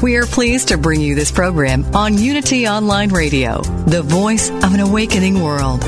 We 0.00 0.14
are 0.14 0.26
pleased 0.26 0.68
to 0.68 0.78
bring 0.78 1.00
you 1.00 1.16
this 1.16 1.32
program 1.32 1.84
on 1.92 2.16
Unity 2.16 2.68
Online 2.68 3.10
Radio, 3.10 3.62
the 3.62 4.00
voice 4.00 4.48
of 4.48 4.72
an 4.72 4.78
awakening 4.78 5.42
world. 5.42 5.82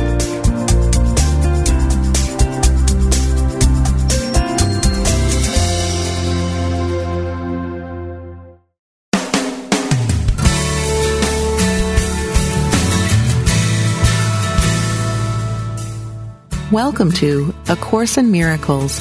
Welcome 16.73 17.13
to 17.13 17.55
A 17.69 17.77
Course 17.77 18.19
in 18.19 18.33
Miracles 18.33 19.01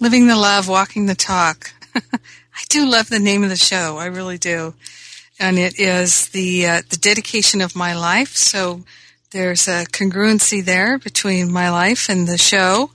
Living 0.00 0.26
the 0.26 0.36
love, 0.36 0.68
walking 0.68 1.06
the 1.06 1.14
talk. 1.14 1.72
I 1.94 2.62
do 2.68 2.88
love 2.88 3.08
the 3.08 3.18
name 3.18 3.42
of 3.42 3.50
the 3.50 3.56
show. 3.56 3.96
I 3.98 4.06
really 4.06 4.38
do. 4.38 4.74
And 5.40 5.58
it 5.58 5.78
is 5.78 6.28
the 6.28 6.66
uh, 6.66 6.82
the 6.88 6.96
dedication 6.96 7.60
of 7.60 7.76
my 7.76 7.94
life. 7.96 8.36
So 8.36 8.82
there's 9.30 9.68
a 9.68 9.84
congruency 9.86 10.64
there 10.64 10.98
between 10.98 11.52
my 11.52 11.70
life 11.70 12.08
and 12.08 12.26
the 12.26 12.38
show. 12.38 12.90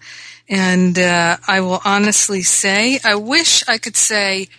And 0.50 0.98
uh, 1.00 1.38
I 1.48 1.62
will 1.62 1.80
honestly 1.86 2.42
say, 2.42 3.00
I 3.04 3.16
wish 3.16 3.64
I 3.68 3.78
could 3.78 3.96
say 3.96 4.50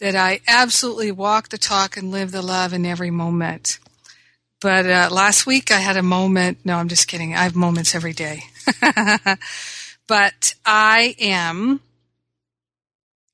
that 0.00 0.14
I 0.16 0.40
absolutely 0.46 1.12
walk 1.12 1.48
the 1.48 1.58
talk 1.58 1.96
and 1.96 2.10
live 2.10 2.32
the 2.32 2.42
love 2.42 2.72
in 2.72 2.84
every 2.84 3.10
moment. 3.10 3.78
But 4.60 4.86
uh, 4.86 5.08
last 5.10 5.46
week 5.46 5.70
I 5.70 5.78
had 5.78 5.96
a 5.96 6.02
moment. 6.02 6.58
No, 6.64 6.76
I'm 6.76 6.88
just 6.88 7.08
kidding. 7.08 7.34
I 7.34 7.44
have 7.44 7.56
moments 7.56 7.94
every 7.94 8.12
day. 8.12 8.42
but 10.12 10.54
I 10.66 11.16
am 11.20 11.80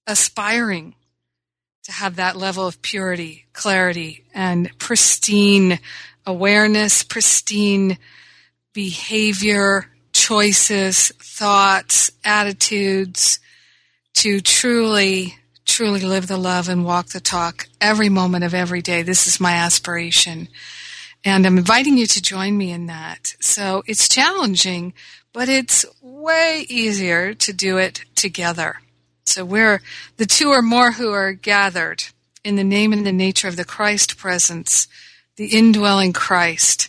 aspiring 0.06 0.94
to 1.82 1.90
have 1.90 2.14
that 2.14 2.36
level 2.36 2.68
of 2.68 2.80
purity, 2.82 3.46
clarity, 3.52 4.22
and 4.32 4.70
pristine 4.78 5.80
awareness, 6.24 7.02
pristine 7.02 7.98
behavior, 8.74 9.90
choices, 10.12 11.08
thoughts, 11.18 12.12
attitudes 12.24 13.40
to 14.14 14.40
truly, 14.40 15.34
truly 15.66 16.02
live 16.02 16.28
the 16.28 16.36
love 16.36 16.68
and 16.68 16.84
walk 16.84 17.08
the 17.08 17.18
talk 17.18 17.66
every 17.80 18.08
moment 18.08 18.44
of 18.44 18.54
every 18.54 18.82
day. 18.82 19.02
This 19.02 19.26
is 19.26 19.40
my 19.40 19.54
aspiration. 19.54 20.46
And 21.24 21.44
I'm 21.44 21.58
inviting 21.58 21.98
you 21.98 22.06
to 22.06 22.22
join 22.22 22.56
me 22.56 22.70
in 22.70 22.86
that. 22.86 23.34
So 23.40 23.82
it's 23.88 24.08
challenging, 24.08 24.94
but 25.32 25.48
it's 25.48 25.84
way 26.00 26.66
easier 26.68 27.34
to 27.34 27.52
do 27.52 27.78
it 27.78 28.04
together. 28.14 28.80
So 29.24 29.44
we're 29.44 29.82
the 30.16 30.26
two 30.26 30.50
or 30.50 30.62
more 30.62 30.92
who 30.92 31.12
are 31.12 31.32
gathered 31.32 32.04
in 32.44 32.56
the 32.56 32.64
name 32.64 32.92
and 32.92 33.06
the 33.06 33.12
nature 33.12 33.48
of 33.48 33.56
the 33.56 33.64
Christ 33.64 34.16
presence, 34.16 34.88
the 35.36 35.46
indwelling 35.46 36.12
Christ. 36.12 36.88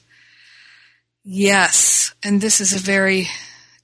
Yes, 1.24 2.14
and 2.24 2.40
this 2.40 2.62
is 2.62 2.74
a 2.74 2.80
very 2.80 3.28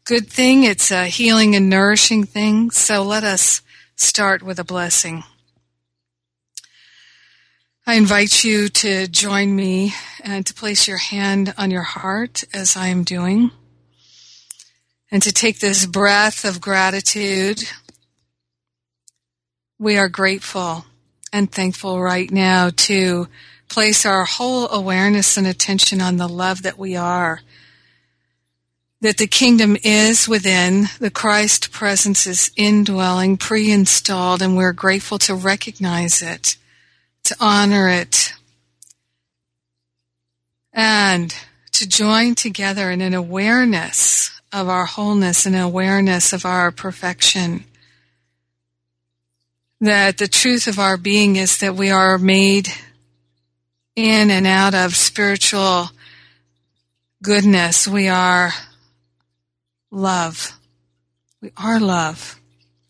good 0.06 0.28
thing. 0.28 0.64
It's 0.64 0.92
a 0.92 1.08
healing 1.08 1.56
and 1.56 1.70
nourishing 1.70 2.24
thing. 2.24 2.72
So 2.72 3.04
let 3.04 3.24
us 3.24 3.62
start 3.96 4.42
with 4.42 4.60
a 4.60 4.64
blessing. 4.64 5.24
I 7.88 7.96
invite 7.96 8.44
you 8.44 8.68
to 8.70 9.08
join 9.08 9.56
me 9.56 9.94
and 10.24 10.46
to 10.46 10.54
place 10.54 10.88
your 10.88 10.98
hand 10.98 11.54
on 11.58 11.70
your 11.70 11.84
heart 11.84 12.44
as 12.54 12.76
I 12.76 12.88
am 12.88 13.04
doing, 13.04 13.52
and 15.12 15.22
to 15.24 15.32
take 15.32 15.60
this 15.60 15.86
breath 15.86 16.46
of 16.46 16.62
gratitude. 16.62 17.64
We 19.78 19.98
are 19.98 20.10
grateful 20.10 20.86
and 21.32 21.52
thankful 21.52 22.02
right 22.02 22.32
now 22.32 22.70
to 22.70 23.28
place 23.68 24.06
our 24.06 24.26
whole 24.26 24.70
awareness 24.70 25.38
and 25.38 25.48
attention 25.48 26.02
on 26.02 26.18
the 26.18 26.30
love 26.30 26.64
that 26.64 26.78
we 26.78 26.96
are. 26.96 27.42
That 29.02 29.18
the 29.18 29.28
kingdom 29.28 29.78
is 29.84 30.28
within, 30.28 30.86
the 31.00 31.12
Christ 31.12 31.72
presence 31.72 32.26
is 32.26 32.52
indwelling, 32.56 33.38
pre 33.38 33.72
installed, 33.72 34.42
and 34.42 34.56
we're 34.56 34.74
grateful 34.74 35.20
to 35.20 35.36
recognize 35.36 36.22
it 36.22 36.58
to 37.26 37.36
honor 37.40 37.90
it, 37.90 38.34
and 40.72 41.36
to 41.72 41.88
join 41.88 42.36
together 42.36 42.92
in 42.92 43.02
an 43.02 43.14
awareness 43.14 44.35
of 44.56 44.70
our 44.70 44.86
wholeness 44.86 45.46
and 45.46 45.54
awareness 45.54 46.32
of 46.32 46.46
our 46.46 46.72
perfection. 46.72 47.66
That 49.82 50.18
the 50.18 50.30
truth 50.30 50.68
of 50.68 50.80
our 50.80 50.96
being 50.96 51.36
is 51.36 51.58
that 51.58 51.76
we 51.76 51.90
are 51.90 52.18
made 52.18 52.70
in 53.98 54.32
and 54.32 54.48
out 54.48 54.74
of 54.74 54.96
spiritual 54.96 55.90
goodness. 57.22 57.86
We 57.86 58.08
are 58.08 58.54
love. 59.92 60.58
We 61.42 61.52
are 61.58 61.82
love. 61.82 62.40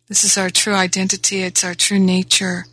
This 0.08 0.24
is 0.24 0.38
our 0.38 0.52
true 0.52 0.76
identity. 0.76 1.42
It's 1.42 1.64
our 1.64 1.74
true 1.74 2.00
nature. 2.00 2.66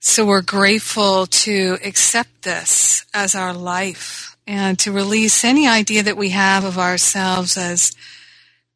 So 0.00 0.26
we're 0.26 0.42
grateful 0.42 1.26
to 1.26 1.78
accept 1.82 2.42
this 2.42 3.06
as 3.14 3.34
our 3.34 3.54
life 3.54 4.29
and 4.50 4.80
to 4.80 4.90
release 4.90 5.44
any 5.44 5.68
idea 5.68 6.02
that 6.02 6.16
we 6.16 6.30
have 6.30 6.64
of 6.64 6.76
ourselves 6.76 7.56
as 7.56 7.94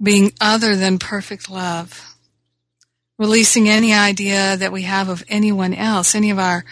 being 0.00 0.32
other 0.40 0.76
than 0.76 1.00
perfect 1.00 1.50
love. 1.50 2.14
Releasing 3.18 3.68
any 3.68 3.92
idea 3.92 4.56
that 4.56 4.70
we 4.70 4.82
have 4.82 5.08
of 5.08 5.24
anyone 5.26 5.74
else, 5.74 6.14
any 6.14 6.30
of 6.30 6.38
our 6.38 6.64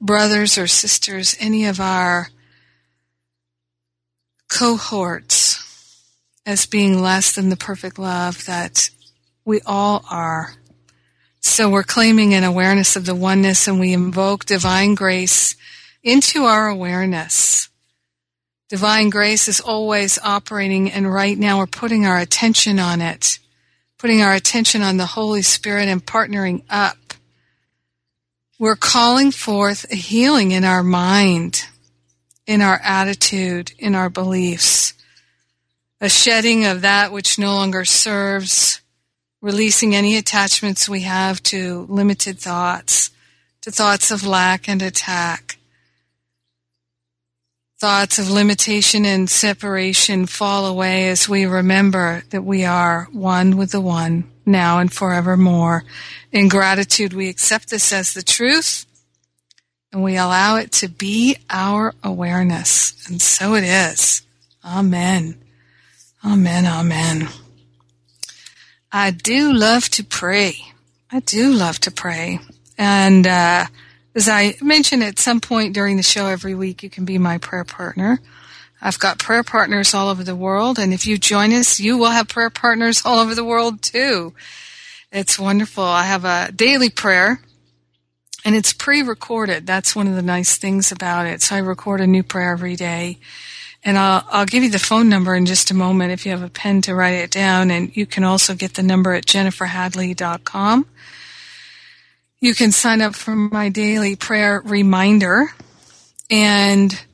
brothers 0.00 0.58
or 0.58 0.66
sisters, 0.66 1.36
any 1.38 1.66
of 1.66 1.78
our 1.78 2.30
cohorts 4.48 6.04
as 6.44 6.66
being 6.66 7.00
less 7.00 7.36
than 7.36 7.50
the 7.50 7.56
perfect 7.56 7.96
love 7.96 8.44
that 8.46 8.90
we 9.44 9.60
all 9.66 10.04
are. 10.10 10.54
So 11.38 11.70
we're 11.70 11.84
claiming 11.84 12.34
an 12.34 12.42
awareness 12.42 12.96
of 12.96 13.06
the 13.06 13.14
oneness 13.14 13.68
and 13.68 13.78
we 13.78 13.92
invoke 13.92 14.46
divine 14.46 14.96
grace 14.96 15.54
into 16.02 16.42
our 16.42 16.66
awareness. 16.66 17.67
Divine 18.68 19.08
grace 19.08 19.48
is 19.48 19.60
always 19.60 20.18
operating 20.18 20.90
and 20.92 21.10
right 21.10 21.38
now 21.38 21.58
we're 21.58 21.66
putting 21.66 22.04
our 22.04 22.18
attention 22.18 22.78
on 22.78 23.00
it, 23.00 23.38
putting 23.96 24.20
our 24.20 24.34
attention 24.34 24.82
on 24.82 24.98
the 24.98 25.06
Holy 25.06 25.40
Spirit 25.40 25.88
and 25.88 26.04
partnering 26.04 26.62
up. 26.68 26.98
We're 28.58 28.76
calling 28.76 29.30
forth 29.30 29.90
a 29.90 29.94
healing 29.94 30.50
in 30.50 30.64
our 30.64 30.82
mind, 30.82 31.64
in 32.46 32.60
our 32.60 32.78
attitude, 32.82 33.72
in 33.78 33.94
our 33.94 34.10
beliefs, 34.10 34.92
a 36.00 36.10
shedding 36.10 36.66
of 36.66 36.82
that 36.82 37.10
which 37.10 37.38
no 37.38 37.54
longer 37.54 37.86
serves, 37.86 38.82
releasing 39.40 39.94
any 39.94 40.16
attachments 40.16 40.88
we 40.88 41.02
have 41.02 41.42
to 41.44 41.86
limited 41.88 42.38
thoughts, 42.38 43.10
to 43.62 43.70
thoughts 43.70 44.10
of 44.10 44.26
lack 44.26 44.68
and 44.68 44.82
attack. 44.82 45.57
Thoughts 47.80 48.18
of 48.18 48.28
limitation 48.28 49.04
and 49.04 49.30
separation 49.30 50.26
fall 50.26 50.66
away 50.66 51.10
as 51.10 51.28
we 51.28 51.46
remember 51.46 52.24
that 52.30 52.42
we 52.42 52.64
are 52.64 53.06
one 53.12 53.56
with 53.56 53.70
the 53.70 53.80
One, 53.80 54.28
now 54.44 54.80
and 54.80 54.92
forevermore. 54.92 55.84
In 56.32 56.48
gratitude, 56.48 57.12
we 57.12 57.28
accept 57.28 57.70
this 57.70 57.92
as 57.92 58.14
the 58.14 58.22
truth, 58.22 58.84
and 59.92 60.02
we 60.02 60.16
allow 60.16 60.56
it 60.56 60.72
to 60.72 60.88
be 60.88 61.36
our 61.50 61.94
awareness. 62.02 63.06
And 63.06 63.22
so 63.22 63.54
it 63.54 63.62
is. 63.62 64.22
Amen. 64.64 65.38
Amen. 66.24 66.66
Amen. 66.66 67.28
I 68.90 69.12
do 69.12 69.52
love 69.52 69.88
to 69.90 70.02
pray. 70.02 70.56
I 71.12 71.20
do 71.20 71.52
love 71.52 71.78
to 71.82 71.92
pray. 71.92 72.40
And 72.76 73.24
uh, 73.24 73.66
as 74.18 74.28
I 74.28 74.56
mentioned 74.60 75.04
at 75.04 75.20
some 75.20 75.40
point 75.40 75.74
during 75.74 75.96
the 75.96 76.02
show 76.02 76.26
every 76.26 76.52
week, 76.52 76.82
you 76.82 76.90
can 76.90 77.04
be 77.04 77.18
my 77.18 77.38
prayer 77.38 77.62
partner. 77.62 78.18
I've 78.82 78.98
got 78.98 79.20
prayer 79.20 79.44
partners 79.44 79.94
all 79.94 80.08
over 80.08 80.24
the 80.24 80.34
world, 80.34 80.76
and 80.76 80.92
if 80.92 81.06
you 81.06 81.18
join 81.18 81.52
us, 81.52 81.78
you 81.78 81.96
will 81.96 82.10
have 82.10 82.26
prayer 82.26 82.50
partners 82.50 83.00
all 83.04 83.20
over 83.20 83.36
the 83.36 83.44
world 83.44 83.80
too. 83.80 84.34
It's 85.12 85.38
wonderful. 85.38 85.84
I 85.84 86.02
have 86.02 86.24
a 86.24 86.50
daily 86.50 86.90
prayer, 86.90 87.40
and 88.44 88.56
it's 88.56 88.72
pre 88.72 89.02
recorded. 89.02 89.68
That's 89.68 89.94
one 89.94 90.08
of 90.08 90.16
the 90.16 90.22
nice 90.22 90.56
things 90.56 90.90
about 90.90 91.26
it. 91.26 91.40
So 91.40 91.54
I 91.54 91.60
record 91.60 92.00
a 92.00 92.06
new 92.08 92.24
prayer 92.24 92.50
every 92.50 92.74
day. 92.74 93.18
And 93.84 93.96
I'll, 93.96 94.26
I'll 94.32 94.46
give 94.46 94.64
you 94.64 94.70
the 94.70 94.80
phone 94.80 95.08
number 95.08 95.36
in 95.36 95.46
just 95.46 95.70
a 95.70 95.74
moment 95.74 96.10
if 96.10 96.26
you 96.26 96.32
have 96.32 96.42
a 96.42 96.50
pen 96.50 96.82
to 96.82 96.94
write 96.96 97.14
it 97.14 97.30
down. 97.30 97.70
And 97.70 97.96
you 97.96 98.04
can 98.04 98.24
also 98.24 98.56
get 98.56 98.74
the 98.74 98.82
number 98.82 99.12
at 99.12 99.26
jenniferhadley.com. 99.26 100.86
You 102.40 102.54
can 102.54 102.70
sign 102.70 103.00
up 103.00 103.16
for 103.16 103.34
my 103.34 103.68
daily 103.68 104.14
prayer 104.14 104.62
reminder 104.64 105.48
and 106.30 107.04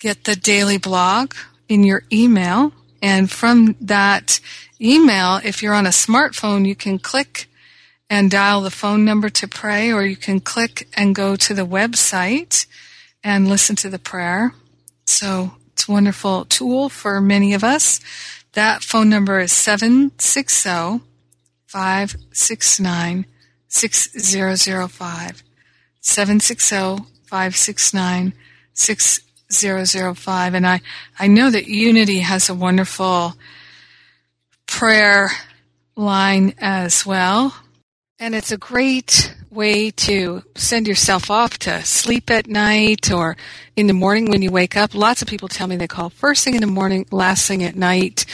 get 0.00 0.24
the 0.24 0.34
daily 0.34 0.78
blog 0.78 1.34
in 1.68 1.84
your 1.84 2.02
email. 2.10 2.72
And 3.02 3.30
from 3.30 3.76
that 3.78 4.40
email, 4.80 5.38
if 5.44 5.62
you're 5.62 5.74
on 5.74 5.84
a 5.84 5.90
smartphone, 5.90 6.66
you 6.66 6.74
can 6.74 6.98
click 6.98 7.46
and 8.08 8.30
dial 8.30 8.62
the 8.62 8.70
phone 8.70 9.04
number 9.04 9.28
to 9.28 9.46
pray, 9.46 9.92
or 9.92 10.02
you 10.02 10.16
can 10.16 10.40
click 10.40 10.88
and 10.94 11.14
go 11.14 11.36
to 11.36 11.52
the 11.52 11.66
website 11.66 12.66
and 13.22 13.48
listen 13.48 13.76
to 13.76 13.90
the 13.90 13.98
prayer. 13.98 14.54
So 15.04 15.52
it's 15.72 15.88
a 15.88 15.92
wonderful 15.92 16.46
tool 16.46 16.88
for 16.88 17.20
many 17.20 17.52
of 17.52 17.62
us. 17.62 18.00
That 18.52 18.82
phone 18.82 19.10
number 19.10 19.40
is 19.40 19.52
760 19.52 21.02
569 21.66 23.26
6005. 23.76 25.42
760 26.00 27.04
569 27.24 28.32
6005. 28.74 30.54
And 30.54 30.66
I, 30.66 30.80
I 31.18 31.26
know 31.26 31.50
that 31.50 31.66
Unity 31.66 32.20
has 32.20 32.48
a 32.48 32.54
wonderful 32.54 33.34
prayer 34.66 35.30
line 35.96 36.54
as 36.58 37.04
well. 37.04 37.54
And 38.18 38.34
it's 38.34 38.50
a 38.52 38.56
great 38.56 39.34
way 39.50 39.90
to 39.90 40.42
send 40.54 40.86
yourself 40.86 41.30
off 41.30 41.58
to 41.58 41.82
sleep 41.84 42.30
at 42.30 42.46
night 42.46 43.10
or 43.10 43.36
in 43.74 43.88
the 43.88 43.92
morning 43.92 44.30
when 44.30 44.42
you 44.42 44.50
wake 44.50 44.76
up. 44.76 44.94
Lots 44.94 45.22
of 45.22 45.28
people 45.28 45.48
tell 45.48 45.66
me 45.66 45.76
they 45.76 45.86
call 45.86 46.10
first 46.10 46.44
thing 46.44 46.54
in 46.54 46.60
the 46.60 46.66
morning, 46.66 47.06
last 47.10 47.46
thing 47.46 47.62
at 47.62 47.76
night, 47.76 48.24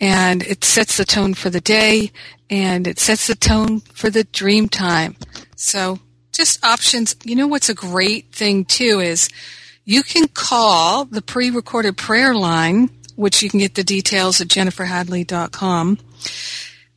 and 0.00 0.42
it 0.42 0.64
sets 0.64 0.96
the 0.96 1.04
tone 1.04 1.34
for 1.34 1.50
the 1.50 1.60
day 1.60 2.10
and 2.50 2.86
it 2.86 2.98
sets 2.98 3.26
the 3.26 3.34
tone 3.34 3.80
for 3.80 4.10
the 4.10 4.24
dream 4.24 4.68
time. 4.68 5.16
So 5.56 5.98
just 6.32 6.64
options. 6.64 7.16
You 7.24 7.36
know 7.36 7.46
what's 7.46 7.68
a 7.68 7.74
great 7.74 8.32
thing 8.32 8.64
too 8.64 9.00
is 9.00 9.28
you 9.84 10.02
can 10.02 10.28
call 10.28 11.04
the 11.04 11.22
pre-recorded 11.22 11.96
prayer 11.96 12.34
line, 12.34 12.90
which 13.16 13.42
you 13.42 13.50
can 13.50 13.60
get 13.60 13.74
the 13.74 13.84
details 13.84 14.40
at 14.40 14.48
jenniferhadley.com 14.48 15.98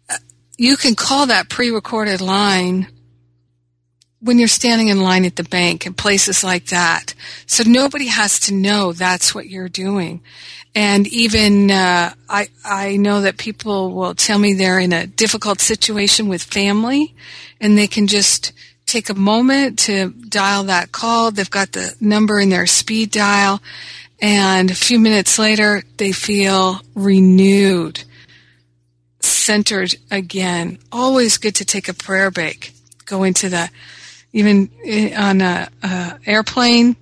uh, 0.10 0.18
you 0.58 0.78
can 0.78 0.96
call 0.96 1.28
that 1.28 1.50
pre-recorded 1.50 2.22
line 2.22 2.88
when 4.20 4.38
you're 4.38 4.48
standing 4.48 4.90
in 4.90 5.02
line 5.02 5.26
at 5.26 5.36
the 5.36 5.44
bank 5.44 5.86
and 5.86 5.98
places 5.98 6.44
like 6.44 6.68
that. 6.68 7.16
So 7.48 7.64
nobody 7.66 8.08
has 8.08 8.40
to 8.42 8.54
know 8.54 8.94
that's 8.94 9.34
what 9.34 9.48
you're 9.48 9.70
doing. 9.70 10.22
And 10.74 11.06
even 11.08 11.70
uh, 11.70 12.14
I 12.30 12.48
I 12.64 12.98
know 12.98 13.22
that 13.22 13.38
people 13.38 13.92
will 13.92 14.16
tell 14.16 14.40
me 14.40 14.54
they're 14.54 14.80
in 14.80 14.94
a 14.94 15.08
difficult 15.08 15.60
situation 15.60 16.30
with 16.30 16.44
family, 16.44 17.14
and 17.60 17.78
they 17.78 17.88
can 17.88 18.08
just 18.08 18.54
take 18.86 19.10
a 19.10 19.14
moment 19.14 19.80
to 19.80 20.10
dial 20.10 20.64
that 20.64 20.92
call. 20.92 21.32
They've 21.32 21.50
got 21.50 21.74
the 21.74 21.96
number 22.00 22.40
in 22.40 22.50
their 22.50 22.68
speed 22.68 23.12
dial, 23.12 23.62
and 24.22 24.72
a 24.72 24.76
few 24.76 25.00
minutes 25.00 25.38
later 25.38 25.84
they 25.98 26.14
feel 26.14 26.80
renewed 26.96 28.04
centered 29.20 29.96
again. 30.10 30.78
Always 30.92 31.38
good 31.38 31.56
to 31.56 31.66
take 31.66 31.90
a 31.90 31.94
prayer 31.94 32.32
break. 32.32 32.74
Go 33.06 33.24
into 33.24 33.50
the, 33.50 33.70
even 34.34 34.70
on 35.18 35.42
a, 35.42 35.68
a 35.84 36.20
airplane, 36.26 36.96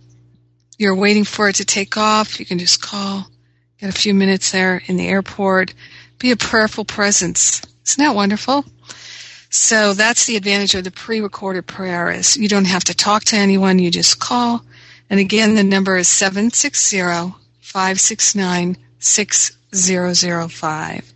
you're 0.77 0.95
waiting 0.95 1.25
for 1.25 1.49
it 1.49 1.57
to 1.57 1.65
take 1.65 1.97
off. 1.97 2.39
You 2.39 2.45
can 2.45 2.59
just 2.59 2.81
call, 2.81 3.27
get 3.79 3.89
a 3.89 3.99
few 3.99 4.13
minutes 4.13 4.51
there 4.51 4.81
in 4.85 4.97
the 4.97 5.07
airport. 5.07 5.73
Be 6.19 6.31
a 6.31 6.37
prayerful 6.37 6.85
presence. 6.85 7.61
Isn't 7.87 8.03
that 8.03 8.15
wonderful? 8.15 8.65
So 9.49 9.93
that's 9.93 10.25
the 10.25 10.35
advantage 10.35 10.75
of 10.75 10.83
the 10.83 10.91
pre-recorded 10.91 11.65
prayer 11.65 12.11
is 12.11 12.37
you 12.37 12.47
don't 12.47 12.65
have 12.65 12.83
to 12.85 12.93
talk 12.93 13.23
to 13.25 13.35
anyone. 13.35 13.79
You 13.79 13.89
just 13.89 14.19
call. 14.19 14.63
And 15.09 15.19
again, 15.19 15.55
the 15.55 15.63
number 15.63 15.97
is 15.97 16.07
760 16.07 17.33
569 17.61 18.77
6005. 18.99 21.13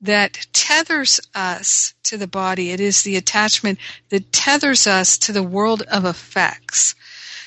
that 0.00 0.46
tethers 0.52 1.20
us 1.34 1.94
to 2.04 2.16
the 2.16 2.28
body. 2.28 2.70
It 2.70 2.78
is 2.78 3.02
the 3.02 3.16
attachment 3.16 3.80
that 4.10 4.32
tethers 4.32 4.86
us 4.86 5.18
to 5.18 5.32
the 5.32 5.42
world 5.42 5.82
of 5.90 6.04
effects. 6.04 6.94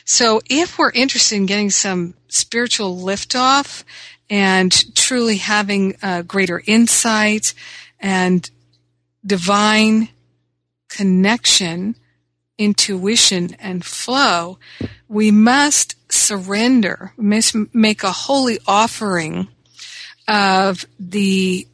So 0.03 0.41
if 0.49 0.77
we're 0.77 0.91
interested 0.91 1.37
in 1.37 1.45
getting 1.45 1.69
some 1.69 2.15
spiritual 2.27 2.97
liftoff 2.97 3.85
and 4.29 4.69
truly 4.95 5.37
having 5.37 5.95
a 6.03 6.23
greater 6.23 6.61
insight 6.67 7.53
and 8.01 8.51
divine 9.25 10.09
connection, 10.91 11.95
intuition, 12.57 13.55
and 13.59 13.83
flow, 13.83 14.59
we 15.07 15.31
must 15.31 15.95
surrender, 16.11 17.13
we 17.17 17.23
must 17.23 17.55
make 17.73 18.03
a 18.03 18.11
holy 18.11 18.59
offering 18.67 19.47
of 20.27 20.85
the 20.99 21.67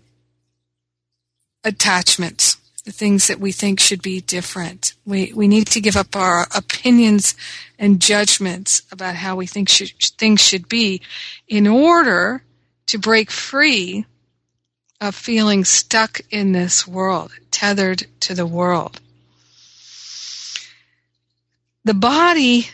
attachments, 1.63 2.57
the 2.85 2.91
things 2.91 3.27
that 3.27 3.39
we 3.39 3.51
think 3.51 3.79
should 3.79 4.01
be 4.01 4.21
different. 4.21 4.93
We, 5.05 5.33
we 5.33 5.47
need 5.47 5.67
to 5.67 5.81
give 5.81 5.97
up 5.97 6.15
our 6.15 6.47
opinions 6.55 7.35
and 7.77 7.99
judgments 7.99 8.83
about 8.91 9.15
how 9.15 9.35
we 9.35 9.47
think 9.47 9.69
things 9.69 10.41
should 10.41 10.69
be 10.69 11.01
in 11.47 11.67
order 11.67 12.43
to 12.85 12.97
break 12.97 13.29
free 13.29 14.05
of 15.01 15.13
feeling 15.13 15.65
stuck 15.65 16.21
in 16.31 16.53
this 16.53 16.87
world, 16.87 17.31
tethered 17.51 18.07
to 18.21 18.33
the 18.33 18.45
world. 18.45 18.99
The 21.87 21.93
body 21.93 22.67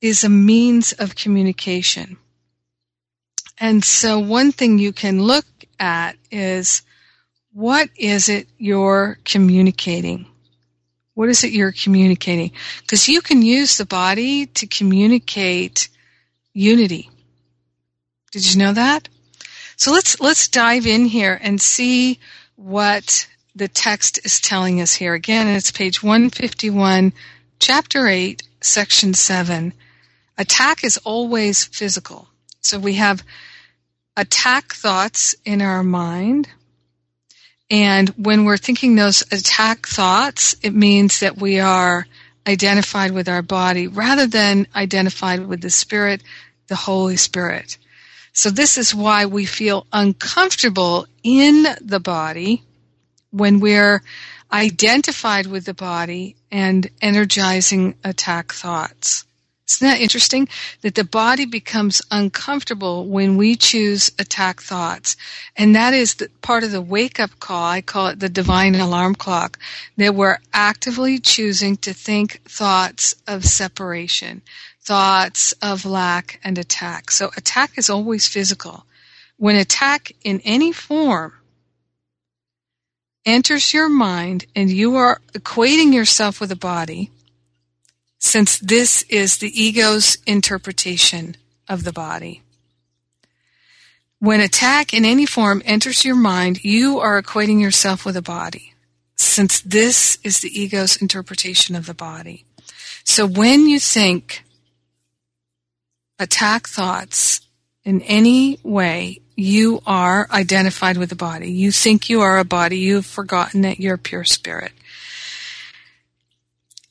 is 0.00 0.24
a 0.24 0.28
means 0.28 0.90
of 0.90 1.14
communication. 1.14 2.16
And 3.58 3.84
so 3.84 4.18
one 4.18 4.50
thing 4.50 4.80
you 4.80 4.92
can 4.92 5.22
look 5.22 5.46
at 5.78 6.16
is 6.28 6.82
what 7.52 7.90
is 7.94 8.28
it 8.28 8.48
you're 8.58 9.18
communicating? 9.24 10.26
What 11.14 11.28
is 11.28 11.44
it 11.44 11.52
you're 11.52 11.70
communicating? 11.70 12.50
Because 12.80 13.08
you 13.08 13.20
can 13.20 13.42
use 13.42 13.76
the 13.76 13.86
body 13.86 14.46
to 14.46 14.66
communicate 14.66 15.88
unity. 16.52 17.08
Did 18.32 18.52
you 18.52 18.58
know 18.58 18.72
that? 18.72 19.08
So 19.76 19.92
let's 19.92 20.20
let's 20.20 20.48
dive 20.48 20.88
in 20.88 21.04
here 21.04 21.38
and 21.40 21.60
see 21.60 22.18
what 22.56 23.28
the 23.54 23.68
text 23.68 24.18
is 24.24 24.40
telling 24.40 24.80
us 24.80 24.92
here. 24.92 25.14
Again, 25.14 25.46
it's 25.46 25.70
page 25.70 26.02
151, 26.02 27.12
chapter 27.58 28.06
8, 28.06 28.42
section 28.60 29.14
7. 29.14 29.72
Attack 30.36 30.84
is 30.84 30.98
always 30.98 31.64
physical. 31.64 32.28
So 32.60 32.78
we 32.78 32.94
have 32.94 33.24
attack 34.16 34.72
thoughts 34.72 35.34
in 35.44 35.62
our 35.62 35.82
mind. 35.82 36.48
And 37.70 38.08
when 38.10 38.44
we're 38.44 38.56
thinking 38.56 38.94
those 38.94 39.22
attack 39.32 39.86
thoughts, 39.86 40.56
it 40.62 40.74
means 40.74 41.20
that 41.20 41.36
we 41.36 41.60
are 41.60 42.06
identified 42.46 43.12
with 43.12 43.28
our 43.28 43.42
body 43.42 43.88
rather 43.88 44.26
than 44.26 44.66
identified 44.74 45.46
with 45.46 45.60
the 45.60 45.70
Spirit, 45.70 46.22
the 46.68 46.76
Holy 46.76 47.16
Spirit. 47.16 47.76
So 48.32 48.50
this 48.50 48.78
is 48.78 48.94
why 48.94 49.26
we 49.26 49.44
feel 49.44 49.86
uncomfortable 49.92 51.06
in 51.22 51.66
the 51.80 52.00
body 52.00 52.62
when 53.30 53.60
we're 53.60 54.02
identified 54.52 55.46
with 55.46 55.64
the 55.64 55.74
body 55.74 56.36
and 56.50 56.88
energizing 57.00 57.94
attack 58.04 58.52
thoughts. 58.52 59.24
Isn't 59.70 59.86
that 59.86 60.00
interesting? 60.00 60.48
That 60.80 60.94
the 60.94 61.04
body 61.04 61.44
becomes 61.44 62.00
uncomfortable 62.10 63.06
when 63.06 63.36
we 63.36 63.54
choose 63.54 64.10
attack 64.18 64.62
thoughts. 64.62 65.14
And 65.56 65.76
that 65.76 65.92
is 65.92 66.14
the, 66.14 66.30
part 66.40 66.64
of 66.64 66.72
the 66.72 66.80
wake 66.80 67.20
up 67.20 67.38
call. 67.38 67.66
I 67.66 67.82
call 67.82 68.06
it 68.06 68.18
the 68.18 68.30
divine 68.30 68.74
alarm 68.76 69.14
clock. 69.14 69.58
That 69.98 70.14
we're 70.14 70.38
actively 70.54 71.18
choosing 71.18 71.76
to 71.78 71.92
think 71.92 72.40
thoughts 72.48 73.14
of 73.26 73.44
separation, 73.44 74.40
thoughts 74.80 75.52
of 75.60 75.84
lack 75.84 76.40
and 76.42 76.56
attack. 76.56 77.10
So 77.10 77.30
attack 77.36 77.76
is 77.76 77.90
always 77.90 78.26
physical. 78.26 78.86
When 79.36 79.54
attack 79.54 80.12
in 80.24 80.40
any 80.44 80.72
form 80.72 81.34
enters 83.28 83.74
your 83.74 83.88
mind 83.88 84.46
and 84.56 84.70
you 84.70 84.96
are 84.96 85.20
equating 85.32 85.92
yourself 85.92 86.40
with 86.40 86.50
a 86.50 86.56
body, 86.56 87.10
since 88.18 88.58
this 88.58 89.02
is 89.04 89.36
the 89.36 89.62
ego's 89.62 90.18
interpretation 90.26 91.36
of 91.68 91.84
the 91.84 91.92
body. 91.92 92.42
When 94.18 94.40
attack 94.40 94.92
in 94.92 95.04
any 95.04 95.26
form 95.26 95.62
enters 95.64 96.04
your 96.04 96.16
mind, 96.16 96.64
you 96.64 96.98
are 96.98 97.22
equating 97.22 97.60
yourself 97.60 98.04
with 98.04 98.16
a 98.16 98.22
body, 98.22 98.74
since 99.14 99.60
this 99.60 100.18
is 100.24 100.40
the 100.40 100.60
ego's 100.60 100.96
interpretation 100.96 101.76
of 101.76 101.86
the 101.86 101.94
body. 101.94 102.44
So 103.04 103.26
when 103.26 103.68
you 103.68 103.78
think 103.78 104.42
attack 106.18 106.66
thoughts 106.66 107.42
in 107.84 108.00
any 108.02 108.58
way, 108.64 109.20
you 109.38 109.80
are 109.86 110.26
identified 110.32 110.96
with 110.96 111.10
the 111.10 111.14
body. 111.14 111.48
You 111.48 111.70
think 111.70 112.10
you 112.10 112.22
are 112.22 112.38
a 112.38 112.44
body. 112.44 112.78
You've 112.78 113.06
forgotten 113.06 113.60
that 113.60 113.78
you're 113.78 113.96
pure 113.96 114.24
spirit. 114.24 114.72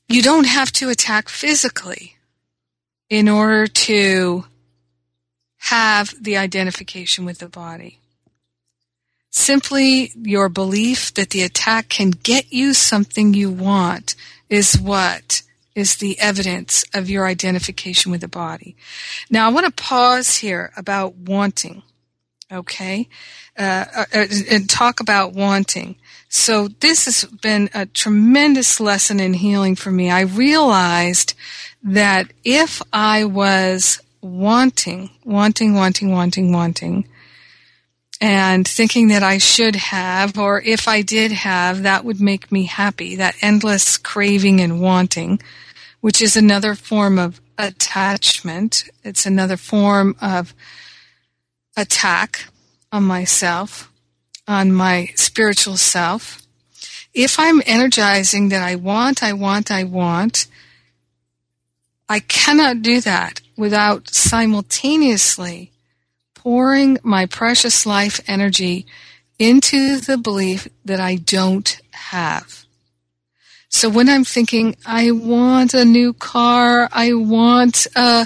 You 0.07 0.21
don't 0.21 0.45
have 0.45 0.71
to 0.73 0.87
attack 0.87 1.27
physically 1.27 2.15
in 3.09 3.27
order 3.27 3.67
to 3.67 4.45
have 5.57 6.15
the 6.21 6.37
identification 6.37 7.25
with 7.25 7.39
the 7.39 7.49
body. 7.49 7.99
Simply 9.29 10.13
your 10.15 10.47
belief 10.47 11.13
that 11.15 11.31
the 11.31 11.41
attack 11.41 11.89
can 11.89 12.11
get 12.11 12.53
you 12.53 12.73
something 12.73 13.33
you 13.33 13.51
want 13.51 14.15
is 14.49 14.79
what 14.79 15.41
is 15.75 15.97
the 15.97 16.17
evidence 16.17 16.85
of 16.93 17.09
your 17.09 17.27
identification 17.27 18.09
with 18.09 18.21
the 18.21 18.29
body. 18.29 18.77
Now 19.29 19.47
I 19.47 19.51
want 19.51 19.65
to 19.65 19.83
pause 19.83 20.37
here 20.37 20.71
about 20.77 21.15
wanting 21.15 21.83
okay, 22.51 23.07
uh, 23.57 23.85
uh, 23.95 24.05
uh, 24.13 24.25
and 24.51 24.69
talk 24.69 24.99
about 24.99 25.33
wanting. 25.33 25.95
So 26.29 26.67
this 26.67 27.05
has 27.05 27.25
been 27.25 27.69
a 27.73 27.85
tremendous 27.85 28.79
lesson 28.79 29.19
in 29.19 29.33
healing 29.33 29.75
for 29.75 29.91
me. 29.91 30.09
I 30.09 30.21
realized 30.21 31.33
that 31.83 32.31
if 32.43 32.81
I 32.91 33.23
was 33.25 34.01
wanting, 34.21 35.09
wanting, 35.23 35.73
wanting, 35.73 36.11
wanting, 36.11 36.51
wanting, 36.51 37.07
and 38.19 38.67
thinking 38.67 39.09
that 39.09 39.23
I 39.23 39.37
should 39.37 39.75
have, 39.75 40.37
or 40.37 40.61
if 40.61 40.87
I 40.87 41.01
did 41.01 41.31
have, 41.31 41.83
that 41.83 42.03
would 42.03 42.19
make 42.19 42.51
me 42.51 42.63
happy. 42.63 43.15
That 43.15 43.35
endless 43.41 43.97
craving 43.97 44.59
and 44.59 44.81
wanting, 44.81 45.39
which 46.01 46.21
is 46.21 46.35
another 46.35 46.75
form 46.75 47.19
of 47.19 47.39
attachment. 47.57 48.89
It's 49.03 49.25
another 49.25 49.57
form 49.57 50.15
of 50.21 50.53
attack 51.77 52.45
on 52.91 53.03
myself, 53.03 53.89
on 54.47 54.73
my 54.73 55.11
spiritual 55.15 55.77
self, 55.77 56.41
if 57.13 57.39
I'm 57.39 57.61
energizing 57.65 58.49
that 58.49 58.61
I 58.61 58.75
want, 58.75 59.23
I 59.23 59.33
want, 59.33 59.71
I 59.71 59.83
want, 59.83 60.47
I 62.09 62.19
cannot 62.19 62.81
do 62.81 63.01
that 63.01 63.41
without 63.55 64.13
simultaneously 64.13 65.71
pouring 66.35 66.97
my 67.03 67.25
precious 67.25 67.85
life 67.85 68.19
energy 68.27 68.85
into 69.39 69.99
the 69.99 70.17
belief 70.17 70.67
that 70.85 70.99
I 70.99 71.15
don't 71.15 71.79
have. 71.91 72.65
So 73.69 73.89
when 73.89 74.07
I'm 74.07 74.23
thinking, 74.23 74.75
I 74.85 75.11
want 75.11 75.73
a 75.73 75.83
new 75.83 76.13
car, 76.13 76.87
I 76.91 77.13
want 77.13 77.85
a 77.95 78.25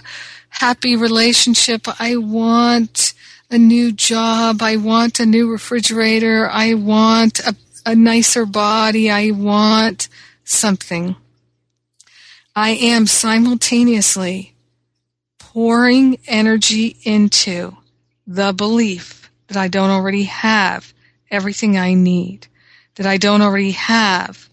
happy 0.50 0.96
relationship, 0.96 1.88
I 2.00 2.18
want 2.18 3.14
a 3.52 3.58
new 3.58 3.92
job. 3.92 4.62
I 4.62 4.78
want 4.78 5.20
a 5.20 5.26
new 5.26 5.52
refrigerator. 5.52 6.50
I 6.50 6.74
want 6.74 7.40
a, 7.42 7.56
a 7.86 7.96
nicer 7.96 8.46
body. 8.46 9.12
I 9.12 9.32
want 9.32 10.08
something. 10.46 11.18
I 12.56 12.72
am 12.72 13.08
simultaneously 13.08 14.56
pouring 15.38 16.18
energy 16.28 16.98
into 17.04 17.76
the 18.26 18.54
belief 18.54 19.30
that 19.48 19.58
I 19.58 19.68
don't 19.68 19.90
already 19.90 20.24
have 20.24 20.94
everything 21.30 21.78
I 21.78 21.94
need, 21.94 22.48
that 22.96 23.06
I 23.06 23.18
don't 23.18 23.42
already 23.42 23.72
have 23.72 24.50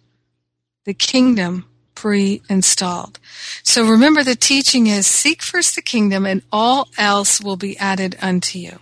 the 0.84 0.94
kingdom 0.94 1.66
pre-installed. 1.94 3.18
So 3.62 3.88
remember 3.88 4.24
the 4.24 4.36
teaching 4.36 4.86
is 4.88 5.06
seek 5.06 5.42
first 5.42 5.76
the 5.76 5.82
kingdom 5.82 6.26
and 6.26 6.42
all 6.50 6.88
else 6.98 7.40
will 7.40 7.56
be 7.56 7.76
added 7.78 8.16
unto 8.20 8.58
you. 8.58 8.78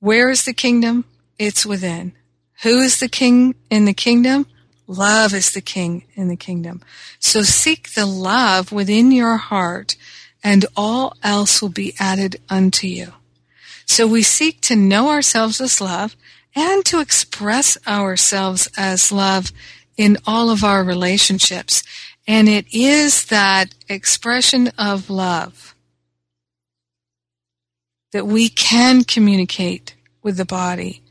Where 0.00 0.30
is 0.30 0.44
the 0.44 0.52
kingdom? 0.52 1.04
It's 1.38 1.64
within. 1.64 2.12
Who 2.62 2.80
is 2.80 3.00
the 3.00 3.08
king 3.08 3.54
in 3.70 3.84
the 3.84 3.94
kingdom? 3.94 4.46
Love 4.86 5.34
is 5.34 5.52
the 5.52 5.60
king 5.60 6.04
in 6.14 6.28
the 6.28 6.36
kingdom. 6.36 6.82
So 7.18 7.42
seek 7.42 7.94
the 7.94 8.06
love 8.06 8.72
within 8.72 9.10
your 9.10 9.36
heart 9.36 9.96
and 10.44 10.64
all 10.76 11.14
else 11.22 11.60
will 11.60 11.70
be 11.70 11.94
added 11.98 12.40
unto 12.48 12.86
you. 12.86 13.12
So 13.84 14.06
we 14.06 14.22
seek 14.22 14.60
to 14.62 14.76
know 14.76 15.08
ourselves 15.08 15.60
as 15.60 15.80
love 15.80 16.16
and 16.54 16.84
to 16.86 17.00
express 17.00 17.76
ourselves 17.86 18.68
as 18.76 19.12
love 19.12 19.52
in 19.96 20.18
all 20.26 20.50
of 20.50 20.64
our 20.64 20.84
relationships. 20.84 21.82
And 22.26 22.48
it 22.48 22.66
is 22.72 23.26
that 23.26 23.74
expression 23.88 24.68
of 24.78 25.10
love 25.10 25.75
that 28.16 28.26
we 28.26 28.48
can 28.48 29.04
communicate 29.04 29.94
with 30.22 30.38
the 30.38 30.44
body. 30.46 31.02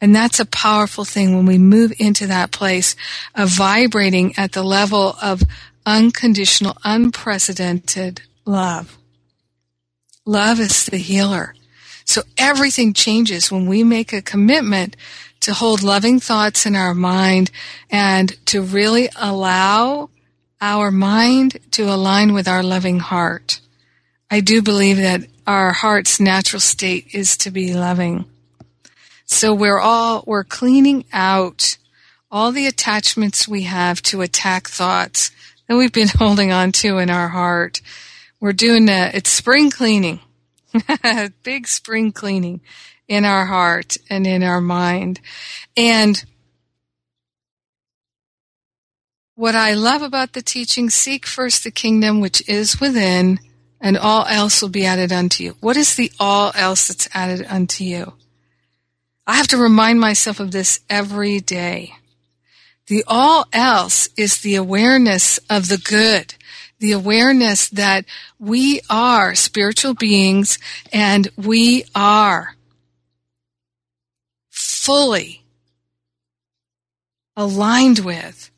And 0.00 0.12
that's 0.12 0.40
a 0.40 0.44
powerful 0.44 1.04
thing 1.04 1.36
when 1.36 1.46
we 1.46 1.56
move 1.56 1.92
into 2.00 2.26
that 2.26 2.50
place 2.50 2.96
of 3.32 3.48
vibrating 3.48 4.34
at 4.36 4.50
the 4.50 4.64
level 4.64 5.14
of 5.22 5.44
unconditional, 5.86 6.76
unprecedented 6.82 8.22
love. 8.44 8.98
Love 10.26 10.58
is 10.58 10.86
the 10.86 10.96
healer. 10.96 11.54
So 12.04 12.22
everything 12.36 12.92
changes 12.92 13.52
when 13.52 13.66
we 13.66 13.84
make 13.84 14.12
a 14.12 14.20
commitment 14.20 14.96
to 15.42 15.54
hold 15.54 15.84
loving 15.84 16.18
thoughts 16.18 16.66
in 16.66 16.74
our 16.74 16.92
mind 16.92 17.52
and 17.88 18.36
to 18.46 18.62
really 18.62 19.08
allow 19.14 20.10
our 20.60 20.90
mind 20.90 21.56
to 21.70 21.84
align 21.84 22.32
with 22.32 22.48
our 22.48 22.64
loving 22.64 22.98
heart. 22.98 23.60
I 24.28 24.40
do 24.40 24.60
believe 24.60 24.96
that 24.96 25.22
our 25.48 25.72
heart's 25.72 26.20
natural 26.20 26.60
state 26.60 27.06
is 27.14 27.34
to 27.38 27.50
be 27.50 27.72
loving. 27.72 28.26
So 29.24 29.54
we're 29.54 29.80
all, 29.80 30.22
we're 30.26 30.44
cleaning 30.44 31.06
out 31.10 31.78
all 32.30 32.52
the 32.52 32.66
attachments 32.66 33.48
we 33.48 33.62
have 33.62 34.02
to 34.02 34.20
attack 34.20 34.68
thoughts 34.68 35.30
that 35.66 35.76
we've 35.76 35.92
been 35.92 36.08
holding 36.18 36.52
on 36.52 36.72
to 36.72 36.98
in 36.98 37.08
our 37.08 37.28
heart. 37.28 37.80
We're 38.40 38.52
doing 38.52 38.90
a, 38.90 39.10
it's 39.14 39.30
spring 39.30 39.70
cleaning, 39.70 40.20
big 41.42 41.66
spring 41.66 42.12
cleaning 42.12 42.60
in 43.08 43.24
our 43.24 43.46
heart 43.46 43.96
and 44.10 44.26
in 44.26 44.42
our 44.42 44.60
mind. 44.60 45.18
And 45.78 46.22
what 49.34 49.54
I 49.54 49.72
love 49.72 50.02
about 50.02 50.34
the 50.34 50.42
teaching, 50.42 50.90
seek 50.90 51.24
first 51.24 51.64
the 51.64 51.70
kingdom 51.70 52.20
which 52.20 52.46
is 52.46 52.82
within 52.82 53.38
and 53.80 53.96
all 53.96 54.24
else 54.26 54.60
will 54.60 54.68
be 54.68 54.84
added 54.84 55.12
unto 55.12 55.44
you. 55.44 55.56
What 55.60 55.76
is 55.76 55.94
the 55.94 56.10
all 56.18 56.52
else 56.54 56.88
that's 56.88 57.08
added 57.14 57.46
unto 57.48 57.84
you? 57.84 58.14
I 59.26 59.34
have 59.36 59.48
to 59.48 59.56
remind 59.56 60.00
myself 60.00 60.40
of 60.40 60.52
this 60.52 60.80
every 60.88 61.40
day. 61.40 61.94
The 62.86 63.04
all 63.06 63.46
else 63.52 64.08
is 64.16 64.40
the 64.40 64.54
awareness 64.54 65.38
of 65.50 65.68
the 65.68 65.76
good, 65.76 66.34
the 66.78 66.92
awareness 66.92 67.68
that 67.68 68.06
we 68.38 68.80
are 68.88 69.34
spiritual 69.34 69.94
beings 69.94 70.58
and 70.92 71.28
we 71.36 71.84
are 71.94 72.54
fully 74.48 75.42
aligned 77.36 77.98
with 78.00 78.50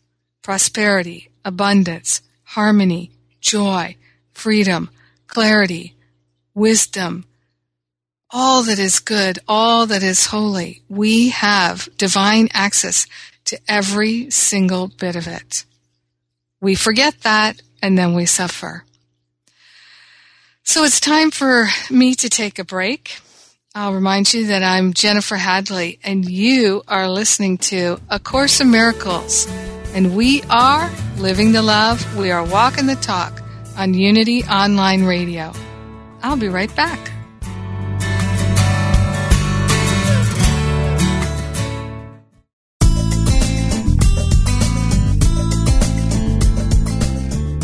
prosperity, 0.42 1.28
abundance, 1.44 2.22
harmony, 2.44 3.10
joy, 3.40 3.96
freedom, 4.32 4.90
clarity, 5.30 5.94
wisdom, 6.54 7.24
all 8.30 8.62
that 8.64 8.78
is 8.78 8.98
good, 8.98 9.38
all 9.48 9.86
that 9.86 10.02
is 10.02 10.26
holy. 10.26 10.82
We 10.88 11.30
have 11.30 11.88
divine 11.96 12.48
access 12.52 13.06
to 13.46 13.58
every 13.68 14.30
single 14.30 14.88
bit 14.88 15.16
of 15.16 15.26
it. 15.26 15.64
We 16.60 16.74
forget 16.74 17.20
that 17.22 17.62
and 17.80 17.96
then 17.96 18.14
we 18.14 18.26
suffer. 18.26 18.84
So 20.62 20.84
it's 20.84 21.00
time 21.00 21.30
for 21.30 21.68
me 21.90 22.14
to 22.16 22.28
take 22.28 22.58
a 22.58 22.64
break. 22.64 23.18
I'll 23.74 23.94
remind 23.94 24.34
you 24.34 24.48
that 24.48 24.62
I'm 24.62 24.94
Jennifer 24.94 25.36
Hadley 25.36 26.00
and 26.02 26.28
you 26.28 26.82
are 26.88 27.08
listening 27.08 27.58
to 27.58 28.00
A 28.10 28.18
Course 28.18 28.60
in 28.60 28.70
Miracles. 28.70 29.46
And 29.94 30.16
we 30.16 30.42
are 30.50 30.90
living 31.18 31.52
the 31.52 31.62
love. 31.62 32.16
We 32.16 32.30
are 32.30 32.44
walking 32.44 32.86
the 32.86 32.96
talk 32.96 33.40
on 33.76 33.94
Unity 33.94 34.44
Online 34.44 35.04
Radio. 35.04 35.52
I'll 36.22 36.36
be 36.36 36.48
right 36.48 36.74
back. 36.76 37.10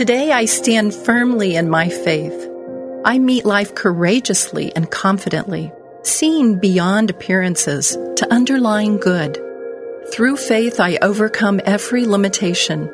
Today 0.00 0.32
I 0.32 0.46
stand 0.46 0.94
firmly 0.94 1.56
in 1.56 1.68
my 1.68 1.90
faith. 1.90 2.48
I 3.04 3.18
meet 3.18 3.44
life 3.44 3.74
courageously 3.74 4.74
and 4.74 4.90
confidently, 4.90 5.70
seeing 6.04 6.58
beyond 6.58 7.10
appearances 7.10 7.98
to 8.16 8.32
underlying 8.32 8.96
good. 8.96 9.38
Through 10.10 10.38
faith, 10.38 10.80
I 10.80 10.96
overcome 11.02 11.60
every 11.66 12.06
limitation. 12.06 12.90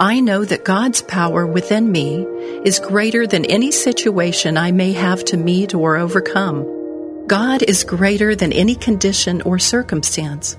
I 0.00 0.20
know 0.20 0.42
that 0.42 0.64
God's 0.64 1.02
power 1.02 1.46
within 1.46 1.92
me 1.92 2.24
is 2.64 2.78
greater 2.78 3.26
than 3.26 3.44
any 3.44 3.70
situation 3.70 4.56
I 4.56 4.72
may 4.72 4.92
have 4.92 5.22
to 5.26 5.36
meet 5.36 5.74
or 5.74 5.98
overcome. 5.98 7.26
God 7.26 7.62
is 7.62 7.84
greater 7.84 8.34
than 8.34 8.54
any 8.54 8.74
condition 8.74 9.42
or 9.42 9.58
circumstance. 9.58 10.56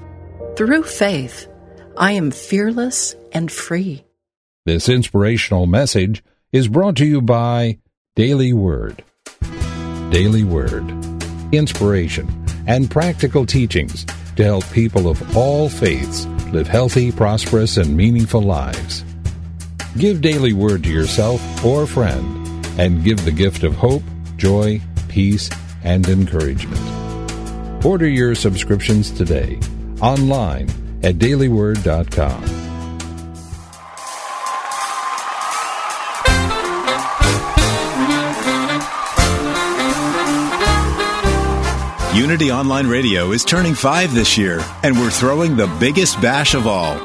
Through 0.55 0.83
faith, 0.83 1.47
I 1.97 2.11
am 2.11 2.29
fearless 2.29 3.15
and 3.31 3.51
free. 3.51 4.03
This 4.65 4.89
inspirational 4.89 5.67
message 5.67 6.21
is 6.51 6.67
brought 6.67 6.97
to 6.97 7.05
you 7.05 7.21
by 7.21 7.79
Daily 8.15 8.51
Word. 8.51 9.03
Daily 10.09 10.43
Word. 10.43 10.83
Inspiration 11.53 12.45
and 12.67 12.91
practical 12.91 13.45
teachings 13.45 14.05
to 14.35 14.43
help 14.43 14.69
people 14.71 15.07
of 15.07 15.37
all 15.37 15.69
faiths 15.69 16.25
live 16.51 16.67
healthy, 16.67 17.09
prosperous, 17.09 17.77
and 17.77 17.95
meaningful 17.95 18.41
lives. 18.41 19.05
Give 19.97 20.19
Daily 20.19 20.51
Word 20.51 20.83
to 20.83 20.91
yourself 20.91 21.63
or 21.63 21.83
a 21.83 21.87
friend 21.87 22.65
and 22.77 23.03
give 23.03 23.23
the 23.23 23.31
gift 23.31 23.63
of 23.63 23.75
hope, 23.75 24.03
joy, 24.35 24.81
peace, 25.07 25.49
and 25.85 26.05
encouragement. 26.09 27.85
Order 27.85 28.07
your 28.07 28.35
subscriptions 28.35 29.09
today 29.09 29.57
online 30.01 30.69
at 31.01 31.15
dailyword.com. 31.15 32.58
Unity 42.19 42.51
Online 42.51 42.85
Radio 42.85 43.31
is 43.31 43.45
turning 43.45 43.73
five 43.73 44.13
this 44.13 44.37
year, 44.37 44.59
and 44.83 44.99
we're 44.99 45.09
throwing 45.09 45.55
the 45.55 45.73
biggest 45.79 46.21
bash 46.21 46.53
of 46.53 46.67
all 46.67 46.97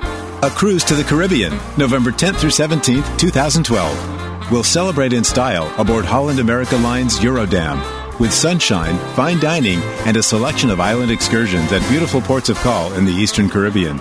a 0.43 0.51
cruise 0.51 0.83
to 0.83 0.97
the 0.97 1.05
Caribbean, 1.05 1.57
November 1.79 2.11
10th 2.11 2.35
through 2.39 2.51
17th, 2.51 3.17
2012. 3.17 4.51
We'll 4.51 4.65
celebrate 4.65 5.13
in 5.13 5.23
style 5.23 5.73
aboard 5.81 6.05
Holland 6.05 6.41
America 6.41 6.75
Line's 6.77 7.21
Eurodam 7.21 7.79
with 8.19 8.33
sunshine, 8.33 8.99
fine 9.15 9.39
dining, 9.39 9.79
and 10.05 10.17
a 10.17 10.23
selection 10.23 10.69
of 10.69 10.81
island 10.81 11.13
excursions 11.13 11.71
at 11.71 11.89
beautiful 11.89 12.21
ports 12.21 12.49
of 12.49 12.57
call 12.57 12.93
in 12.95 13.05
the 13.05 13.13
Eastern 13.13 13.49
Caribbean. 13.49 14.01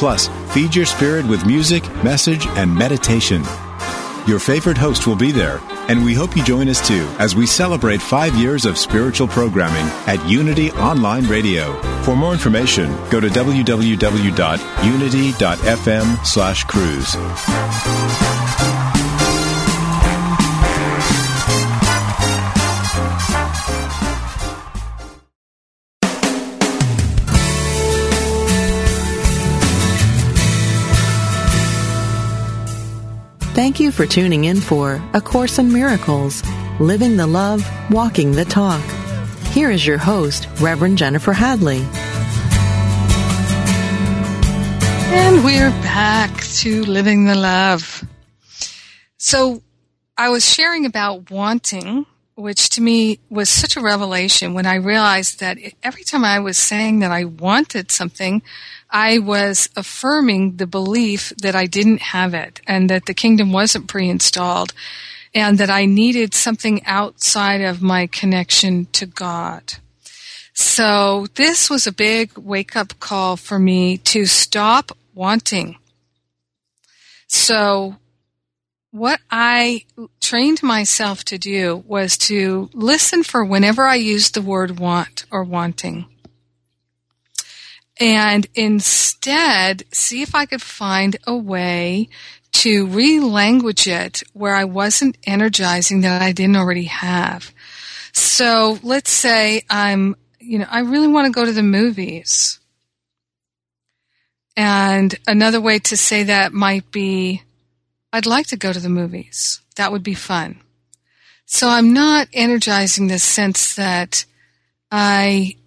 Plus, 0.00 0.28
feed 0.52 0.74
your 0.74 0.86
spirit 0.86 1.24
with 1.24 1.46
music, 1.46 1.84
message, 2.02 2.48
and 2.48 2.74
meditation. 2.74 3.44
Your 4.28 4.38
favorite 4.38 4.76
host 4.76 5.06
will 5.06 5.16
be 5.16 5.32
there, 5.32 5.58
and 5.88 6.04
we 6.04 6.12
hope 6.12 6.36
you 6.36 6.44
join 6.44 6.68
us 6.68 6.86
too 6.86 7.08
as 7.18 7.34
we 7.34 7.46
celebrate 7.46 8.02
five 8.02 8.34
years 8.34 8.66
of 8.66 8.76
spiritual 8.76 9.26
programming 9.26 9.86
at 10.06 10.22
Unity 10.28 10.70
Online 10.72 11.26
Radio. 11.26 11.80
For 12.02 12.14
more 12.14 12.34
information, 12.34 12.90
go 13.08 13.20
to 13.20 13.28
www.unity.fm 13.28 13.96
slash 16.26 16.64
cruise. 16.64 17.16
Thank 33.58 33.80
you 33.80 33.90
for 33.90 34.06
tuning 34.06 34.44
in 34.44 34.60
for 34.60 35.02
A 35.14 35.20
Course 35.20 35.58
in 35.58 35.72
Miracles, 35.72 36.44
Living 36.78 37.16
the 37.16 37.26
Love, 37.26 37.68
Walking 37.90 38.30
the 38.30 38.44
Talk. 38.44 38.80
Here 39.48 39.68
is 39.68 39.84
your 39.84 39.98
host, 39.98 40.46
Reverend 40.60 40.96
Jennifer 40.96 41.32
Hadley. 41.32 41.80
And 45.10 45.44
we're 45.44 45.72
back 45.82 46.40
to 46.58 46.84
Living 46.84 47.24
the 47.24 47.34
Love. 47.34 48.04
So 49.16 49.60
I 50.16 50.28
was 50.28 50.48
sharing 50.48 50.86
about 50.86 51.32
wanting, 51.32 52.06
which 52.36 52.70
to 52.70 52.80
me 52.80 53.18
was 53.28 53.48
such 53.48 53.76
a 53.76 53.80
revelation 53.80 54.54
when 54.54 54.66
I 54.66 54.76
realized 54.76 55.40
that 55.40 55.58
every 55.82 56.04
time 56.04 56.24
I 56.24 56.38
was 56.38 56.58
saying 56.58 57.00
that 57.00 57.10
I 57.10 57.24
wanted 57.24 57.90
something, 57.90 58.40
I 58.90 59.18
was 59.18 59.68
affirming 59.76 60.56
the 60.56 60.66
belief 60.66 61.32
that 61.42 61.54
I 61.54 61.66
didn't 61.66 62.00
have 62.00 62.34
it 62.34 62.60
and 62.66 62.88
that 62.88 63.06
the 63.06 63.14
kingdom 63.14 63.52
wasn't 63.52 63.88
pre-installed 63.88 64.72
and 65.34 65.58
that 65.58 65.70
I 65.70 65.84
needed 65.84 66.32
something 66.32 66.84
outside 66.86 67.60
of 67.60 67.82
my 67.82 68.06
connection 68.06 68.86
to 68.92 69.06
God. 69.06 69.74
So 70.54 71.26
this 71.34 71.68
was 71.68 71.86
a 71.86 71.92
big 71.92 72.36
wake 72.36 72.74
up 72.74 72.98
call 72.98 73.36
for 73.36 73.58
me 73.58 73.98
to 73.98 74.26
stop 74.26 74.90
wanting. 75.14 75.76
So 77.26 77.96
what 78.90 79.20
I 79.30 79.84
trained 80.20 80.62
myself 80.62 81.24
to 81.24 81.38
do 81.38 81.84
was 81.86 82.16
to 82.18 82.70
listen 82.72 83.22
for 83.22 83.44
whenever 83.44 83.84
I 83.84 83.96
used 83.96 84.34
the 84.34 84.42
word 84.42 84.80
want 84.80 85.26
or 85.30 85.44
wanting 85.44 86.06
and 88.00 88.46
instead 88.54 89.84
see 89.92 90.22
if 90.22 90.34
I 90.34 90.46
could 90.46 90.62
find 90.62 91.16
a 91.26 91.36
way 91.36 92.08
to 92.52 92.86
relanguage 92.86 93.86
it 93.86 94.22
where 94.32 94.54
I 94.54 94.64
wasn't 94.64 95.18
energizing 95.24 96.00
that 96.00 96.22
I 96.22 96.32
didn't 96.32 96.56
already 96.56 96.84
have. 96.84 97.52
So 98.12 98.78
let's 98.82 99.10
say 99.10 99.62
I'm, 99.68 100.16
you 100.40 100.58
know, 100.58 100.66
I 100.70 100.80
really 100.80 101.08
want 101.08 101.26
to 101.26 101.32
go 101.32 101.44
to 101.44 101.52
the 101.52 101.62
movies. 101.62 102.58
And 104.56 105.14
another 105.26 105.60
way 105.60 105.78
to 105.80 105.96
say 105.96 106.24
that 106.24 106.52
might 106.52 106.90
be, 106.90 107.42
I'd 108.12 108.26
like 108.26 108.48
to 108.48 108.56
go 108.56 108.72
to 108.72 108.80
the 108.80 108.88
movies. 108.88 109.60
That 109.76 109.92
would 109.92 110.02
be 110.02 110.14
fun. 110.14 110.60
So 111.46 111.68
I'm 111.68 111.92
not 111.92 112.28
energizing 112.32 113.06
the 113.06 113.18
sense 113.18 113.76
that 113.76 114.24
I 114.90 115.57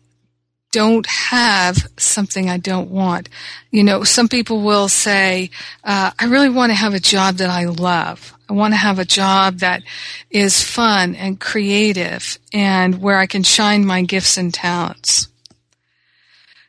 don't 0.72 1.06
have 1.06 1.78
something 1.98 2.50
I 2.50 2.58
don't 2.58 2.90
want. 2.90 3.30
You 3.72 3.84
know, 3.84 4.04
some 4.04 4.28
people 4.28 4.62
will 4.62 4.90
say, 4.90 5.52
uh, 5.84 6.12
I 6.18 6.26
really 6.26 6.50
want 6.50 6.72
to 6.72 6.78
have 6.78 6.94
a 6.94 7.00
job 7.00 7.36
that 7.36 7.50
I 7.50 7.66
love. 7.66 8.34
I 8.50 8.54
want 8.54 8.74
to 8.74 8.78
have 8.78 9.00
a 9.00 9.06
job 9.06 9.60
that 9.60 9.84
is 10.30 10.64
fun 10.64 11.16
and 11.16 11.40
creative 11.40 12.38
and 12.52 13.02
where 13.02 13.18
I 13.18 13.26
can 13.26 13.44
shine 13.44 13.86
my 13.86 14.02
gifts 14.02 14.38
and 14.38 14.54
talents. 14.54 15.28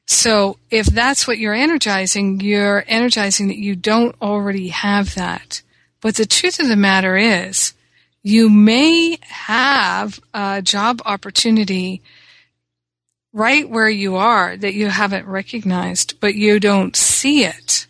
So 0.07 0.59
if 0.71 0.87
that's 0.87 1.27
what 1.27 1.39
you're 1.39 1.55
energizing, 1.55 2.41
you're 2.41 2.85
energizing 2.87 3.49
that 3.49 3.57
you 3.57 3.75
don't 3.75 4.15
already 4.21 4.69
have 4.69 5.15
that. 5.15 5.63
But 6.01 6.17
the 6.17 6.27
truth 6.27 6.61
of 6.61 6.69
the 6.69 6.77
matter 6.77 7.17
is, 7.17 7.73
you 8.23 8.49
may 8.49 9.19
have 9.23 10.21
a 10.35 10.63
job 10.63 11.01
opportunity 11.05 12.03
right 13.33 13.69
where 13.69 13.89
you 13.89 14.17
are 14.17 14.57
that 14.57 14.75
you 14.75 14.89
haven't 14.89 15.27
recognized, 15.27 16.21
but 16.21 16.35
you 16.35 16.61
don't 16.61 16.97
see 16.97 17.45
it 17.45 17.87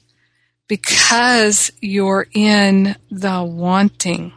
because 0.69 1.71
you're 1.81 2.27
in 2.33 2.97
the 3.11 3.43
wanting. 3.43 4.33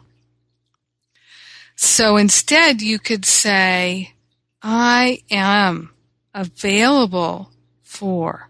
So 1.76 2.18
instead, 2.18 2.82
you 2.82 3.00
could 3.00 3.26
say, 3.26 4.14
I 4.62 5.20
am 5.30 5.92
available 6.34 7.52
for 7.84 8.50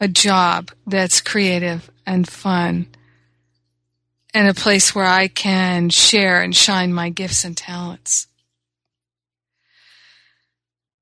a 0.00 0.08
job 0.08 0.70
that's 0.86 1.20
creative 1.20 1.90
and 2.04 2.28
fun 2.28 2.86
and 4.34 4.48
a 4.48 4.54
place 4.54 4.94
where 4.94 5.06
I 5.06 5.28
can 5.28 5.88
share 5.88 6.42
and 6.42 6.54
shine 6.54 6.92
my 6.92 7.08
gifts 7.08 7.44
and 7.44 7.56
talents. 7.56 8.28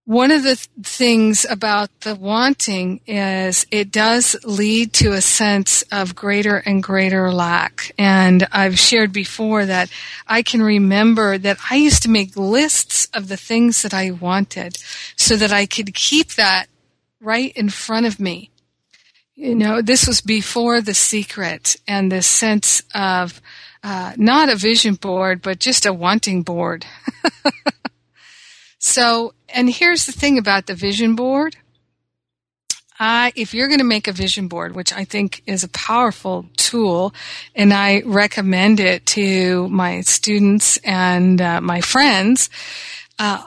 One 0.06 0.30
of 0.30 0.42
the 0.42 0.56
things 0.82 1.46
about 1.48 1.88
the 2.00 2.14
wanting 2.14 3.00
is 3.06 3.66
it 3.70 3.90
does 3.90 4.36
lead 4.44 4.92
to 4.94 5.12
a 5.12 5.22
sense 5.22 5.80
of 5.90 6.14
greater 6.14 6.58
and 6.58 6.82
greater 6.82 7.32
lack. 7.32 7.92
And 7.96 8.46
I've 8.52 8.78
shared 8.78 9.14
before 9.14 9.64
that 9.64 9.88
I 10.26 10.42
can 10.42 10.62
remember 10.62 11.38
that 11.38 11.56
I 11.70 11.76
used 11.76 12.02
to 12.02 12.10
make 12.10 12.36
lists 12.36 13.08
of 13.14 13.28
the 13.28 13.38
things 13.38 13.80
that 13.80 13.94
I 13.94 14.10
wanted 14.10 14.76
so 15.16 15.36
that 15.36 15.52
I 15.52 15.64
could 15.64 15.94
keep 15.94 16.34
that 16.34 16.66
right 17.18 17.56
in 17.56 17.70
front 17.70 18.04
of 18.04 18.20
me. 18.20 18.50
You 19.34 19.54
know, 19.54 19.80
this 19.80 20.06
was 20.06 20.20
before 20.20 20.82
the 20.82 20.94
secret 20.94 21.76
and 21.88 22.12
the 22.12 22.20
sense 22.20 22.82
of 22.94 23.40
uh, 23.82 24.12
not 24.16 24.50
a 24.50 24.56
vision 24.56 24.94
board, 24.94 25.40
but 25.40 25.58
just 25.58 25.86
a 25.86 25.92
wanting 25.94 26.42
board. 26.42 26.84
so, 28.78 29.32
and 29.54 29.70
here's 29.70 30.06
the 30.06 30.12
thing 30.12 30.36
about 30.36 30.66
the 30.66 30.74
vision 30.74 31.14
board. 31.14 31.56
I, 32.98 33.32
if 33.34 33.54
you're 33.54 33.68
going 33.68 33.78
to 33.78 33.84
make 33.84 34.06
a 34.06 34.12
vision 34.12 34.46
board, 34.46 34.74
which 34.74 34.92
I 34.92 35.04
think 35.04 35.42
is 35.46 35.64
a 35.64 35.68
powerful 35.68 36.46
tool, 36.56 37.14
and 37.54 37.72
I 37.72 38.02
recommend 38.04 38.78
it 38.78 39.04
to 39.06 39.68
my 39.68 40.02
students 40.02 40.76
and 40.84 41.40
uh, 41.40 41.60
my 41.60 41.80
friends, 41.80 42.50
uh, 43.18 43.42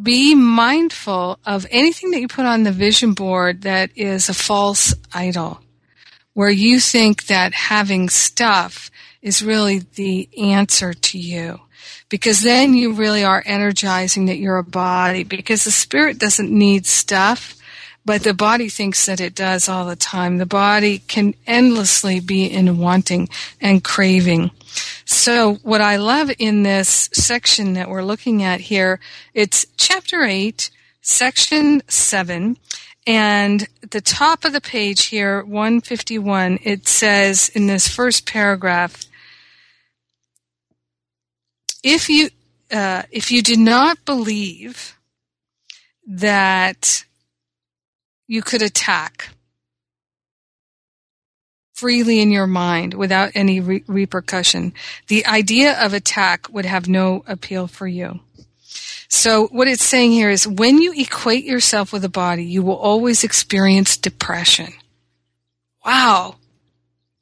be 0.00 0.34
mindful 0.34 1.38
of 1.44 1.66
anything 1.70 2.12
that 2.12 2.20
you 2.20 2.28
put 2.28 2.46
on 2.46 2.62
the 2.62 2.72
vision 2.72 3.12
board 3.12 3.62
that 3.62 3.90
is 3.96 4.28
a 4.28 4.34
false 4.34 4.94
idol, 5.12 5.60
where 6.34 6.50
you 6.50 6.80
think 6.80 7.26
that 7.26 7.52
having 7.52 8.08
stuff 8.08 8.90
is 9.20 9.42
really 9.42 9.80
the 9.80 10.28
answer 10.38 10.94
to 10.94 11.18
you. 11.18 11.60
Because 12.12 12.42
then 12.42 12.74
you 12.74 12.92
really 12.92 13.24
are 13.24 13.42
energizing 13.46 14.26
that 14.26 14.36
you're 14.36 14.58
a 14.58 14.62
body, 14.62 15.24
because 15.24 15.64
the 15.64 15.70
spirit 15.70 16.18
doesn't 16.18 16.50
need 16.50 16.84
stuff, 16.84 17.56
but 18.04 18.22
the 18.22 18.34
body 18.34 18.68
thinks 18.68 19.06
that 19.06 19.18
it 19.18 19.34
does 19.34 19.66
all 19.66 19.86
the 19.86 19.96
time. 19.96 20.36
The 20.36 20.44
body 20.44 20.98
can 21.08 21.32
endlessly 21.46 22.20
be 22.20 22.44
in 22.44 22.76
wanting 22.76 23.30
and 23.62 23.82
craving. 23.82 24.50
So 25.06 25.54
what 25.62 25.80
I 25.80 25.96
love 25.96 26.30
in 26.38 26.64
this 26.64 27.08
section 27.14 27.72
that 27.72 27.88
we're 27.88 28.04
looking 28.04 28.42
at 28.42 28.60
here, 28.60 29.00
it's 29.32 29.64
chapter 29.78 30.22
8, 30.22 30.70
section 31.00 31.80
7, 31.88 32.58
and 33.06 33.68
the 33.90 34.02
top 34.02 34.44
of 34.44 34.52
the 34.52 34.60
page 34.60 35.06
here, 35.06 35.42
151, 35.44 36.58
it 36.62 36.86
says 36.86 37.48
in 37.54 37.68
this 37.68 37.88
first 37.88 38.26
paragraph, 38.26 39.06
if 41.82 42.08
you, 42.08 42.30
uh, 42.70 43.02
if 43.10 43.30
you 43.30 43.42
did 43.42 43.58
not 43.58 44.04
believe 44.04 44.96
that 46.06 47.04
you 48.26 48.42
could 48.42 48.62
attack 48.62 49.28
freely 51.82 52.20
in 52.20 52.30
your 52.30 52.46
mind 52.46 52.94
without 52.94 53.32
any 53.34 53.58
re- 53.58 53.82
repercussion. 53.88 54.72
The 55.08 55.26
idea 55.26 55.76
of 55.84 55.92
attack 55.92 56.46
would 56.52 56.64
have 56.64 56.88
no 56.88 57.24
appeal 57.26 57.66
for 57.66 57.88
you. 57.88 58.20
So 59.08 59.48
what 59.48 59.66
it's 59.66 59.84
saying 59.84 60.12
here 60.12 60.30
is 60.30 60.46
when 60.46 60.80
you 60.80 60.92
equate 60.96 61.44
yourself 61.44 61.92
with 61.92 62.04
a 62.04 62.08
body, 62.08 62.44
you 62.44 62.62
will 62.62 62.76
always 62.76 63.24
experience 63.24 63.96
depression. 63.96 64.74
Wow. 65.84 66.36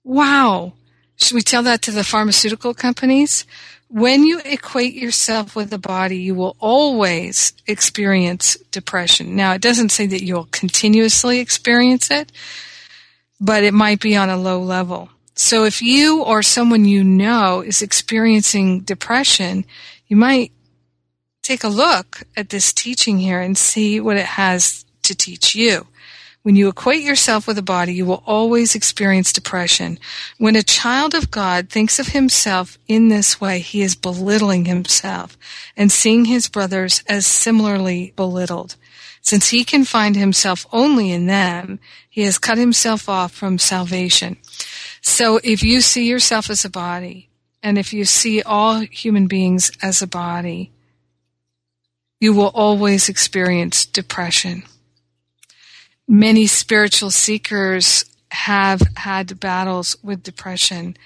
Wow. 0.05 0.75
Should 1.17 1.35
we 1.35 1.43
tell 1.43 1.63
that 1.63 1.81
to 1.83 1.91
the 1.91 2.05
pharmaceutical 2.05 2.75
companies? 2.75 3.47
When 3.93 4.23
you 4.23 4.41
equate 4.45 4.95
yourself 4.95 5.57
with 5.57 5.71
the 5.71 5.79
body, 5.79 6.19
you 6.19 6.37
will 6.37 6.55
always 6.61 7.53
experience 7.67 8.57
depression. 8.71 9.35
Now, 9.35 9.53
it 9.53 9.61
doesn't 9.61 9.89
say 9.89 10.07
that 10.07 10.23
you'll 10.23 10.49
continuously 10.53 11.41
experience 11.41 12.09
it, 12.09 12.31
but 13.41 13.65
it 13.65 13.75
might 13.75 13.99
be 14.01 14.17
on 14.17 14.31
a 14.31 14.37
low 14.37 14.61
level. 14.63 15.09
So 15.35 15.65
if 15.65 15.83
you 15.83 16.23
or 16.23 16.43
someone 16.45 16.85
you 16.85 17.03
know 17.03 17.63
is 17.63 17.83
experiencing 17.83 18.81
depression, 18.81 19.65
you 20.07 20.17
might 20.17 20.53
take 21.43 21.65
a 21.65 21.69
look 21.69 22.23
at 22.37 22.51
this 22.51 22.73
teaching 22.73 23.19
here 23.19 23.41
and 23.41 23.59
see 23.59 23.99
what 23.99 24.17
it 24.17 24.27
has 24.27 24.85
to 25.03 25.17
teach 25.17 25.57
you. 25.57 25.89
When 26.43 26.57
you 26.57 26.69
equate 26.69 27.03
yourself 27.03 27.47
with 27.47 27.59
a 27.59 27.63
body, 27.63 27.93
you 27.93 28.07
will 28.07 28.23
always 28.27 28.75
experience 28.75 29.31
depression. 29.33 29.99
When 30.39 30.57
a 30.57 30.63
child 30.63 31.15
of 31.15 31.31
God 31.31 31.69
thinks 31.69 31.99
of 31.99 32.09
himself 32.09 32.79
in 32.89 33.09
this 33.09 33.41
way, 33.41 33.59
he 33.59 33.83
is 33.83 33.95
belittling 33.95 34.65
himself 34.65 35.37
and 35.77 35.93
seeing 35.93 36.25
his 36.25 36.49
brothers 36.49 37.05
as 37.07 37.27
similarly 37.27 38.15
belittled. 38.17 38.77
Since 39.21 39.51
he 39.51 39.65
can 39.65 39.85
find 39.85 40.17
himself 40.17 40.67
only 40.73 41.13
in 41.13 41.27
them, 41.27 41.79
he 42.09 42.23
has 42.23 42.39
cut 42.39 42.57
himself 42.57 43.07
off 43.07 43.33
from 43.33 43.59
salvation. 43.59 44.39
So 45.03 45.41
if 45.45 45.63
you 45.63 45.83
see 45.83 46.09
yourself 46.09 46.49
as 46.49 46.65
a 46.65 46.71
body, 46.71 47.29
and 47.63 47.77
if 47.77 47.93
you 47.93 48.07
see 48.07 48.41
all 48.41 48.81
human 48.81 49.27
beings 49.27 49.71
as 49.83 50.01
a 50.01 50.07
body, 50.07 50.73
you 52.19 52.33
will 52.33 52.51
always 52.55 53.11
experience 53.11 53.85
depression. 53.85 54.63
Many 56.13 56.49
spiritual 56.49 57.13
seekers 57.13 58.05
have 58.33 58.83
had 58.97 59.39
battles 59.39 59.97
with 60.03 60.25
depression. 60.25 60.97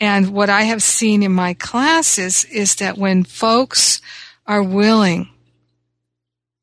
And 0.00 0.30
what 0.30 0.48
I 0.48 0.62
have 0.62 0.82
seen 0.82 1.22
in 1.22 1.32
my 1.32 1.52
classes 1.52 2.46
is 2.46 2.76
that 2.76 2.96
when 2.96 3.24
folks 3.24 4.00
are 4.46 4.62
willing 4.62 5.28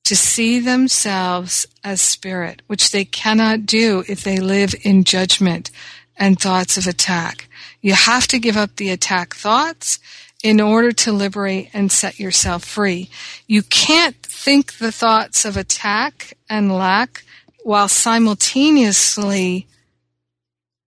to 0.06 0.16
see 0.16 0.60
themselves 0.60 1.68
as 1.84 2.02
spirit, 2.02 2.64
which 2.66 2.90
they 2.90 3.06
cannot 3.06 3.68
do 3.68 4.04
if 4.08 4.24
they 4.24 4.40
live 4.40 4.74
in 4.82 5.04
judgment 5.04 5.70
and 6.18 6.40
thoughts 6.40 6.78
of 6.78 6.88
attack. 6.88 7.48
You 7.80 7.94
have 7.94 8.26
to 8.30 8.40
give 8.40 8.58
up 8.58 8.76
the 8.76 8.90
attack 8.90 9.36
thoughts 9.36 10.00
in 10.44 10.60
order 10.60 10.92
to 10.92 11.12
liberate 11.12 11.70
and 11.74 11.92
set 11.92 12.20
yourself 12.20 12.66
free. 12.66 13.12
You 13.46 13.62
can't 13.62 14.16
think 14.24 14.80
the 14.80 14.92
thoughts 14.92 15.46
of 15.46 15.58
attack 15.58 16.36
and 16.50 16.72
lack 16.76 17.24
while 17.64 17.88
simultaneously 17.88 19.68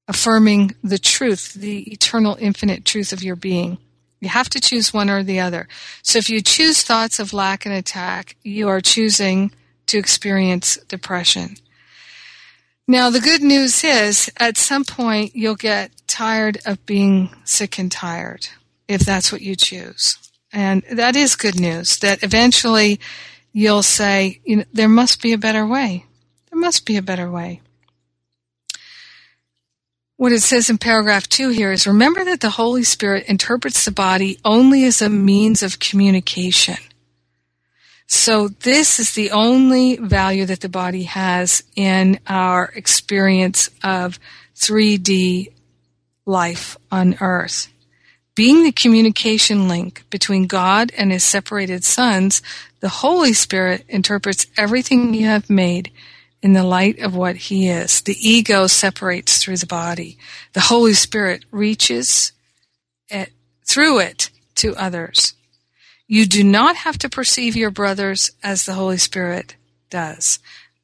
affirming 0.09 0.75
the 0.85 0.99
truth, 0.99 1.55
the 1.55 1.81
eternal 1.93 2.37
infinite 2.41 2.85
truth 2.85 3.13
of 3.13 3.23
your 3.23 3.37
being. 3.37 3.79
You 4.21 4.29
have 4.29 4.49
to 4.51 4.61
choose 4.61 4.95
one 4.95 5.11
or 5.11 5.23
the 5.23 5.41
other. 5.41 5.69
So 6.03 6.19
if 6.19 6.31
you 6.31 6.41
choose 6.41 6.83
thoughts 6.83 7.19
of 7.19 7.33
lack 7.33 7.67
and 7.67 7.75
attack, 7.75 8.37
you 8.43 8.69
are 8.69 8.81
choosing 8.81 9.53
to 9.87 9.99
experience 9.99 10.79
depression. 10.89 11.57
Now, 12.89 13.11
the 13.11 13.21
good 13.21 13.43
news 13.43 13.83
is 13.83 14.31
at 14.37 14.57
some 14.57 14.85
point 14.85 15.35
you'll 15.35 15.57
get 15.57 15.91
tired 16.07 16.59
of 16.65 16.85
being 16.87 17.31
sick 17.45 17.79
and 17.79 17.91
tired 17.91 18.49
if 18.89 19.01
that's 19.01 19.33
what 19.33 19.43
you 19.43 19.57
choose. 19.57 20.17
And 20.53 20.83
that 20.91 21.17
is 21.17 21.37
good 21.37 21.59
news 21.59 21.99
that 21.99 22.23
eventually 22.23 23.01
you'll 23.53 23.83
say, 23.83 24.41
you 24.45 24.57
know, 24.57 24.65
there 24.73 24.89
must 24.89 25.21
be 25.21 25.33
a 25.33 25.39
better 25.39 25.67
way. 25.67 26.06
There 26.57 26.63
must 26.63 26.87
be 26.87 26.97
a 26.97 27.03
better 27.03 27.31
way 27.31 27.61
what 30.17 30.33
it 30.33 30.41
says 30.41 30.71
in 30.71 30.79
paragraph 30.79 31.29
two 31.29 31.51
here 31.51 31.71
is 31.71 31.87
remember 31.87 32.25
that 32.25 32.41
the 32.41 32.51
Holy 32.51 32.83
Spirit 32.83 33.27
interprets 33.29 33.85
the 33.85 33.91
body 33.91 34.39
only 34.45 34.85
as 34.85 35.03
a 35.03 35.11
means 35.11 35.63
of 35.63 35.79
communication. 35.79 36.79
So 38.07 38.49
this 38.49 38.99
is 38.99 39.13
the 39.13 39.31
only 39.33 39.97
value 39.97 40.47
that 40.47 40.61
the 40.61 40.71
body 40.71 41.03
has 41.03 41.63
in 41.75 42.19
our 42.27 42.73
experience 42.75 43.69
of 43.85 44.19
3D 44.55 45.53
life 46.25 46.79
on 46.91 47.19
earth. 47.21 47.71
Being 48.35 48.65
the 48.65 48.73
communication 48.73 49.69
link 49.69 50.05
between 50.09 50.47
God 50.47 50.93
and 50.97 51.13
his 51.13 51.25
separated 51.25 51.85
sons, 51.85 52.41
the 52.81 52.89
Holy 52.89 53.35
Spirit 53.35 53.85
interprets 53.89 54.47
everything 54.57 55.13
you 55.13 55.27
have 55.27 55.51
made 55.51 55.91
in 56.43 56.53
the 56.53 56.65
light 56.65 56.99
of 56.99 57.17
what 57.17 57.37
he 57.37 57.69
is. 57.69 58.03
The 58.03 58.17
ego 58.21 58.67
separates 58.67 59.39
through 59.39 59.57
the 59.57 59.67
body. 59.67 60.19
The 60.53 60.61
Holy 60.61 60.95
Spirit 60.95 61.45
reaches 61.51 62.33
it, 63.09 63.33
through 63.65 64.01
it 64.01 64.31
to 64.57 64.77
others. 64.77 65.35
You 66.07 66.27
do 66.27 66.45
not 66.45 66.77
have 66.77 66.99
to 66.99 67.09
perceive 67.09 67.57
your 67.57 67.71
brothers 67.71 68.31
as 68.43 68.65
the 68.65 68.75
Holy 68.75 68.99
Spirit 68.99 69.57
does, 69.91 70.39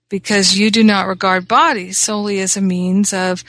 because 0.08 0.58
you 0.58 0.70
do 0.70 0.82
not 0.82 1.06
regard 1.06 1.46
bodies 1.46 1.98
solely 1.98 2.40
as 2.40 2.56
a 2.56 2.60
means 2.60 3.12
of 3.12 3.44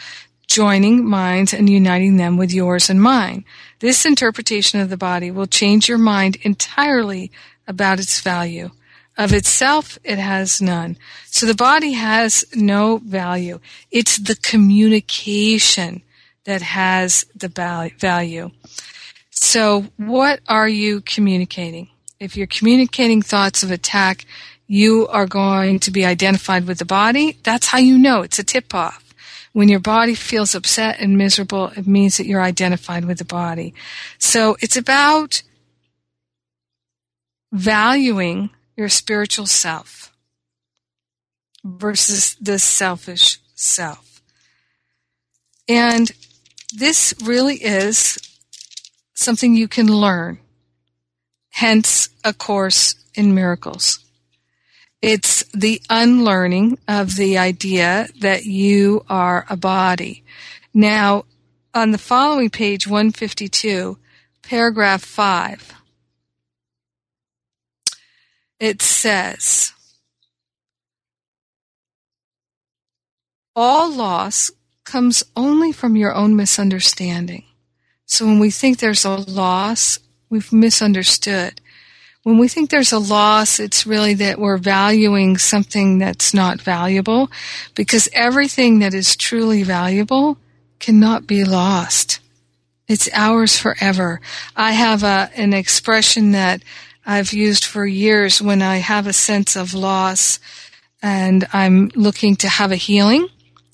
joining 0.48 1.04
minds 1.04 1.54
and 1.54 1.68
uniting 1.68 2.18
them 2.18 2.38
with 2.38 2.54
yours 2.54 2.90
and 2.90 3.02
mine. 3.02 3.44
This 3.80 4.06
interpretation 4.06 4.80
of 4.80 4.90
the 4.90 4.98
body 4.98 5.32
will 5.32 5.48
change 5.48 5.90
your 5.90 5.98
mind 5.98 6.38
entirely 6.44 7.32
about 7.68 8.00
its 8.00 8.22
value. 8.22 8.70
Of 9.18 9.32
itself, 9.32 10.00
it 10.04 10.18
has 10.18 10.62
none. 10.62 10.98
So 11.26 11.46
the 11.46 11.54
body 11.54 11.92
has 11.92 12.44
no 12.56 12.98
value. 12.98 13.60
It's 13.92 14.18
the 14.18 14.36
communication 14.36 16.02
that 16.46 16.62
has 16.62 17.26
the 17.36 17.50
value. 18.00 18.52
So 19.30 19.88
what 19.98 20.40
are 20.48 20.68
you 20.68 21.02
communicating? 21.02 21.90
If 22.20 22.36
you're 22.36 22.48
communicating 22.48 23.22
thoughts 23.22 23.62
of 23.62 23.70
attack, 23.70 24.26
you 24.68 25.08
are 25.10 25.28
going 25.28 25.80
to 25.80 25.92
be 25.92 26.06
identified 26.06 26.66
with 26.66 26.80
the 26.80 26.86
body. 26.86 27.38
That's 27.44 27.68
how 27.68 27.78
you 27.78 27.98
know 27.98 28.22
it's 28.22 28.40
a 28.40 28.44
tip 28.44 28.74
off. 28.74 29.14
When 29.52 29.70
your 29.70 29.80
body 29.80 30.16
feels 30.16 30.56
upset 30.56 31.00
and 31.00 31.18
miserable, 31.18 31.68
it 31.78 31.86
means 31.86 32.18
that 32.18 32.26
you're 32.26 32.42
identified 32.42 33.06
with 33.06 33.20
the 33.20 33.26
body. 33.26 33.76
So 34.18 34.58
it's 34.62 34.78
about 34.78 35.44
valuing 37.52 38.50
your 38.76 38.90
spiritual 38.90 39.46
self 39.46 40.12
versus 41.64 42.36
the 42.42 42.60
selfish 42.60 43.40
self. 43.56 44.22
And 45.68 46.12
this 46.74 47.14
really 47.24 47.56
is 47.56 48.18
something 49.14 49.56
you 49.56 49.68
can 49.68 49.88
learn. 49.88 50.40
Hence, 51.52 52.10
a 52.24 52.34
course 52.34 52.96
in 53.16 53.36
miracles. 53.36 54.00
It's 55.02 55.44
the 55.54 55.82
unlearning 55.90 56.80
of 56.88 57.16
the 57.16 57.38
idea 57.38 58.08
that 58.22 58.46
you 58.46 59.06
are 59.10 59.46
a 59.50 59.58
body. 59.58 60.24
Now, 60.74 61.26
on 61.74 61.92
the 61.92 61.98
following 61.98 62.50
page, 62.50 62.88
152, 62.88 63.98
paragraph 64.42 65.04
5, 65.04 65.74
it 68.64 68.82
says, 68.82 69.74
All 73.56 73.92
loss 73.92 74.52
comes 74.84 75.24
only 75.36 75.72
from 75.72 75.96
your 75.96 76.14
own 76.14 76.36
misunderstanding. 76.36 77.46
So 78.06 78.26
when 78.26 78.40
we 78.40 78.52
think 78.52 78.80
there's 78.80 79.06
a 79.06 79.16
loss, 79.16 80.00
we've 80.30 80.52
misunderstood. 80.52 81.62
When 82.24 82.38
we 82.38 82.48
think 82.48 82.70
there's 82.70 82.92
a 82.92 83.00
loss, 83.00 83.60
it's 83.60 83.86
really 83.86 84.14
that 84.16 84.40
we're 84.40 84.58
valuing 84.58 85.38
something 85.38 86.00
that's 86.00 86.34
not 86.34 86.62
valuable 86.62 87.30
because 87.76 88.10
everything 88.14 88.80
that 88.80 88.94
is 88.94 89.16
truly 89.16 89.64
valuable 89.64 90.38
cannot 90.80 91.28
be 91.28 91.44
lost. 91.44 92.20
It's 92.88 93.10
ours 93.14 93.58
forever. 93.58 94.22
I 94.56 94.72
have 94.72 95.04
a, 95.04 95.30
an 95.36 95.54
expression 95.54 96.32
that 96.32 96.64
I've 97.06 97.34
used 97.34 97.66
for 97.66 97.86
years 97.86 98.42
when 98.42 98.62
I 98.62 98.78
have 98.78 99.08
a 99.08 99.14
sense 99.14 99.56
of 99.56 99.74
loss 99.74 100.40
and 101.02 101.46
I'm 101.52 101.90
looking 101.96 102.36
to 102.38 102.48
have 102.48 102.72
a 102.72 102.78
healing 102.78 103.28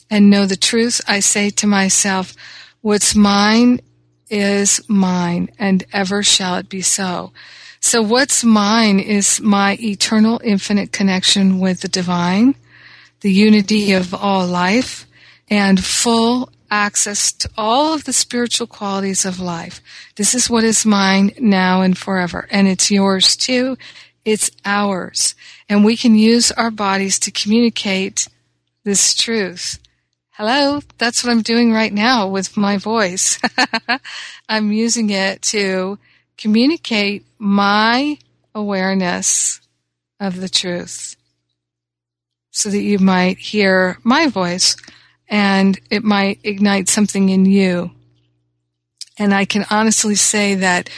and 0.09 0.29
know 0.29 0.45
the 0.45 0.55
truth. 0.55 1.01
I 1.07 1.19
say 1.19 1.49
to 1.51 1.67
myself, 1.67 2.33
what's 2.81 3.15
mine 3.15 3.81
is 4.29 4.81
mine 4.87 5.49
and 5.59 5.83
ever 5.93 6.23
shall 6.23 6.55
it 6.55 6.69
be 6.69 6.81
so. 6.81 7.31
So 7.81 8.01
what's 8.01 8.43
mine 8.43 8.99
is 8.99 9.39
my 9.39 9.77
eternal 9.79 10.41
infinite 10.43 10.91
connection 10.91 11.59
with 11.59 11.81
the 11.81 11.87
divine, 11.87 12.55
the 13.21 13.31
unity 13.31 13.93
of 13.93 14.13
all 14.13 14.45
life, 14.45 15.05
and 15.49 15.83
full 15.83 16.51
access 16.71 17.31
to 17.33 17.49
all 17.57 17.93
of 17.93 18.03
the 18.03 18.13
spiritual 18.13 18.67
qualities 18.67 19.25
of 19.25 19.39
life. 19.39 19.81
This 20.15 20.33
is 20.33 20.49
what 20.49 20.63
is 20.63 20.85
mine 20.85 21.31
now 21.39 21.81
and 21.81 21.97
forever. 21.97 22.47
And 22.51 22.67
it's 22.67 22.91
yours 22.91 23.35
too. 23.35 23.77
It's 24.25 24.51
ours. 24.65 25.35
And 25.67 25.83
we 25.83 25.97
can 25.97 26.15
use 26.15 26.51
our 26.51 26.71
bodies 26.71 27.19
to 27.19 27.31
communicate 27.31 28.27
this 28.83 29.13
truth. 29.13 29.79
Hello, 30.31 30.81
that's 30.97 31.23
what 31.23 31.31
I'm 31.31 31.41
doing 31.41 31.73
right 31.73 31.91
now 31.91 32.27
with 32.27 32.55
my 32.55 32.77
voice. 32.77 33.39
I'm 34.49 34.71
using 34.71 35.09
it 35.09 35.41
to 35.43 35.99
communicate 36.37 37.25
my 37.37 38.17
awareness 38.55 39.59
of 40.19 40.39
the 40.39 40.49
truth 40.49 41.15
so 42.51 42.69
that 42.69 42.81
you 42.81 42.99
might 42.99 43.37
hear 43.37 43.99
my 44.03 44.27
voice 44.27 44.75
and 45.29 45.79
it 45.89 46.03
might 46.03 46.39
ignite 46.43 46.89
something 46.89 47.29
in 47.29 47.45
you. 47.45 47.91
And 49.17 49.33
I 49.33 49.45
can 49.45 49.65
honestly 49.69 50.15
say 50.15 50.55
that 50.55 50.89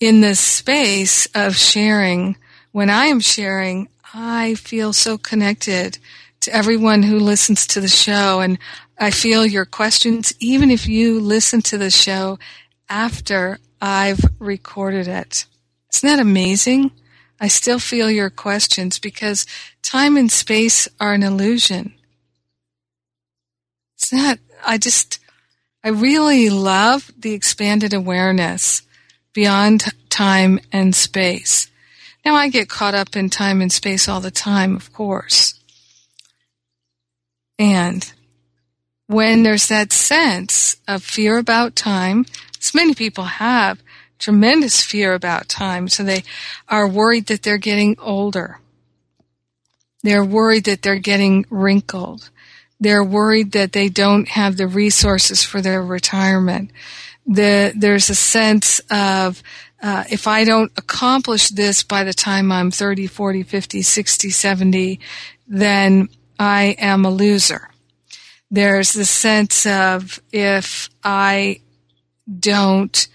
in 0.00 0.20
this 0.20 0.40
space 0.40 1.26
of 1.34 1.56
sharing, 1.56 2.36
when 2.72 2.90
I 2.90 3.06
am 3.06 3.20
sharing, 3.20 3.88
I 4.12 4.54
feel 4.54 4.92
so 4.92 5.16
connected 5.16 5.98
to 6.40 6.54
everyone 6.54 7.02
who 7.02 7.18
listens 7.18 7.66
to 7.68 7.80
the 7.80 7.88
show. 7.88 8.40
And 8.40 8.58
I 8.98 9.10
feel 9.10 9.46
your 9.46 9.64
questions, 9.64 10.32
even 10.40 10.70
if 10.70 10.88
you 10.88 11.20
listen 11.20 11.62
to 11.62 11.78
the 11.78 11.90
show 11.90 12.38
after 12.88 13.58
I've 13.80 14.24
recorded 14.38 15.06
it. 15.06 15.46
Isn't 15.94 16.08
that 16.08 16.20
amazing? 16.20 16.90
I 17.40 17.48
still 17.48 17.78
feel 17.78 18.10
your 18.10 18.30
questions 18.30 18.98
because 18.98 19.46
time 19.82 20.16
and 20.16 20.30
space 20.30 20.88
are 20.98 21.14
an 21.14 21.22
illusion. 21.22 21.94
Not, 24.12 24.38
I 24.64 24.78
just, 24.78 25.18
I 25.84 25.88
really 25.88 26.50
love 26.50 27.10
the 27.18 27.32
expanded 27.32 27.92
awareness 27.92 28.82
beyond 29.32 29.84
time 30.08 30.60
and 30.72 30.94
space. 30.94 31.70
Now 32.24 32.34
I 32.34 32.48
get 32.48 32.68
caught 32.68 32.94
up 32.94 33.16
in 33.16 33.30
time 33.30 33.60
and 33.62 33.72
space 33.72 34.08
all 34.08 34.20
the 34.20 34.30
time, 34.30 34.76
of 34.76 34.92
course. 34.92 35.54
And 37.58 38.10
when 39.06 39.42
there's 39.42 39.68
that 39.68 39.92
sense 39.92 40.76
of 40.86 41.02
fear 41.02 41.38
about 41.38 41.76
time, 41.76 42.26
as 42.60 42.74
many 42.74 42.94
people 42.94 43.24
have, 43.24 43.82
tremendous 44.18 44.82
fear 44.82 45.14
about 45.14 45.48
time, 45.48 45.88
so 45.88 46.02
they 46.02 46.22
are 46.68 46.86
worried 46.86 47.26
that 47.26 47.42
they're 47.42 47.58
getting 47.58 47.96
older. 47.98 48.60
They're 50.02 50.24
worried 50.24 50.64
that 50.64 50.82
they're 50.82 50.96
getting 50.96 51.46
wrinkled. 51.50 52.30
They're 52.80 53.04
worried 53.04 53.52
that 53.52 53.72
they 53.72 53.88
don't 53.88 54.28
have 54.28 54.56
the 54.56 54.66
resources 54.66 55.44
for 55.44 55.60
their 55.60 55.82
retirement. 55.82 56.70
The, 57.26 57.72
there's 57.76 58.08
a 58.08 58.14
sense 58.14 58.80
of 58.90 59.42
uh, 59.82 60.04
if 60.10 60.26
I 60.26 60.44
don't 60.44 60.72
accomplish 60.76 61.48
this 61.48 61.82
by 61.82 62.04
the 62.04 62.12
time 62.12 62.50
I'm 62.52 62.70
30, 62.70 63.06
40, 63.06 63.42
50, 63.42 63.82
60, 63.82 64.30
70, 64.30 65.00
then 65.46 66.08
I 66.38 66.76
am 66.78 67.04
a 67.04 67.10
loser. 67.10 67.70
There's 68.50 68.92
the 68.92 69.04
sense 69.04 69.64
of 69.66 70.20
if 70.32 70.90
I 71.04 71.60
don't 72.38 73.08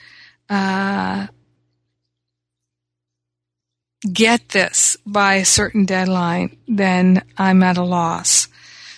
uh, 0.49 1.27
get 4.11 4.49
this 4.49 4.97
by 5.05 5.35
a 5.35 5.45
certain 5.45 5.85
deadline, 5.85 6.57
then 6.67 7.23
I'm 7.37 7.63
at 7.63 7.77
a 7.77 7.83
loss. 7.83 8.47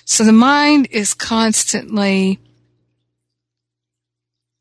So 0.09 0.23
the 0.23 0.31
mind 0.31 0.87
is 0.89 1.13
constantly 1.13 2.39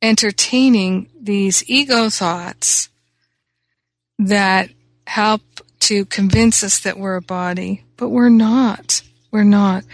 entertaining 0.03 1.09
these 1.19 1.63
ego 1.71 2.11
thoughts 2.11 2.91
that 4.19 4.71
help 5.07 5.43
to 5.79 6.05
convince 6.05 6.65
us 6.65 6.81
that 6.81 6.99
we're 6.99 7.15
a 7.15 7.23
body, 7.23 7.85
but 7.97 8.09
we're 8.09 8.29
not. 8.29 9.03
We're 9.31 9.45
not. 9.45 9.85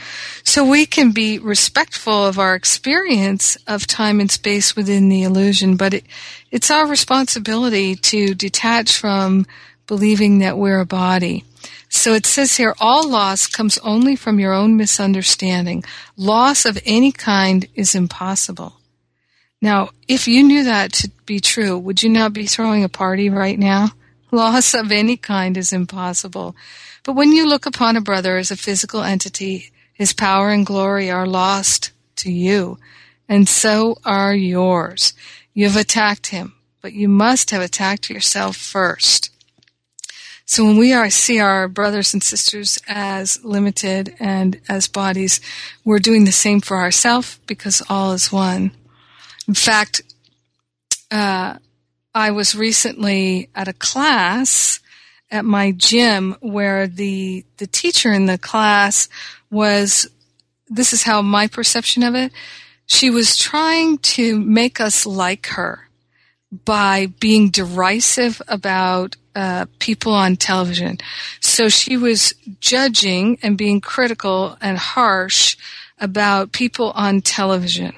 So 0.42 0.64
we 0.64 0.86
can 0.86 1.12
be 1.12 1.38
respectful 1.38 2.26
of 2.26 2.38
our 2.38 2.54
experience 2.54 3.58
of 3.66 3.86
time 3.86 4.20
and 4.20 4.30
space 4.30 4.74
within 4.74 5.10
the 5.10 5.22
illusion, 5.22 5.76
but 5.76 5.92
it, 5.92 6.04
it's 6.50 6.70
our 6.70 6.86
responsibility 6.86 7.94
to 7.94 8.34
detach 8.34 8.96
from 8.96 9.46
believing 9.86 10.38
that 10.38 10.56
we're 10.56 10.80
a 10.80 10.86
body. 10.86 11.44
So 11.94 12.14
it 12.14 12.24
says 12.24 12.56
here, 12.56 12.74
all 12.80 13.06
loss 13.06 13.46
comes 13.46 13.76
only 13.78 14.16
from 14.16 14.40
your 14.40 14.54
own 14.54 14.78
misunderstanding. 14.78 15.84
Loss 16.16 16.64
of 16.64 16.80
any 16.86 17.12
kind 17.12 17.68
is 17.74 17.94
impossible. 17.94 18.80
Now, 19.60 19.90
if 20.08 20.26
you 20.26 20.42
knew 20.42 20.64
that 20.64 20.94
to 20.94 21.10
be 21.26 21.38
true, 21.38 21.76
would 21.78 22.02
you 22.02 22.08
not 22.08 22.32
be 22.32 22.46
throwing 22.46 22.82
a 22.82 22.88
party 22.88 23.28
right 23.28 23.58
now? 23.58 23.90
Loss 24.32 24.72
of 24.72 24.90
any 24.90 25.18
kind 25.18 25.58
is 25.58 25.70
impossible. 25.70 26.56
But 27.04 27.12
when 27.12 27.30
you 27.30 27.46
look 27.46 27.66
upon 27.66 27.94
a 27.96 28.00
brother 28.00 28.38
as 28.38 28.50
a 28.50 28.56
physical 28.56 29.02
entity, 29.02 29.70
his 29.92 30.14
power 30.14 30.48
and 30.48 30.64
glory 30.64 31.10
are 31.10 31.26
lost 31.26 31.92
to 32.16 32.32
you, 32.32 32.78
and 33.28 33.46
so 33.46 33.98
are 34.02 34.34
yours. 34.34 35.12
You 35.52 35.66
have 35.66 35.76
attacked 35.76 36.28
him, 36.28 36.54
but 36.80 36.94
you 36.94 37.08
must 37.08 37.50
have 37.50 37.60
attacked 37.60 38.08
yourself 38.08 38.56
first. 38.56 39.28
So 40.52 40.66
when 40.66 40.76
we 40.76 40.92
are, 40.92 41.08
see 41.08 41.40
our 41.40 41.66
brothers 41.66 42.12
and 42.12 42.22
sisters 42.22 42.78
as 42.86 43.42
limited 43.42 44.14
and 44.20 44.60
as 44.68 44.86
bodies, 44.86 45.40
we're 45.82 45.98
doing 45.98 46.26
the 46.26 46.30
same 46.30 46.60
for 46.60 46.76
ourselves 46.76 47.38
because 47.46 47.82
all 47.88 48.12
is 48.12 48.30
one. 48.30 48.72
In 49.48 49.54
fact, 49.54 50.02
uh, 51.10 51.56
I 52.14 52.30
was 52.32 52.54
recently 52.54 53.48
at 53.54 53.66
a 53.66 53.72
class 53.72 54.80
at 55.30 55.46
my 55.46 55.72
gym 55.72 56.36
where 56.40 56.86
the 56.86 57.46
the 57.56 57.66
teacher 57.66 58.12
in 58.12 58.26
the 58.26 58.36
class 58.36 59.08
was 59.50 60.06
this 60.68 60.92
is 60.92 61.04
how 61.04 61.22
my 61.22 61.46
perception 61.46 62.02
of 62.02 62.14
it 62.14 62.30
she 62.84 63.08
was 63.08 63.38
trying 63.38 63.96
to 63.96 64.38
make 64.38 64.82
us 64.82 65.06
like 65.06 65.46
her 65.46 65.88
by 66.66 67.06
being 67.20 67.48
derisive 67.48 68.42
about 68.48 69.16
uh, 69.34 69.66
people 69.78 70.12
on 70.12 70.36
television. 70.36 70.98
So 71.40 71.68
she 71.68 71.96
was 71.96 72.34
judging 72.60 73.38
and 73.42 73.56
being 73.56 73.80
critical 73.80 74.56
and 74.60 74.78
harsh 74.78 75.56
about 75.98 76.52
people 76.52 76.90
on 76.92 77.20
television. 77.20 77.94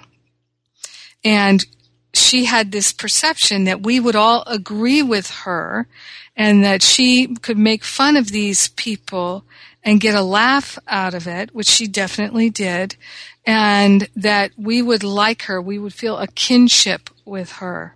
And 1.24 1.64
she 2.12 2.44
had 2.44 2.70
this 2.70 2.92
perception 2.92 3.64
that 3.64 3.82
we 3.82 3.98
would 3.98 4.14
all 4.14 4.44
agree 4.46 5.02
with 5.02 5.30
her 5.30 5.88
and 6.36 6.64
that 6.64 6.82
she 6.82 7.34
could 7.36 7.58
make 7.58 7.84
fun 7.84 8.16
of 8.16 8.30
these 8.30 8.68
people 8.68 9.44
and 9.82 10.00
get 10.00 10.14
a 10.14 10.22
laugh 10.22 10.78
out 10.88 11.14
of 11.14 11.26
it, 11.26 11.54
which 11.54 11.66
she 11.66 11.86
definitely 11.86 12.50
did, 12.50 12.96
and 13.46 14.08
that 14.16 14.52
we 14.56 14.80
would 14.80 15.04
like 15.04 15.42
her, 15.42 15.60
we 15.60 15.78
would 15.78 15.92
feel 15.92 16.16
a 16.16 16.26
kinship 16.26 17.10
with 17.24 17.52
her. 17.52 17.94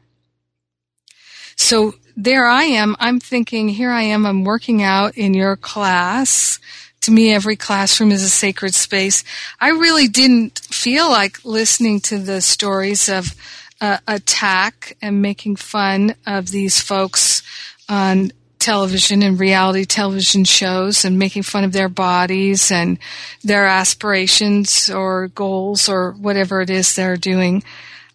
So 1.56 1.94
there 2.18 2.48
I 2.48 2.64
am. 2.64 2.96
I'm 2.98 3.20
thinking, 3.20 3.68
here 3.68 3.92
I 3.92 4.02
am. 4.02 4.26
I'm 4.26 4.42
working 4.42 4.82
out 4.82 5.16
in 5.16 5.34
your 5.34 5.54
class. 5.54 6.58
To 7.02 7.12
me, 7.12 7.32
every 7.32 7.54
classroom 7.54 8.10
is 8.10 8.24
a 8.24 8.28
sacred 8.28 8.74
space. 8.74 9.22
I 9.60 9.68
really 9.68 10.08
didn't 10.08 10.58
feel 10.58 11.08
like 11.08 11.44
listening 11.44 12.00
to 12.00 12.18
the 12.18 12.40
stories 12.40 13.08
of 13.08 13.36
uh, 13.80 13.98
attack 14.08 14.96
and 15.00 15.22
making 15.22 15.56
fun 15.56 16.16
of 16.26 16.50
these 16.50 16.80
folks 16.80 17.44
on 17.88 18.32
television 18.58 19.22
and 19.22 19.38
reality 19.38 19.84
television 19.84 20.42
shows 20.42 21.04
and 21.04 21.20
making 21.20 21.44
fun 21.44 21.62
of 21.62 21.72
their 21.72 21.88
bodies 21.88 22.72
and 22.72 22.98
their 23.44 23.66
aspirations 23.66 24.90
or 24.90 25.28
goals 25.28 25.88
or 25.88 26.10
whatever 26.14 26.60
it 26.60 26.68
is 26.68 26.96
they're 26.96 27.16
doing. 27.16 27.62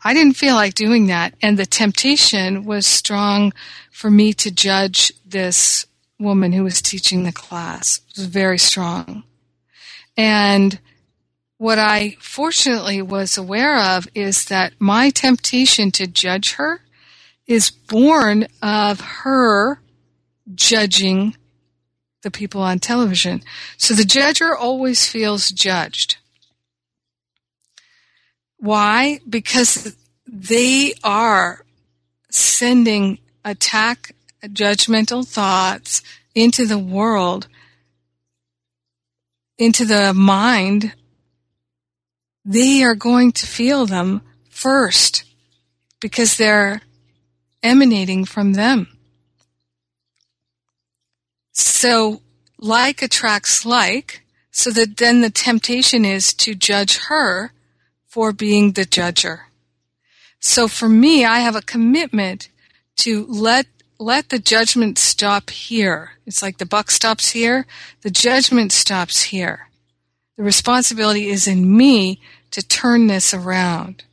I 0.04 0.14
didn't 0.14 0.36
feel 0.36 0.56
like 0.56 0.74
doing 0.74 1.08
that. 1.08 1.34
And 1.42 1.58
the 1.58 1.66
temptation 1.66 2.66
was 2.66 2.86
strong 2.86 3.54
for 3.92 4.12
me 4.12 4.34
to 4.34 4.52
judge 4.52 5.14
this 5.26 5.86
woman 6.20 6.52
who 6.54 6.64
was 6.64 6.82
teaching 6.82 7.24
the 7.24 7.32
class. 7.32 8.02
It 8.10 8.18
was 8.18 8.28
very 8.28 8.58
strong. 8.58 9.24
And 10.18 10.80
what 11.58 11.80
I 11.80 12.18
fortunately 12.20 13.02
was 13.02 13.38
aware 13.38 13.78
of 13.78 14.08
is 14.14 14.46
that 14.46 14.74
my 14.80 15.10
temptation 15.10 15.92
to 15.92 16.08
judge 16.08 16.54
her 16.54 16.82
is 17.48 17.72
born 17.72 18.48
of 18.62 19.00
her 19.00 19.80
judging 20.54 21.36
the 22.22 22.32
people 22.32 22.62
on 22.62 22.80
television. 22.80 23.44
So 23.78 23.94
the 23.94 24.04
judger 24.04 24.56
always 24.58 25.08
feels 25.08 25.50
judged. 25.50 26.18
Why? 28.64 29.20
Because 29.28 29.94
they 30.26 30.94
are 31.04 31.66
sending 32.32 33.20
attack 33.44 34.16
judgmental 34.42 35.28
thoughts 35.28 36.02
into 36.34 36.66
the 36.66 36.80
world, 36.80 37.50
into 39.58 39.84
the 39.84 40.14
mind. 40.14 40.94
They 42.46 42.86
are 42.86 42.96
going 42.96 43.34
to 43.34 43.46
feel 43.46 43.86
them 43.86 44.22
first 44.50 45.26
because 46.00 46.38
they're 46.38 46.84
emanating 47.62 48.24
from 48.24 48.54
them. 48.54 48.88
So 51.52 52.22
like 52.58 53.02
attracts 53.02 53.66
like, 53.66 54.24
so 54.52 54.72
that 54.72 54.96
then 54.96 55.20
the 55.20 55.30
temptation 55.30 56.06
is 56.06 56.34
to 56.36 56.56
judge 56.56 57.00
her 57.10 57.52
for 58.14 58.32
being 58.32 58.74
the 58.74 58.86
judger. 58.86 59.46
So 60.40 60.68
for 60.68 60.88
me, 60.88 61.26
I 61.26 61.40
have 61.40 61.56
a 61.56 61.64
commitment 61.64 62.48
to 62.98 63.26
let 63.26 63.66
let 63.98 64.30
the 64.30 64.38
judgment 64.38 65.00
stop 65.00 65.50
here. 65.50 66.12
It's 66.28 66.44
like 66.44 66.60
the 66.60 66.66
buck 66.68 66.92
stops 66.92 67.32
here, 67.32 67.66
the 68.02 68.12
judgment 68.12 68.72
stops 68.72 69.24
here. 69.24 69.68
The 70.38 70.44
responsibility 70.44 71.28
is 71.30 71.48
in 71.48 71.76
me 71.76 72.20
to 72.52 72.62
turn 72.62 73.08
this 73.08 73.34
around. 73.34 74.04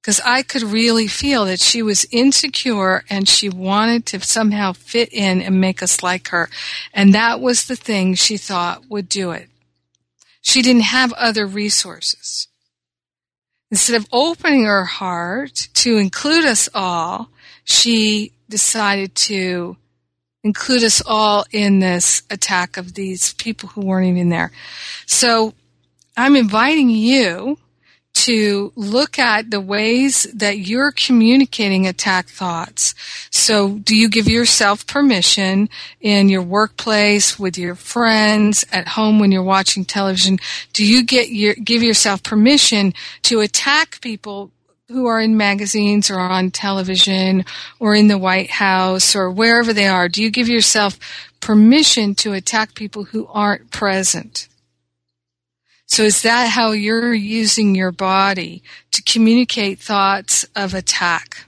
Because 0.00 0.20
I 0.24 0.42
could 0.42 0.62
really 0.62 1.06
feel 1.06 1.44
that 1.44 1.60
she 1.60 1.82
was 1.82 2.06
insecure 2.10 3.04
and 3.10 3.28
she 3.28 3.50
wanted 3.50 4.06
to 4.06 4.20
somehow 4.20 4.72
fit 4.72 5.12
in 5.12 5.42
and 5.42 5.60
make 5.60 5.82
us 5.82 6.02
like 6.02 6.28
her. 6.28 6.48
And 6.94 7.12
that 7.12 7.42
was 7.42 7.66
the 7.66 7.76
thing 7.76 8.14
she 8.14 8.38
thought 8.38 8.88
would 8.88 9.10
do 9.10 9.32
it. 9.32 9.50
She 10.40 10.62
didn't 10.62 10.92
have 10.92 11.12
other 11.14 11.46
resources. 11.46 12.48
Instead 13.70 13.96
of 13.96 14.06
opening 14.12 14.64
her 14.64 14.84
heart 14.84 15.68
to 15.74 15.96
include 15.96 16.44
us 16.44 16.68
all, 16.74 17.28
she 17.64 18.32
decided 18.48 19.14
to 19.14 19.76
include 20.44 20.84
us 20.84 21.02
all 21.04 21.44
in 21.50 21.80
this 21.80 22.22
attack 22.30 22.76
of 22.76 22.94
these 22.94 23.32
people 23.34 23.70
who 23.70 23.80
weren't 23.80 24.06
even 24.06 24.28
there. 24.28 24.52
So 25.06 25.54
I'm 26.16 26.36
inviting 26.36 26.90
you 26.90 27.58
to 28.24 28.72
look 28.74 29.18
at 29.18 29.50
the 29.50 29.60
ways 29.60 30.22
that 30.32 30.56
you're 30.56 30.92
communicating 30.92 31.86
attack 31.86 32.26
thoughts. 32.26 32.94
So 33.30 33.80
do 33.80 33.94
you 33.94 34.08
give 34.08 34.26
yourself 34.26 34.86
permission 34.86 35.68
in 36.00 36.30
your 36.30 36.40
workplace, 36.40 37.38
with 37.38 37.58
your 37.58 37.74
friends, 37.74 38.64
at 38.72 38.88
home 38.88 39.18
when 39.18 39.30
you're 39.30 39.42
watching 39.42 39.84
television? 39.84 40.38
Do 40.72 40.86
you 40.86 41.04
get 41.04 41.28
your, 41.28 41.54
give 41.54 41.82
yourself 41.82 42.22
permission 42.22 42.94
to 43.24 43.40
attack 43.40 44.00
people 44.00 44.50
who 44.88 45.04
are 45.04 45.20
in 45.20 45.36
magazines 45.36 46.10
or 46.10 46.18
on 46.18 46.50
television 46.50 47.44
or 47.78 47.94
in 47.94 48.08
the 48.08 48.16
White 48.16 48.52
House 48.52 49.14
or 49.14 49.30
wherever 49.30 49.74
they 49.74 49.86
are? 49.86 50.08
Do 50.08 50.22
you 50.22 50.30
give 50.30 50.48
yourself 50.48 50.98
permission 51.40 52.14
to 52.14 52.32
attack 52.32 52.74
people 52.74 53.04
who 53.04 53.26
aren't 53.26 53.70
present? 53.70 54.48
So 55.94 56.02
is 56.02 56.22
that 56.22 56.48
how 56.48 56.72
you're 56.72 57.14
using 57.14 57.76
your 57.76 57.92
body 57.92 58.64
to 58.90 59.00
communicate 59.00 59.78
thoughts 59.78 60.44
of 60.56 60.74
attack? 60.74 61.46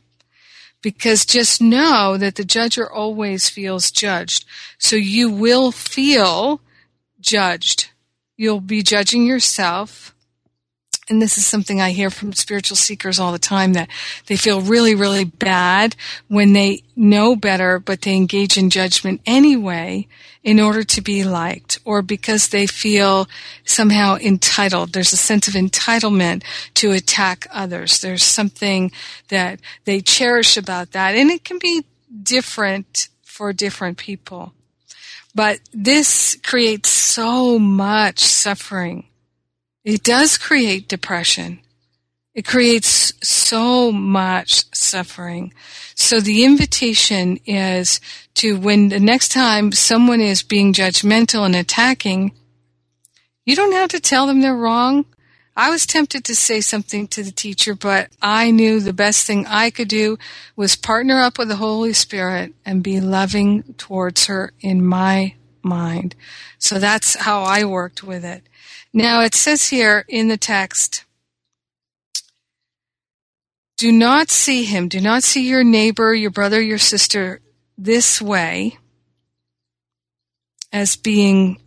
Because 0.80 1.26
just 1.26 1.60
know 1.60 2.16
that 2.16 2.36
the 2.36 2.44
judger 2.44 2.86
always 2.88 3.48
feels 3.48 3.90
judged. 3.90 4.44
So 4.78 4.94
you 4.94 5.32
will 5.32 5.72
feel 5.72 6.60
judged. 7.20 7.90
You'll 8.36 8.60
be 8.60 8.84
judging 8.84 9.26
yourself 9.26 10.14
and 11.08 11.22
this 11.22 11.38
is 11.38 11.46
something 11.46 11.80
I 11.80 11.90
hear 11.90 12.10
from 12.10 12.32
spiritual 12.32 12.76
seekers 12.76 13.20
all 13.20 13.30
the 13.30 13.38
time 13.38 13.74
that 13.74 13.88
they 14.26 14.36
feel 14.36 14.60
really, 14.60 14.94
really 14.94 15.24
bad 15.24 15.94
when 16.26 16.52
they 16.52 16.82
know 16.96 17.36
better, 17.36 17.78
but 17.78 18.02
they 18.02 18.16
engage 18.16 18.56
in 18.56 18.70
judgment 18.70 19.20
anyway 19.24 20.08
in 20.42 20.58
order 20.58 20.82
to 20.82 21.00
be 21.00 21.22
liked 21.22 21.78
or 21.84 22.02
because 22.02 22.48
they 22.48 22.66
feel 22.66 23.28
somehow 23.64 24.16
entitled. 24.16 24.92
There's 24.92 25.12
a 25.12 25.16
sense 25.16 25.46
of 25.46 25.54
entitlement 25.54 26.42
to 26.74 26.90
attack 26.90 27.46
others. 27.52 28.00
There's 28.00 28.24
something 28.24 28.90
that 29.28 29.60
they 29.84 30.00
cherish 30.00 30.56
about 30.56 30.92
that 30.92 31.14
and 31.14 31.30
it 31.30 31.44
can 31.44 31.58
be 31.58 31.84
different 32.22 33.08
for 33.22 33.52
different 33.52 33.96
people. 33.96 34.54
But 35.34 35.60
this 35.72 36.36
creates 36.42 36.88
so 36.88 37.58
much 37.58 38.20
suffering 38.20 39.04
it 39.86 40.02
does 40.02 40.36
create 40.36 40.88
depression. 40.88 41.60
It 42.34 42.44
creates 42.44 43.12
so 43.22 43.92
much 43.92 44.64
suffering. 44.74 45.54
So 45.94 46.20
the 46.20 46.44
invitation 46.44 47.38
is 47.46 48.00
to 48.34 48.58
when 48.58 48.88
the 48.88 48.98
next 48.98 49.28
time 49.28 49.70
someone 49.70 50.20
is 50.20 50.42
being 50.42 50.74
judgmental 50.74 51.46
and 51.46 51.54
attacking, 51.54 52.32
you 53.44 53.54
don't 53.54 53.72
have 53.72 53.90
to 53.90 54.00
tell 54.00 54.26
them 54.26 54.40
they're 54.40 54.56
wrong. 54.56 55.06
I 55.56 55.70
was 55.70 55.86
tempted 55.86 56.24
to 56.24 56.34
say 56.34 56.60
something 56.60 57.06
to 57.08 57.22
the 57.22 57.30
teacher, 57.30 57.74
but 57.74 58.10
I 58.20 58.50
knew 58.50 58.80
the 58.80 58.92
best 58.92 59.24
thing 59.24 59.46
I 59.46 59.70
could 59.70 59.88
do 59.88 60.18
was 60.56 60.74
partner 60.74 61.22
up 61.22 61.38
with 61.38 61.46
the 61.46 61.56
Holy 61.56 61.92
Spirit 61.92 62.54
and 62.66 62.82
be 62.82 63.00
loving 63.00 63.62
towards 63.78 64.26
her 64.26 64.52
in 64.60 64.84
my 64.84 65.36
mind. 65.62 66.16
So 66.58 66.80
that's 66.80 67.14
how 67.14 67.42
I 67.42 67.64
worked 67.64 68.02
with 68.02 68.24
it. 68.24 68.42
Now 68.96 69.20
it 69.20 69.34
says 69.34 69.68
here 69.68 70.06
in 70.08 70.28
the 70.28 70.38
text, 70.38 71.04
do 73.76 73.92
not 73.92 74.30
see 74.30 74.64
him, 74.64 74.88
do 74.88 75.02
not 75.02 75.22
see 75.22 75.46
your 75.46 75.62
neighbor, 75.62 76.14
your 76.14 76.30
brother, 76.30 76.62
your 76.62 76.78
sister 76.78 77.42
this 77.76 78.22
way 78.22 78.78
as 80.72 80.96
being 80.96 81.60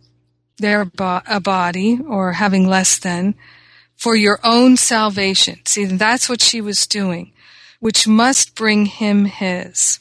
their 0.58 0.84
bo- 0.84 1.22
a 1.24 1.38
body 1.38 2.00
or 2.04 2.32
having 2.32 2.66
less 2.66 2.98
than 2.98 3.36
for 3.94 4.16
your 4.16 4.40
own 4.42 4.76
salvation. 4.76 5.60
See, 5.66 5.84
that's 5.84 6.28
what 6.28 6.42
she 6.42 6.60
was 6.60 6.84
doing, 6.84 7.32
which 7.78 8.08
must 8.08 8.56
bring 8.56 8.86
him 8.86 9.26
his. 9.26 10.00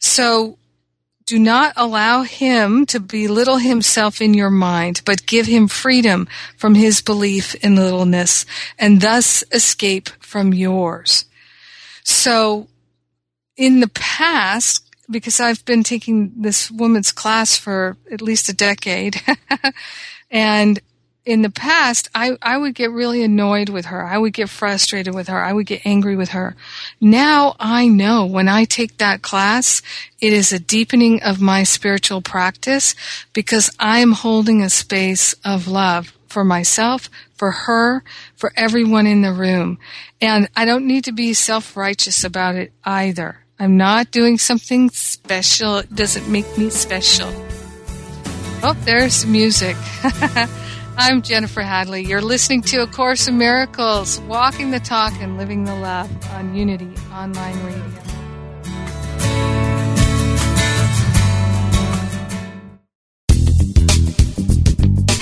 So 0.00 0.58
do 1.26 1.38
not 1.38 1.72
allow 1.76 2.22
him 2.22 2.84
to 2.86 3.00
belittle 3.00 3.56
himself 3.56 4.20
in 4.20 4.34
your 4.34 4.50
mind, 4.50 5.00
but 5.04 5.26
give 5.26 5.46
him 5.46 5.68
freedom 5.68 6.28
from 6.56 6.74
his 6.74 7.00
belief 7.00 7.54
in 7.56 7.76
littleness 7.76 8.44
and 8.78 9.00
thus 9.00 9.42
escape 9.50 10.08
from 10.20 10.52
yours. 10.52 11.24
So 12.02 12.68
in 13.56 13.80
the 13.80 13.88
past, 13.88 14.84
because 15.10 15.40
I've 15.40 15.64
been 15.64 15.82
taking 15.82 16.32
this 16.36 16.70
woman's 16.70 17.12
class 17.12 17.56
for 17.56 17.96
at 18.10 18.20
least 18.20 18.48
a 18.48 18.54
decade, 18.54 19.20
and 20.30 20.80
in 21.26 21.40
the 21.40 21.50
past, 21.50 22.10
I, 22.14 22.36
I 22.42 22.58
would 22.58 22.74
get 22.74 22.90
really 22.90 23.22
annoyed 23.22 23.70
with 23.70 23.86
her. 23.86 24.04
I 24.04 24.18
would 24.18 24.34
get 24.34 24.50
frustrated 24.50 25.14
with 25.14 25.28
her. 25.28 25.42
I 25.42 25.52
would 25.52 25.66
get 25.66 25.86
angry 25.86 26.16
with 26.16 26.30
her. 26.30 26.54
Now 27.00 27.56
I 27.58 27.88
know 27.88 28.26
when 28.26 28.48
I 28.48 28.64
take 28.64 28.98
that 28.98 29.22
class, 29.22 29.80
it 30.20 30.32
is 30.32 30.52
a 30.52 30.58
deepening 30.58 31.22
of 31.22 31.40
my 31.40 31.62
spiritual 31.62 32.20
practice 32.20 32.94
because 33.32 33.74
I'm 33.78 34.12
holding 34.12 34.62
a 34.62 34.68
space 34.68 35.34
of 35.44 35.66
love 35.66 36.12
for 36.28 36.44
myself, 36.44 37.08
for 37.34 37.50
her, 37.52 38.02
for 38.36 38.52
everyone 38.56 39.06
in 39.06 39.22
the 39.22 39.32
room. 39.32 39.78
And 40.20 40.48
I 40.54 40.64
don't 40.64 40.86
need 40.86 41.04
to 41.04 41.12
be 41.12 41.32
self-righteous 41.32 42.24
about 42.24 42.56
it 42.56 42.72
either. 42.84 43.38
I'm 43.58 43.76
not 43.76 44.10
doing 44.10 44.36
something 44.36 44.90
special. 44.90 45.78
It 45.78 45.94
doesn't 45.94 46.28
make 46.28 46.58
me 46.58 46.70
special. 46.70 47.32
Oh, 48.62 48.76
there's 48.84 49.24
music. 49.24 49.76
I'm 50.96 51.22
Jennifer 51.22 51.62
Hadley. 51.62 52.04
You're 52.04 52.22
listening 52.22 52.62
to 52.62 52.82
A 52.82 52.86
Course 52.86 53.26
in 53.26 53.36
Miracles, 53.36 54.20
Walking 54.20 54.70
the 54.70 54.78
Talk 54.78 55.12
and 55.20 55.36
Living 55.36 55.64
the 55.64 55.74
Love 55.74 56.08
on 56.30 56.54
Unity 56.54 56.94
Online 57.12 57.56
Radio. 57.64 58.02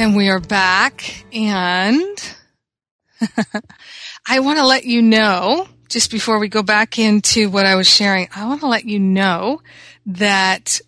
And 0.00 0.16
we 0.16 0.30
are 0.30 0.40
back, 0.40 1.26
and 1.30 2.34
I 4.26 4.40
want 4.40 4.58
to 4.58 4.66
let 4.66 4.86
you 4.86 5.02
know, 5.02 5.68
just 5.90 6.10
before 6.10 6.38
we 6.38 6.48
go 6.48 6.62
back 6.62 6.98
into 6.98 7.50
what 7.50 7.66
I 7.66 7.74
was 7.74 7.86
sharing, 7.86 8.26
I 8.34 8.46
want 8.46 8.60
to 8.60 8.66
let 8.66 8.86
you 8.86 8.98
know 8.98 9.60
that 10.06 10.80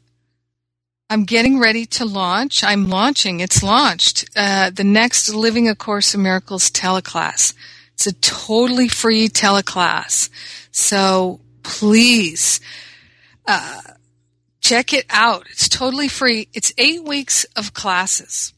I'm 1.10 1.24
getting 1.24 1.58
ready 1.58 1.84
to 1.84 2.06
launch. 2.06 2.64
I'm 2.64 2.88
launching. 2.88 3.40
It's 3.40 3.62
launched. 3.62 4.30
Uh, 4.34 4.70
the 4.70 4.82
next 4.82 5.28
Living 5.28 5.68
a 5.68 5.74
Course 5.74 6.14
in 6.14 6.22
Miracles 6.22 6.70
teleclass. 6.70 7.52
It's 7.92 8.06
a 8.06 8.14
totally 8.14 8.88
free 8.88 9.28
teleclass. 9.28 10.30
So 10.70 11.42
please, 11.62 12.60
uh, 13.46 13.82
check 14.62 14.94
it 14.94 15.04
out. 15.10 15.48
It's 15.50 15.68
totally 15.68 16.08
free. 16.08 16.48
It's 16.54 16.72
eight 16.78 17.04
weeks 17.04 17.44
of 17.56 17.74
classes. 17.74 18.54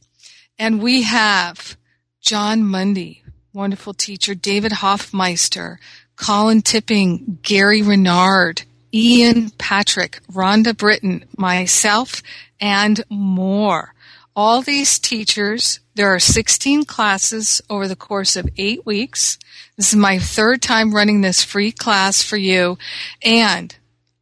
And 0.59 0.83
we 0.83 1.03
have 1.03 1.77
Jon 2.21 2.63
Mundy, 2.65 3.23
wonderful 3.53 3.95
teacher, 3.95 4.35
David 4.35 4.73
Hoffmeister, 4.73 5.81
Colin 6.17 6.63
Tipping, 6.63 7.39
Gary 7.43 7.83
Renard, 7.83 8.63
Ian 8.93 9.51
Patrick, 9.51 10.21
Rhonda 10.33 10.77
Britten, 10.77 11.25
myself, 11.37 12.23
and 12.61 13.03
more. 13.09 13.95
All 14.37 14.63
these 14.63 14.99
teachers, 14.99 15.81
there 15.95 16.15
are 16.15 16.21
16 16.21 16.85
classes 16.85 17.61
over 17.69 17.89
the 17.89 17.97
course 17.97 18.37
of 18.37 18.49
eight 18.57 18.87
weeks. 18.87 19.39
This 19.77 19.93
is 19.93 19.99
my 19.99 20.19
third 20.19 20.63
time 20.63 20.95
running 20.95 21.21
this 21.21 21.43
free 21.43 21.73
class 21.73 22.23
for 22.23 22.37
you. 22.37 22.79
And 23.23 23.75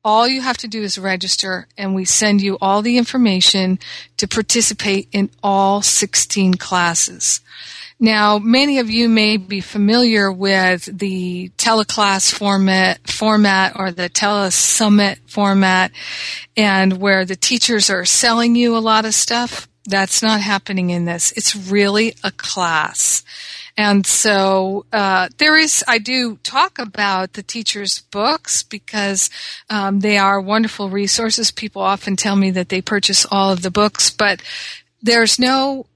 all 0.05 0.27
you 0.27 0.41
have 0.41 0.59
to 0.59 0.69
do 0.69 0.83
is 0.83 0.99
register 0.99 1.69
and 1.79 1.95
we 1.95 2.05
send 2.05 2.41
you 2.41 2.59
all 2.61 2.83
the 2.83 2.99
information 2.99 3.79
to 4.17 4.27
participate 4.27 5.09
in 5.13 5.31
all 5.43 5.83
16 5.83 6.55
classes. 6.55 7.41
Now, 8.01 8.39
many 8.39 8.81
of 8.81 8.91
you 8.91 9.09
may 9.09 9.37
be 9.37 9.61
familiar 9.61 10.33
with 10.33 10.87
the 10.99 11.51
teleclass 11.57 12.33
format, 12.33 13.09
format 13.09 13.79
or 13.79 13.93
the 13.93 14.11
telesummit 14.11 15.19
format 15.29 15.93
and 16.57 16.99
where 16.99 17.25
the 17.25 17.37
teachers 17.37 17.91
are 17.91 18.05
selling 18.05 18.57
you 18.57 18.77
a 18.77 18.79
lot 18.79 19.05
of 19.05 19.15
stuff. 19.15 19.69
That's 19.85 20.21
not 20.21 20.41
happening 20.41 20.91
in 20.91 21.05
this. 21.05 21.31
It's 21.33 21.55
really 21.55 22.15
a 22.25 22.33
class. 22.33 23.23
And 23.77 24.07
so 24.07 24.85
uh, 24.93 25.29
there 25.39 25.57
is, 25.57 25.83
I 25.89 25.99
do 25.99 26.37
talk 26.43 26.79
about 26.79 27.33
the 27.33 27.43
teachers' 27.43 28.01
books 28.01 28.63
because 28.63 29.31
um, 29.71 30.01
they 30.01 30.19
are 30.19 30.41
wonderful 30.41 30.91
resources. 30.91 31.51
People 31.51 31.83
often 31.83 32.17
tell 32.17 32.37
me 32.37 32.51
that 32.51 32.69
they 32.69 32.83
purchase 32.83 33.27
all 33.31 33.51
of 33.51 33.63
the 33.63 33.71
books, 33.71 34.11
but 34.11 34.43
there's 35.03 35.39
no 35.39 35.87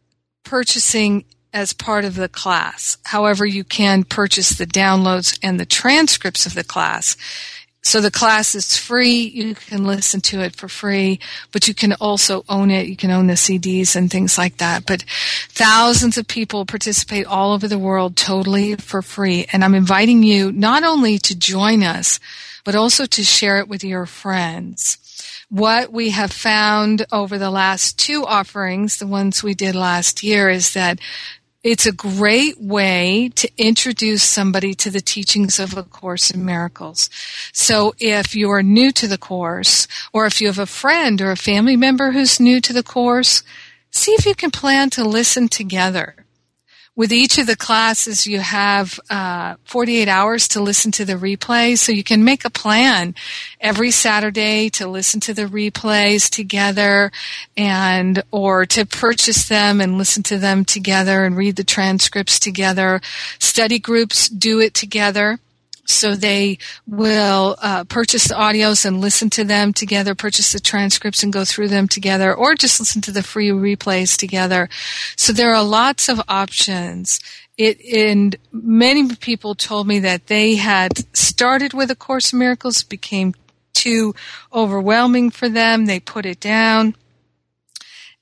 purchasing 0.45 1.25
as 1.53 1.73
part 1.73 2.05
of 2.05 2.17
the 2.17 2.29
class. 2.29 2.99
However, 3.05 3.47
you 3.47 3.65
can 3.65 4.05
purchase 4.05 4.51
the 4.51 4.67
downloads 4.67 5.39
and 5.43 5.59
the 5.59 5.67
transcripts 5.67 6.45
of 6.45 6.55
the 6.55 6.65
class. 6.65 7.17
So 7.87 8.01
the 8.01 8.11
class 8.11 8.57
is 8.57 8.77
free. 8.77 9.31
You 9.33 9.55
can 9.55 9.85
listen 9.85 10.21
to 10.23 10.41
it 10.41 10.57
for 10.57 10.67
free, 10.67 11.21
but 11.53 11.69
you 11.69 11.75
can 11.75 11.93
also 12.01 12.45
own 12.49 12.73
it. 12.73 12.89
You 12.89 12.97
can 12.97 13.13
own 13.13 13.29
the 13.29 13.35
CDs 13.35 13.95
and 13.95 14.11
things 14.11 14.37
like 14.37 14.57
that. 14.57 14.87
But 14.87 15.05
thousands 15.51 16.19
of 16.19 16.27
people 16.27 16.67
participate 16.67 17.27
all 17.27 17.53
over 17.53 17.69
the 17.69 17.79
world 17.79 18.17
totally 18.17 18.75
for 18.75 19.03
free. 19.03 19.47
And 19.53 19.63
I'm 19.63 19.77
inviting 19.77 20.25
you 20.25 20.51
not 20.51 20.83
only 20.83 21.17
to 21.19 21.39
join 21.39 21.85
us, 21.85 22.19
but 22.65 22.75
also 22.75 23.07
to 23.07 23.23
share 23.23 23.61
it 23.61 23.69
with 23.69 23.85
your 23.85 24.05
friends 24.05 24.99
what 25.49 25.93
we 25.93 26.11
have 26.11 26.33
found 26.33 27.07
over 27.13 27.39
the 27.39 27.53
last 27.53 28.01
two 28.01 28.27
offerings, 28.27 28.99
the 28.99 29.07
ones 29.07 29.45
we 29.45 29.55
did 29.55 29.77
last 29.77 30.25
year, 30.25 30.51
is 30.51 30.75
that 30.75 30.99
it's 31.67 31.85
a 31.85 31.91
great 31.91 32.61
way 32.61 33.29
to 33.35 33.51
introduce 33.59 34.23
somebody 34.23 34.73
to 34.73 34.89
the 34.89 35.01
teachings 35.01 35.59
of 35.59 35.77
A 35.77 35.83
Course 35.83 36.31
in 36.31 36.45
Miracles. 36.45 37.11
So 37.59 37.95
if 37.99 38.37
you're 38.37 38.63
new 38.63 38.93
to 38.93 39.09
the 39.09 39.17
course, 39.17 39.89
or 40.13 40.27
if 40.27 40.43
you 40.43 40.47
have 40.49 40.59
a 40.59 40.67
friend 40.67 41.23
or 41.23 41.31
a 41.31 41.37
family 41.37 41.75
member 41.75 42.13
who's 42.13 42.39
new 42.39 42.61
to 42.61 42.73
the 42.75 42.83
course, 42.83 43.43
see 43.91 44.13
if 44.13 44.27
you 44.27 44.35
can 44.35 44.51
plan 44.51 44.91
to 44.91 45.03
listen 45.03 45.49
together 45.49 46.27
with 46.97 47.13
each 47.13 47.37
of 47.37 47.47
the 47.47 47.57
classes, 47.57 48.27
you 48.27 48.41
have 48.41 48.99
uh, 49.11 49.57
48 49.65 50.09
hours 50.09 50.49
to 50.49 50.63
listen 50.63 50.91
to 50.93 51.05
the 51.05 51.15
replay. 51.15 51.77
So 51.77 51.93
you 51.93 52.03
can 52.03 52.25
make 52.25 52.47
a 52.47 52.51
plan 52.51 53.15
every 53.61 53.91
Saturday 53.91 54.71
to 54.71 54.89
listen 54.89 55.21
to 55.21 55.35
the 55.35 55.45
replays 55.45 56.31
together 56.31 57.13
and, 57.55 58.23
or 58.31 58.65
to 58.67 58.87
purchase 58.87 59.47
them 59.47 59.83
and 59.83 59.99
listen 59.99 60.23
to 60.25 60.39
them 60.39 60.65
together 60.65 61.27
and 61.27 61.37
read 61.37 61.57
the 61.57 61.65
transcripts 61.65 62.39
together. 62.39 63.03
Study 63.39 63.79
groups 63.79 64.31
do 64.31 64.59
it 64.59 64.73
together. 64.73 65.39
So 65.87 66.15
they 66.15 66.59
will 66.87 67.57
uh, 67.61 67.85
purchase 67.85 68.29
the 68.29 68.35
audios 68.35 68.85
and 68.85 69.01
listen 69.01 69.31
to 69.31 69.45
them 69.45 69.73
together, 69.73 70.15
purchase 70.15 70.53
the 70.53 70.61
transcripts 70.61 71.23
and 71.23 71.33
go 71.33 71.45
through 71.45 71.69
them 71.69 71.89
together, 71.89 72.35
or 72.35 72.55
just 72.55 72.81
listen 72.81 73.01
to 73.03 73.13
the 73.13 73.23
free 73.23 73.51
replays 73.51 74.19
together. 74.19 74.69
So 75.17 75.33
there 75.33 75.55
are 75.55 75.65
lots 75.65 76.09
of 76.09 76.21
options. 76.29 77.21
It, 77.57 77.81
and 77.85 78.37
many 78.53 79.15
people 79.17 79.55
told 79.55 79.87
me 79.87 80.01
that 80.01 80.27
they 80.27 80.57
had 80.57 81.17
started 81.17 81.73
with 81.73 81.91
A 81.91 81.97
Course 81.97 82.33
in 82.33 82.39
Miracles, 82.39 82.83
became 82.83 83.35
too 83.73 84.15
overwhelming 84.53 85.31
for 85.31 85.49
them. 85.49 85.87
They 85.87 86.01
put 86.01 86.27
it 86.27 86.41
down. 86.41 86.97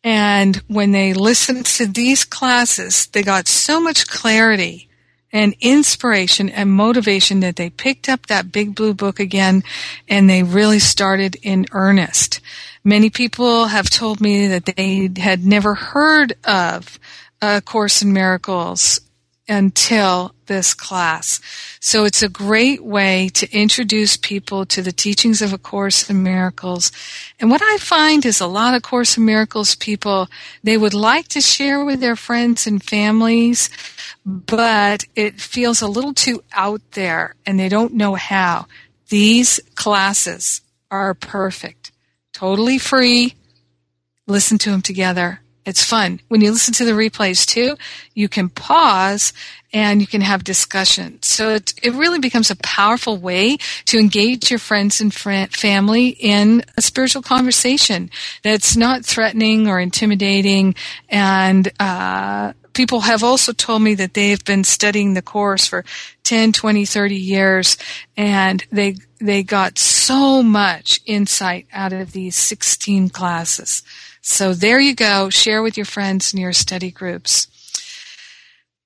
And 0.03 0.57
when 0.69 0.93
they 0.93 1.15
listened 1.15 1.65
to 1.67 1.87
these 1.87 2.25
classes, 2.25 3.07
they 3.07 3.23
got 3.23 3.49
so 3.49 3.81
much 3.81 4.07
clarity 4.07 4.89
and 5.35 5.57
inspiration 5.61 6.49
and 6.49 6.71
motivation 6.71 7.41
that 7.41 7.57
they 7.57 7.69
picked 7.69 8.09
up 8.09 8.27
that 8.27 8.53
big 8.53 8.77
blue 8.77 8.95
book 8.95 9.19
again 9.19 9.65
and 10.09 10.31
they 10.31 10.45
really 10.45 10.79
started 10.79 11.37
in 11.43 11.67
earnest. 11.73 12.41
Many 12.85 13.11
people 13.11 13.67
have 13.67 13.91
told 13.91 14.21
me 14.21 14.47
that 14.47 14.65
they 14.65 15.11
had 15.19 15.45
never 15.45 15.75
heard 15.75 16.35
of 16.45 17.01
A 17.43 17.61
Course 17.61 18.01
in 18.01 18.13
Miracles 18.13 19.01
until 19.49 20.35
this 20.47 20.75
class. 20.75 21.41
So 21.81 22.05
it's 22.05 22.23
a 22.23 22.29
great 22.29 22.83
way 22.83 23.29
to 23.35 23.51
introduce 23.53 24.17
people 24.17 24.65
to 24.67 24.83
the 24.83 24.93
teachings 24.93 25.43
of 25.43 25.53
A 25.53 25.59
Course 25.59 26.09
in 26.09 26.23
Miracles. 26.23 26.91
And 27.39 27.51
what 27.51 27.63
I 27.63 27.77
find 27.79 28.25
is 28.25 28.41
a 28.41 28.47
lot 28.47 28.75
of 28.75 28.83
Course 28.83 29.17
in 29.17 29.25
Miracles 29.25 29.75
people, 29.75 30.29
they 30.63 30.77
would 30.77 30.95
like 30.95 31.29
to 31.29 31.41
share 31.41 31.85
with 31.85 32.01
their 32.01 32.17
friends 32.17 32.67
and 32.67 32.83
families, 32.83 33.71
but 34.25 35.05
it 35.15 35.41
feels 35.41 35.83
a 35.83 35.89
little 35.89 36.15
too 36.15 36.43
out 36.53 36.83
there 36.93 37.35
and 37.45 37.59
they 37.59 37.69
don't 37.69 37.95
know 37.95 38.15
how. 38.15 38.67
These 39.09 39.61
classes 39.75 40.63
are 40.91 41.15
perfect. 41.15 41.93
Totally 42.33 42.79
free. 42.79 43.35
Listen 44.27 44.57
to 44.59 44.71
them 44.71 44.83
together 44.83 45.41
it's 45.67 45.83
fun. 45.83 46.21
When 46.29 46.41
you 46.41 46.51
listen 46.51 46.75
to 46.75 46.85
the 46.85 46.93
replays 46.93 47.47
too, 47.47 47.77
you 48.15 48.29
can 48.29 48.49
pause 48.49 49.33
and 49.73 50.01
you 50.01 50.07
can 50.07 50.21
have 50.21 50.45
discussion. 50.45 51.21
So 51.23 51.51
it, 51.51 51.75
it 51.83 51.95
really 51.95 52.19
becomes 52.19 52.51
a 52.51 52.57
powerful 52.57 53.17
way 53.17 53.57
to 53.87 53.99
engage 53.99 54.51
your 54.51 54.59
friends 54.61 55.01
and 55.01 55.13
family 55.13 56.09
in 56.09 56.63
a 56.77 56.83
spiritual 56.83 57.23
conversation 57.23 58.11
that's 58.43 58.77
not 58.77 59.05
threatening 59.05 59.67
or 59.67 59.81
intimidating. 59.81 60.75
And, 61.09 61.71
uh, 61.81 62.53
people 62.75 63.01
have 63.01 63.23
also 63.23 63.53
told 63.53 63.83
me 63.83 63.95
that 63.95 64.15
they've 64.15 64.45
been 64.45 64.65
studying 64.65 65.15
the 65.15 65.23
course 65.23 65.67
for 65.67 65.85
10, 66.25 66.53
20, 66.53 66.85
30 66.85 67.15
years 67.15 67.77
and 68.17 68.65
they, 68.71 68.97
they 69.19 69.43
got 69.43 69.79
so 69.79 70.43
much 70.43 71.01
insight 71.07 71.67
out 71.73 71.93
of 71.93 72.13
these 72.13 72.37
16 72.37 73.09
classes. 73.11 73.83
So 74.27 74.55
there 74.55 74.81
you 74.81 74.95
go. 74.95 75.29
Share 75.29 75.63
with 75.63 75.77
your 75.77 75.85
friends 75.85 76.33
in 76.33 76.41
your 76.41 76.55
study 76.55 76.91
groups. 76.91 77.47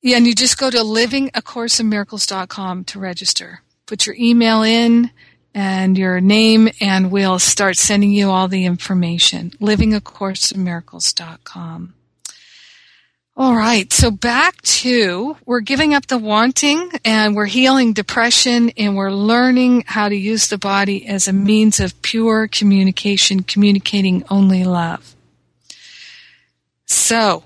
Yeah, 0.02 0.16
and 0.16 0.26
you 0.26 0.34
just 0.34 0.58
go 0.58 0.68
to 0.68 0.78
livingacourseinmiracles.com 0.78 2.84
to 2.84 2.98
register. 2.98 3.62
Put 3.86 4.04
your 4.04 4.16
email 4.18 4.64
in 4.64 5.12
and 5.54 5.96
your 5.96 6.20
name 6.20 6.70
and 6.80 7.12
we'll 7.12 7.38
start 7.38 7.76
sending 7.76 8.10
you 8.10 8.30
all 8.30 8.48
the 8.48 8.64
information. 8.64 9.52
livingacourseinmiracles.com. 9.60 11.94
All 13.36 13.54
right. 13.54 13.92
So 13.92 14.10
back 14.10 14.60
to 14.62 15.36
we're 15.46 15.60
giving 15.60 15.94
up 15.94 16.08
the 16.08 16.18
wanting 16.18 16.90
and 17.04 17.36
we're 17.36 17.46
healing 17.46 17.92
depression 17.92 18.72
and 18.76 18.96
we're 18.96 19.12
learning 19.12 19.84
how 19.86 20.08
to 20.08 20.16
use 20.16 20.48
the 20.48 20.58
body 20.58 21.06
as 21.06 21.28
a 21.28 21.32
means 21.32 21.78
of 21.78 22.02
pure 22.02 22.48
communication, 22.48 23.44
communicating 23.44 24.24
only 24.30 24.64
love. 24.64 25.14
So, 26.88 27.44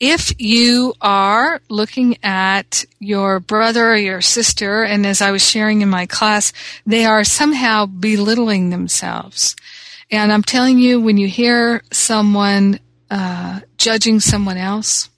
if 0.00 0.32
you 0.40 0.94
are 1.00 1.60
looking 1.68 2.16
at 2.22 2.84
your 2.98 3.40
brother 3.40 3.92
or 3.92 3.96
your 3.96 4.20
sister, 4.22 4.82
and 4.82 5.06
as 5.06 5.20
I 5.20 5.30
was 5.30 5.46
sharing 5.46 5.82
in 5.82 5.88
my 5.88 6.06
class, 6.06 6.52
they 6.86 7.04
are 7.04 7.24
somehow 7.24 7.86
belittling 7.86 8.70
themselves. 8.70 9.54
And 10.10 10.32
I'm 10.32 10.42
telling 10.42 10.78
you, 10.78 11.00
when 11.00 11.18
you 11.18 11.28
hear 11.28 11.82
someone 11.92 12.80
uh, 13.10 13.60
judging 13.76 14.18
someone 14.18 14.56
else, 14.56 15.10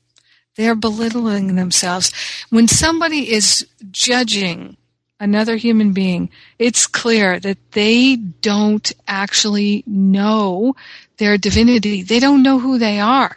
they're 0.57 0.75
belittling 0.75 1.55
themselves. 1.55 2.13
When 2.51 2.67
somebody 2.67 3.33
is 3.33 3.67
judging 3.91 4.77
another 5.21 5.57
human 5.57 5.93
being, 5.93 6.31
it's 6.59 6.87
clear 6.87 7.41
that 7.41 7.59
they 7.73 8.17
don't 8.17 8.93
actually 9.07 9.85
know 9.87 10.75
their 11.19 11.39
divinity. 11.39 12.03
They 12.03 12.21
don't 12.21 12.43
know 12.43 12.59
who 12.59 12.79
they 12.79 13.01
are. 13.01 13.37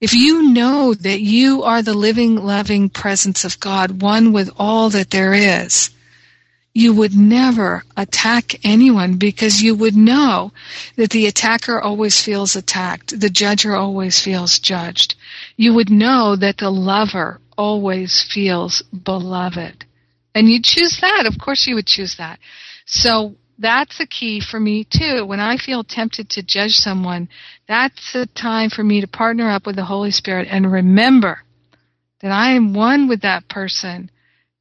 If 0.00 0.14
you 0.14 0.52
know 0.52 0.94
that 0.94 1.20
you 1.20 1.64
are 1.64 1.82
the 1.82 1.94
living, 1.94 2.36
loving 2.36 2.88
presence 2.88 3.44
of 3.44 3.58
God, 3.58 4.00
one 4.00 4.32
with 4.32 4.50
all 4.56 4.90
that 4.90 5.10
there 5.10 5.34
is, 5.34 5.90
you 6.72 6.92
would 6.92 7.16
never 7.16 7.82
attack 7.96 8.64
anyone 8.64 9.16
because 9.16 9.60
you 9.60 9.74
would 9.74 9.96
know 9.96 10.52
that 10.94 11.10
the 11.10 11.26
attacker 11.26 11.80
always 11.80 12.22
feels 12.22 12.54
attacked. 12.54 13.18
The 13.18 13.28
judger 13.28 13.76
always 13.76 14.20
feels 14.20 14.60
judged. 14.60 15.16
You 15.56 15.74
would 15.74 15.90
know 15.90 16.36
that 16.36 16.58
the 16.58 16.70
lover 16.70 17.40
always 17.56 18.22
feels 18.22 18.82
beloved. 18.82 19.84
And 20.36 20.48
you 20.48 20.62
choose 20.62 21.00
that. 21.00 21.26
Of 21.26 21.40
course 21.40 21.66
you 21.66 21.74
would 21.74 21.88
choose 21.88 22.16
that. 22.18 22.38
So 22.86 23.34
that's 23.58 24.00
a 24.00 24.06
key 24.06 24.40
for 24.40 24.60
me 24.60 24.84
too. 24.84 25.24
When 25.26 25.40
I 25.40 25.56
feel 25.56 25.84
tempted 25.84 26.30
to 26.30 26.42
judge 26.42 26.72
someone, 26.72 27.28
that's 27.66 28.14
a 28.14 28.26
time 28.26 28.70
for 28.70 28.84
me 28.84 29.00
to 29.00 29.08
partner 29.08 29.50
up 29.50 29.66
with 29.66 29.76
the 29.76 29.84
Holy 29.84 30.10
Spirit 30.12 30.48
and 30.50 30.70
remember 30.70 31.42
that 32.20 32.32
I 32.32 32.52
am 32.52 32.74
one 32.74 33.08
with 33.08 33.22
that 33.22 33.48
person 33.48 34.10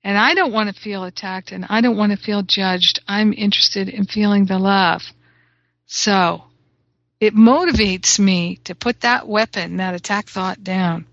And 0.04 0.18
I 0.18 0.36
don't 0.36 0.54
want 0.54 0.74
to 0.74 0.82
feel 0.82 1.04
attacked 1.04 1.52
and 1.52 1.66
I 1.70 1.82
don't 1.82 1.98
want 1.98 2.14
to 2.14 2.18
feel 2.18 2.42
judged. 2.42 3.02
I'm 3.08 3.34
interested 3.34 3.90
in 3.90 4.06
feeling 4.06 4.46
the 4.46 4.58
love. 4.58 5.04
So 5.86 6.46
it 7.20 7.36
motivates 7.36 8.18
me 8.20 8.58
to 8.66 8.76
put 8.76 9.02
that 9.02 9.28
weapon, 9.28 9.78
that 9.78 9.96
attack 9.96 10.28
thought 10.28 10.64
down. 10.64 11.06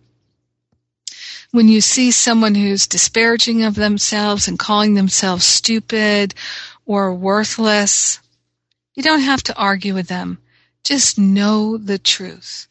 When 1.50 1.68
you 1.68 1.80
see 1.80 2.12
someone 2.12 2.54
who's 2.54 2.86
disparaging 2.86 3.64
of 3.64 3.74
themselves 3.74 4.48
and 4.48 4.58
calling 4.58 4.94
themselves 4.94 5.44
stupid 5.44 6.34
or 6.86 7.14
worthless, 7.14 8.20
you 8.94 9.02
don't 9.02 9.20
have 9.20 9.42
to 9.44 9.56
argue 9.56 9.94
with 9.94 10.08
them. 10.08 10.38
Just 10.84 11.18
know 11.18 11.76
the 11.78 11.98
truth. 11.98 12.68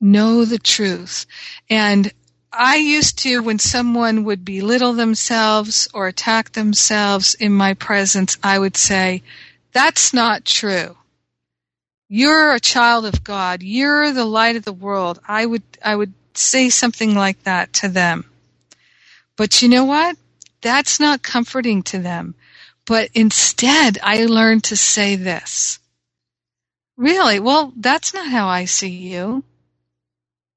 Know 0.00 0.44
the 0.44 0.58
truth. 0.58 1.26
And 1.68 2.12
I 2.52 2.76
used 2.76 3.18
to, 3.20 3.40
when 3.40 3.58
someone 3.58 4.24
would 4.24 4.44
belittle 4.44 4.94
themselves 4.94 5.88
or 5.94 6.08
attack 6.08 6.52
themselves 6.52 7.34
in 7.34 7.52
my 7.52 7.74
presence, 7.74 8.38
I 8.42 8.58
would 8.58 8.76
say, 8.76 9.22
that's 9.72 10.12
not 10.12 10.44
true. 10.44 10.96
You're 12.08 12.52
a 12.54 12.60
child 12.60 13.06
of 13.06 13.22
God. 13.22 13.62
You're 13.62 14.12
the 14.12 14.24
light 14.24 14.56
of 14.56 14.64
the 14.64 14.72
world. 14.72 15.20
I 15.28 15.46
would, 15.46 15.62
I 15.84 15.94
would 15.94 16.12
say 16.34 16.70
something 16.70 17.14
like 17.14 17.44
that 17.44 17.72
to 17.74 17.88
them. 17.88 18.24
But 19.36 19.62
you 19.62 19.68
know 19.68 19.84
what? 19.84 20.16
That's 20.60 20.98
not 20.98 21.22
comforting 21.22 21.84
to 21.84 21.98
them. 21.98 22.34
But 22.90 23.10
instead, 23.14 23.98
I 24.02 24.26
learned 24.26 24.64
to 24.66 24.76
say 24.76 25.16
this. 25.16 25.80
Really? 26.98 27.40
Well, 27.40 27.72
that's 27.76 28.14
not 28.14 28.28
how 28.28 28.48
I 28.48 28.66
see 28.66 28.90
you. 28.90 29.44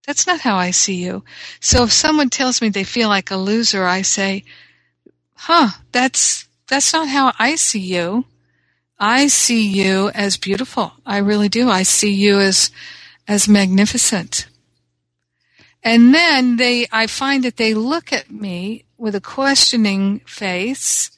That's 0.07 0.27
not 0.27 0.41
how 0.41 0.57
I 0.57 0.71
see 0.71 0.95
you. 0.95 1.23
So 1.61 1.84
if 1.86 1.93
someone 1.93 2.29
tells 2.31 2.61
me 2.61 2.69
they 2.69 2.86
feel 2.86 3.09
like 3.09 3.31
a 3.31 3.38
loser, 3.38 3.86
I 3.86 4.03
say, 4.03 4.45
huh, 5.36 5.69
that's, 5.91 6.47
that's 6.67 6.93
not 6.93 7.09
how 7.09 7.34
I 7.39 7.55
see 7.55 7.79
you. 7.81 8.25
I 8.99 9.27
see 9.27 9.67
you 9.67 10.11
as 10.15 10.38
beautiful. 10.38 10.93
I 11.05 11.19
really 11.19 11.49
do. 11.49 11.69
I 11.69 11.84
see 11.84 12.13
you 12.13 12.39
as, 12.39 12.71
as 13.27 13.49
magnificent. 13.49 14.47
And 15.84 16.13
then 16.13 16.57
they, 16.57 16.88
I 16.91 17.07
find 17.07 17.43
that 17.45 17.57
they 17.57 17.73
look 17.73 18.13
at 18.13 18.31
me 18.31 18.86
with 18.97 19.15
a 19.15 19.21
questioning 19.21 20.19
face 20.21 21.11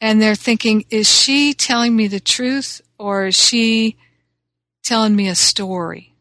and 0.00 0.20
they're 0.20 0.34
thinking, 0.34 0.84
is 0.90 1.08
she 1.08 1.54
telling 1.54 1.96
me 1.96 2.08
the 2.08 2.20
truth 2.20 2.80
or 2.98 3.26
is 3.26 3.34
she 3.34 3.96
telling 4.82 5.16
me 5.16 5.28
a 5.28 5.34
story? 5.34 6.14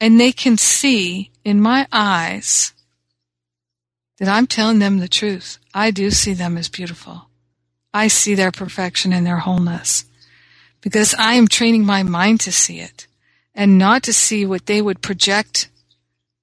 And 0.00 0.18
they 0.18 0.32
can 0.32 0.56
see 0.56 1.30
in 1.44 1.60
my 1.60 1.86
eyes 1.92 2.72
that 4.18 4.28
I'm 4.28 4.46
telling 4.46 4.78
them 4.78 4.98
the 4.98 5.08
truth. 5.08 5.58
I 5.74 5.90
do 5.90 6.10
see 6.10 6.34
them 6.34 6.56
as 6.56 6.68
beautiful. 6.68 7.28
I 7.92 8.08
see 8.08 8.34
their 8.34 8.52
perfection 8.52 9.12
and 9.12 9.26
their 9.26 9.38
wholeness 9.38 10.04
because 10.80 11.14
I 11.14 11.34
am 11.34 11.48
training 11.48 11.84
my 11.84 12.02
mind 12.02 12.40
to 12.40 12.52
see 12.52 12.78
it 12.78 13.06
and 13.54 13.78
not 13.78 14.02
to 14.04 14.12
see 14.12 14.46
what 14.46 14.66
they 14.66 14.80
would 14.80 15.02
project 15.02 15.68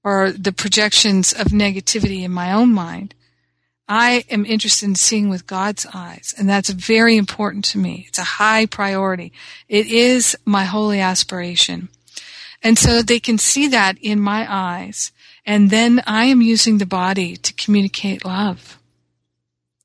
or 0.03 0.32
the 0.32 0.51
projections 0.51 1.34
of 1.34 1.47
negativity 1.47 2.24
in 2.24 2.32
my 2.32 2.51
own 2.51 2.74
mind. 2.74 3.14
I 3.88 4.26
am 4.30 4.46
interested 4.46 4.86
in 4.86 4.96
seeing 4.96 5.30
with 5.30 5.48
God's 5.48 5.86
eyes, 5.94 6.34
and 6.38 6.50
that's 6.50 6.70
very 6.70 7.16
important 7.16 7.64
to 7.66 7.78
me. 7.78 8.06
It's 8.08 8.20
a 8.20 8.24
high 8.24 8.66
priority. 8.66 9.32
It 9.70 9.88
is 9.88 10.38
my 10.46 10.66
holy 10.66 11.00
aspiration. 11.00 11.90
And 12.62 12.78
so 12.78 13.02
they 13.02 13.20
can 13.20 13.38
see 13.38 13.68
that 13.70 13.98
in 14.02 14.20
my 14.20 14.46
eyes, 14.50 15.12
and 15.46 15.70
then 15.70 16.04
I 16.06 16.26
am 16.26 16.42
using 16.42 16.80
the 16.80 16.86
body 16.86 17.38
to 17.38 17.54
communicate 17.54 18.26
love. 18.26 18.78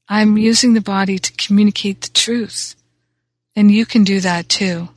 I'm 0.08 0.36
using 0.36 0.74
the 0.74 0.80
body 0.80 1.18
to 1.18 1.32
communicate 1.32 2.00
the 2.00 2.10
truth. 2.10 2.74
And 3.54 3.70
you 3.70 3.86
can 3.86 4.02
do 4.02 4.20
that 4.20 4.48
too. 4.48 4.88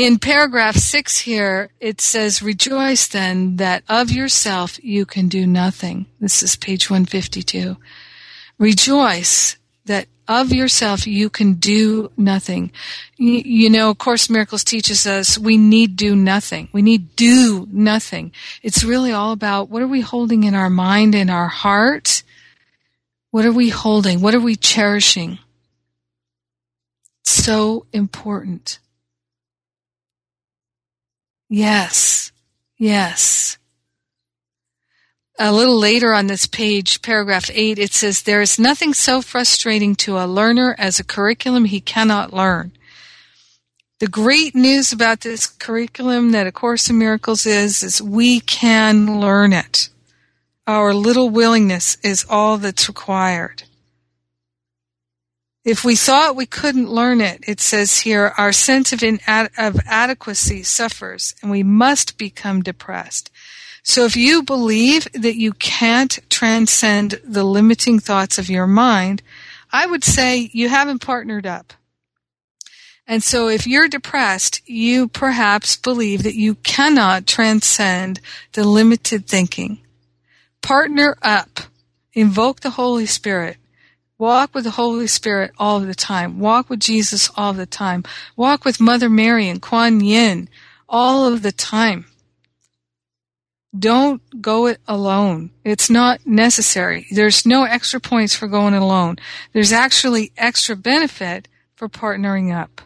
In 0.00 0.18
paragraph 0.18 0.76
six 0.76 1.18
here, 1.18 1.68
it 1.78 2.00
says, 2.00 2.40
Rejoice 2.40 3.06
then 3.06 3.56
that 3.56 3.84
of 3.86 4.10
yourself 4.10 4.82
you 4.82 5.04
can 5.04 5.28
do 5.28 5.46
nothing. 5.46 6.06
This 6.18 6.42
is 6.42 6.56
page 6.56 6.88
152. 6.88 7.76
Rejoice 8.58 9.58
that 9.84 10.08
of 10.26 10.54
yourself 10.54 11.06
you 11.06 11.28
can 11.28 11.52
do 11.52 12.10
nothing. 12.16 12.72
You, 13.18 13.42
you 13.44 13.68
know, 13.68 13.94
Course 13.94 14.30
Miracles 14.30 14.64
teaches 14.64 15.06
us 15.06 15.36
we 15.36 15.58
need 15.58 15.96
do 15.96 16.16
nothing. 16.16 16.70
We 16.72 16.80
need 16.80 17.14
do 17.14 17.68
nothing. 17.70 18.32
It's 18.62 18.82
really 18.82 19.12
all 19.12 19.32
about 19.32 19.68
what 19.68 19.82
are 19.82 19.86
we 19.86 20.00
holding 20.00 20.44
in 20.44 20.54
our 20.54 20.70
mind 20.70 21.14
and 21.14 21.30
our 21.30 21.48
heart? 21.48 22.22
What 23.32 23.44
are 23.44 23.52
we 23.52 23.68
holding? 23.68 24.22
What 24.22 24.34
are 24.34 24.40
we 24.40 24.56
cherishing? 24.56 25.40
So 27.22 27.84
important. 27.92 28.78
Yes. 31.50 32.30
Yes. 32.78 33.58
A 35.36 35.52
little 35.52 35.78
later 35.78 36.14
on 36.14 36.28
this 36.28 36.46
page, 36.46 37.02
paragraph 37.02 37.50
8, 37.52 37.78
it 37.78 37.92
says, 37.92 38.22
There 38.22 38.40
is 38.40 38.58
nothing 38.58 38.94
so 38.94 39.20
frustrating 39.20 39.96
to 39.96 40.16
a 40.16 40.26
learner 40.26 40.76
as 40.78 41.00
a 41.00 41.04
curriculum 41.04 41.64
he 41.64 41.80
cannot 41.80 42.32
learn. 42.32 42.72
The 43.98 44.06
great 44.06 44.54
news 44.54 44.92
about 44.92 45.22
this 45.22 45.46
curriculum 45.46 46.30
that 46.32 46.46
A 46.46 46.52
Course 46.52 46.88
in 46.88 46.98
Miracles 46.98 47.46
is, 47.46 47.82
is 47.82 48.00
we 48.00 48.40
can 48.40 49.20
learn 49.20 49.52
it. 49.52 49.88
Our 50.66 50.94
little 50.94 51.30
willingness 51.30 51.96
is 52.02 52.24
all 52.30 52.58
that's 52.58 52.88
required. 52.88 53.64
If 55.64 55.84
we 55.84 55.94
thought 55.94 56.36
we 56.36 56.46
couldn't 56.46 56.88
learn 56.88 57.20
it, 57.20 57.44
it 57.46 57.60
says 57.60 58.00
here, 58.00 58.32
our 58.38 58.52
sense 58.52 58.92
of, 58.92 59.00
inad- 59.00 59.50
of 59.58 59.78
adequacy 59.86 60.62
suffers 60.62 61.34
and 61.42 61.50
we 61.50 61.62
must 61.62 62.16
become 62.16 62.62
depressed. 62.62 63.30
So 63.82 64.04
if 64.04 64.16
you 64.16 64.42
believe 64.42 65.06
that 65.12 65.36
you 65.36 65.52
can't 65.52 66.18
transcend 66.30 67.20
the 67.24 67.44
limiting 67.44 67.98
thoughts 67.98 68.38
of 68.38 68.48
your 68.48 68.66
mind, 68.66 69.22
I 69.72 69.86
would 69.86 70.04
say 70.04 70.50
you 70.52 70.68
haven't 70.68 71.00
partnered 71.00 71.46
up. 71.46 71.74
And 73.06 73.22
so 73.22 73.48
if 73.48 73.66
you're 73.66 73.88
depressed, 73.88 74.62
you 74.68 75.08
perhaps 75.08 75.76
believe 75.76 76.22
that 76.22 76.36
you 76.36 76.54
cannot 76.56 77.26
transcend 77.26 78.20
the 78.52 78.64
limited 78.64 79.26
thinking. 79.26 79.80
Partner 80.62 81.16
up. 81.20 81.60
Invoke 82.12 82.60
the 82.60 82.70
Holy 82.70 83.06
Spirit. 83.06 83.56
Walk 84.20 84.54
with 84.54 84.64
the 84.64 84.72
Holy 84.72 85.06
Spirit 85.06 85.50
all 85.58 85.80
the 85.80 85.94
time. 85.94 86.40
Walk 86.40 86.68
with 86.68 86.78
Jesus 86.78 87.30
all 87.38 87.54
the 87.54 87.64
time. 87.64 88.04
Walk 88.36 88.66
with 88.66 88.78
Mother 88.78 89.08
Mary 89.08 89.48
and 89.48 89.62
Kuan 89.62 90.00
Yin 90.00 90.50
all 90.90 91.26
of 91.26 91.40
the 91.40 91.52
time. 91.52 92.04
Don't 93.76 94.20
go 94.42 94.66
it 94.66 94.78
alone. 94.86 95.52
It's 95.64 95.88
not 95.88 96.26
necessary. 96.26 97.06
There's 97.10 97.46
no 97.46 97.64
extra 97.64 97.98
points 97.98 98.34
for 98.34 98.46
going 98.46 98.74
alone. 98.74 99.16
There's 99.54 99.72
actually 99.72 100.32
extra 100.36 100.76
benefit 100.76 101.48
for 101.74 101.88
partnering 101.88 102.54
up. 102.54 102.82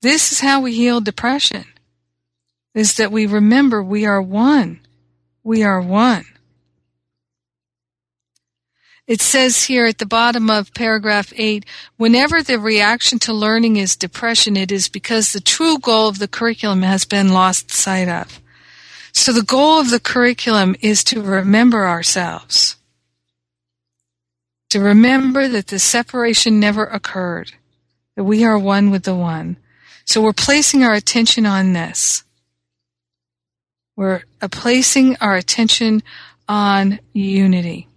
This 0.00 0.32
is 0.32 0.40
how 0.40 0.62
we 0.62 0.72
heal 0.72 1.02
depression. 1.02 1.66
Is 2.74 2.94
that 2.94 3.12
we 3.12 3.26
remember 3.26 3.82
we 3.82 4.06
are 4.06 4.22
one. 4.22 4.80
We 5.44 5.62
are 5.64 5.82
one. 5.82 6.24
It 9.10 9.20
says 9.20 9.64
here 9.64 9.86
at 9.86 9.98
the 9.98 10.06
bottom 10.06 10.48
of 10.48 10.72
paragraph 10.72 11.32
8 11.36 11.66
whenever 11.96 12.44
the 12.44 12.60
reaction 12.60 13.18
to 13.20 13.32
learning 13.32 13.76
is 13.76 13.96
depression, 13.96 14.56
it 14.56 14.70
is 14.70 14.88
because 14.88 15.32
the 15.32 15.40
true 15.40 15.80
goal 15.80 16.06
of 16.06 16.20
the 16.20 16.28
curriculum 16.28 16.82
has 16.82 17.04
been 17.04 17.32
lost 17.32 17.72
sight 17.72 18.08
of. 18.08 18.40
So 19.10 19.32
the 19.32 19.42
goal 19.42 19.80
of 19.80 19.90
the 19.90 19.98
curriculum 19.98 20.76
is 20.80 21.02
to 21.04 21.22
remember 21.22 21.88
ourselves. 21.88 22.76
To 24.68 24.78
remember 24.78 25.48
that 25.48 25.66
the 25.66 25.80
separation 25.80 26.60
never 26.60 26.84
occurred, 26.84 27.54
that 28.14 28.22
we 28.22 28.44
are 28.44 28.60
one 28.60 28.92
with 28.92 29.02
the 29.02 29.16
one. 29.16 29.56
So 30.04 30.22
we're 30.22 30.32
placing 30.32 30.84
our 30.84 30.94
attention 30.94 31.46
on 31.46 31.72
this. 31.72 32.22
We're 33.96 34.22
placing 34.52 35.16
our 35.16 35.34
attention 35.34 36.04
on 36.48 37.00
unity. 37.12 37.88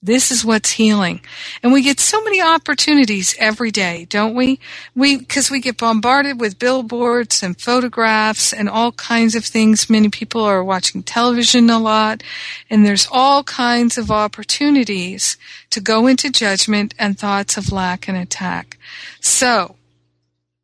This 0.00 0.30
is 0.30 0.44
what's 0.44 0.70
healing. 0.70 1.20
And 1.60 1.72
we 1.72 1.82
get 1.82 1.98
so 1.98 2.22
many 2.22 2.40
opportunities 2.40 3.34
every 3.36 3.72
day, 3.72 4.06
don't 4.08 4.36
we? 4.36 4.60
We, 4.94 5.24
cause 5.24 5.50
we 5.50 5.60
get 5.60 5.76
bombarded 5.76 6.40
with 6.40 6.60
billboards 6.60 7.42
and 7.42 7.60
photographs 7.60 8.52
and 8.52 8.68
all 8.68 8.92
kinds 8.92 9.34
of 9.34 9.44
things. 9.44 9.90
Many 9.90 10.08
people 10.08 10.42
are 10.42 10.62
watching 10.62 11.02
television 11.02 11.68
a 11.68 11.80
lot 11.80 12.22
and 12.70 12.86
there's 12.86 13.08
all 13.10 13.42
kinds 13.42 13.98
of 13.98 14.08
opportunities 14.08 15.36
to 15.70 15.80
go 15.80 16.06
into 16.06 16.30
judgment 16.30 16.94
and 16.96 17.18
thoughts 17.18 17.56
of 17.56 17.72
lack 17.72 18.06
and 18.06 18.16
attack. 18.16 18.78
So, 19.20 19.74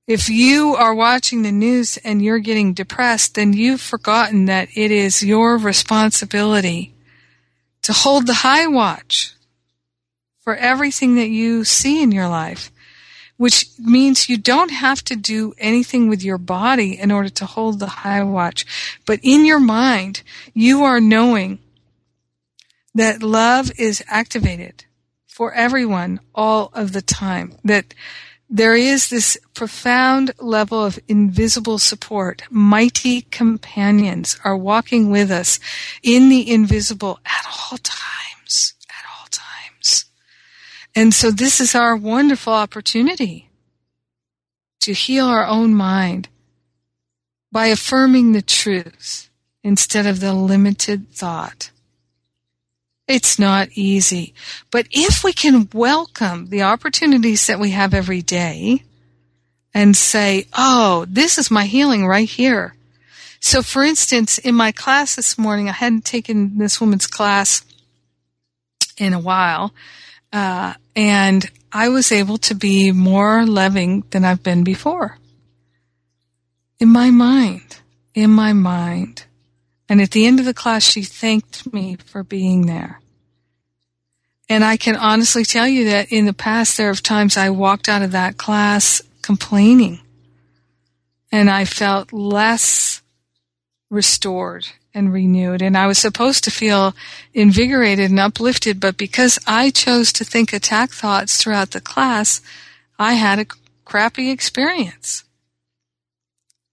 if 0.07 0.29
you 0.29 0.77
are 0.77 0.95
watching 0.95 1.43
the 1.43 1.51
news 1.51 1.97
and 2.05 2.23
you're 2.23 2.39
getting 2.39 2.75
depressed, 2.75 3.35
then 3.35 3.55
you've 3.55 3.81
forgotten 3.81 4.45
that 4.45 4.69
it 4.77 4.91
is 4.91 5.25
your 5.25 5.57
responsibility 5.57 6.94
to 7.85 7.93
hold 7.93 8.27
the 8.27 8.35
high 8.35 8.67
watch 8.67 9.35
for 10.41 10.57
everything 10.57 11.15
that 11.17 11.29
you 11.29 11.65
see 11.65 12.03
in 12.03 12.13
your 12.13 12.29
life, 12.29 12.71
which 13.37 13.67
means 13.79 14.29
you 14.29 14.37
don't 14.37 14.71
have 14.71 15.03
to 15.05 15.17
do 15.17 15.55
anything 15.59 16.09
with 16.09 16.23
your 16.23 16.39
body 16.39 16.99
in 16.99 17.11
order 17.11 17.29
to 17.29 17.47
hold 17.47 17.79
the 17.79 17.87
high 17.87 18.23
watch. 18.23 18.67
But 19.07 19.21
in 19.23 19.45
your 19.45 19.61
mind, 19.61 20.23
you 20.53 20.83
are 20.85 21.01
knowing 21.01 21.59
that 22.95 23.23
love 23.23 23.71
is 23.79 24.05
activated 24.09 24.85
for 25.27 25.53
everyone 25.53 26.21
all 26.35 26.71
of 26.75 26.93
the 26.93 27.03
time. 27.03 27.55
That 27.65 27.95
there 28.49 28.75
is 28.75 29.09
this 29.09 29.39
profound 29.55 30.33
level 30.39 30.85
of 30.85 30.99
invisible 31.09 31.79
support. 31.79 32.43
Mighty 32.51 33.23
companions 33.23 34.39
are 34.45 34.57
walking 34.57 35.11
with 35.11 35.31
us 35.31 35.59
in 36.03 36.29
the 36.29 36.51
invisible 36.51 37.21
at 37.25 37.47
all 37.47 37.79
times. 37.79 38.75
At 38.89 39.05
all 39.19 39.27
times. 39.31 40.05
And 40.95 41.15
so 41.15 41.31
this 41.31 41.61
is 41.61 41.75
our 41.75 41.97
wonderful 41.97 42.53
opportunity 42.53 43.51
to 44.81 44.93
heal 44.93 45.27
our 45.27 45.47
own 45.47 45.75
mind 45.75 46.29
by 47.51 47.67
affirming 47.69 48.33
the 48.33 48.43
truth 48.43 49.31
instead 49.63 50.07
of 50.07 50.21
the 50.21 50.35
limited 50.35 51.11
thought. 51.11 51.71
It's 53.07 53.39
not 53.39 53.69
easy. 53.75 54.35
But 54.71 54.87
if 54.91 55.23
we 55.23 55.33
can 55.33 55.69
welcome 55.73 56.49
the 56.49 56.63
opportunities 56.63 57.47
that 57.47 57.61
we 57.61 57.71
have 57.71 57.93
every 57.93 58.23
day 58.23 58.83
and 59.75 59.97
say, 59.97 60.47
oh, 60.57 61.05
this 61.09 61.37
is 61.37 61.51
my 61.51 61.65
healing 61.67 62.07
right 62.07 62.29
here. 62.29 62.75
So 63.41 63.61
for 63.63 63.83
instance, 63.83 64.39
in 64.39 64.55
my 64.55 64.73
class 64.73 65.17
this 65.17 65.37
morning, 65.37 65.69
I 65.69 65.73
hadn't 65.73 66.07
taken 66.07 66.57
this 66.57 66.81
woman's 66.81 67.07
class 67.07 67.63
in 68.97 69.13
a 69.13 69.19
while, 69.19 69.75
uh, 70.33 70.75
and 70.97 71.51
I 71.73 71.89
was 71.89 72.11
able 72.13 72.39
to 72.39 72.55
be 72.55 72.93
more 72.93 73.45
loving 73.45 74.05
than 74.11 74.25
I've 74.25 74.43
been 74.43 74.65
before. 74.65 75.19
In 76.79 76.89
my 76.89 77.11
mind, 77.11 77.81
in 78.15 78.31
my 78.31 78.53
mind. 78.53 79.25
And 79.89 80.01
at 80.01 80.13
the 80.13 80.27
end 80.27 80.41
of 80.41 80.47
the 80.47 80.55
class, 80.55 80.83
she 80.83 81.03
thanked 81.03 81.73
me 81.73 81.97
for 81.97 82.23
being 82.23 82.67
there. 82.67 83.01
And 84.49 84.65
I 84.65 84.77
can 84.77 84.97
honestly 84.97 85.45
tell 85.45 85.67
you 85.67 85.85
that 85.87 86.13
in 86.13 86.27
the 86.27 86.33
past, 86.33 86.77
there 86.77 86.89
have 86.89 87.03
times 87.03 87.37
I 87.37 87.51
walked 87.51 87.89
out 87.89 88.03
of 88.03 88.13
that 88.13 88.37
class 88.37 89.03
complaining. 89.23 90.01
And 91.33 91.51
I 91.51 91.65
felt 91.65 92.13
less 92.13 93.03
restored 93.91 94.67
and 94.93 95.13
renewed. 95.13 95.61
And 95.61 95.77
I 95.77 95.87
was 95.87 95.99
supposed 95.99 96.45
to 96.45 96.51
feel 96.51 96.95
invigorated 97.33 98.11
and 98.11 98.21
uplifted, 98.21 98.81
but 98.81 98.97
because 98.97 99.39
I 99.47 99.71
chose 99.71 100.13
to 100.15 100.25
think 100.25 100.53
attack 100.53 100.91
thoughts 100.91 101.37
throughout 101.37 101.73
the 101.73 101.81
class, 101.81 102.41
I 102.99 103.15
had 103.15 103.39
a 103.39 103.47
crappy 103.85 104.31
experience. 104.31 105.25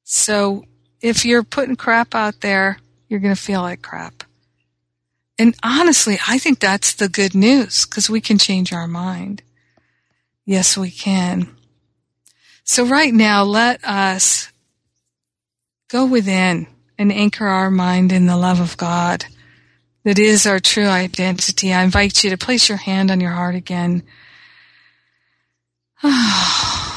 So 0.03 0.65
if 1.01 1.25
you're 1.25 1.43
putting 1.43 1.75
crap 1.75 2.13
out 2.13 2.41
there, 2.41 2.77
you're 3.11 3.19
going 3.19 3.35
to 3.35 3.41
feel 3.41 3.61
like 3.61 3.81
crap. 3.81 4.23
And 5.37 5.53
honestly, 5.61 6.17
I 6.27 6.37
think 6.37 6.59
that's 6.59 6.93
the 6.93 7.09
good 7.09 7.35
news 7.35 7.85
because 7.85 8.09
we 8.09 8.21
can 8.21 8.37
change 8.37 8.71
our 8.71 8.87
mind. 8.87 9.43
Yes, 10.45 10.77
we 10.77 10.89
can. 10.89 11.53
So 12.63 12.85
right 12.85 13.13
now, 13.13 13.43
let 13.43 13.83
us 13.83 14.49
go 15.89 16.05
within 16.05 16.67
and 16.97 17.11
anchor 17.11 17.47
our 17.47 17.69
mind 17.69 18.13
in 18.13 18.27
the 18.27 18.37
love 18.37 18.61
of 18.61 18.77
God 18.77 19.25
that 20.05 20.17
is 20.17 20.47
our 20.47 20.59
true 20.59 20.87
identity. 20.87 21.73
I 21.73 21.83
invite 21.83 22.23
you 22.23 22.29
to 22.29 22.37
place 22.37 22.69
your 22.69 22.77
hand 22.77 23.11
on 23.11 23.19
your 23.19 23.31
heart 23.31 23.55
again. 23.55 24.03
Oh. 26.03 26.90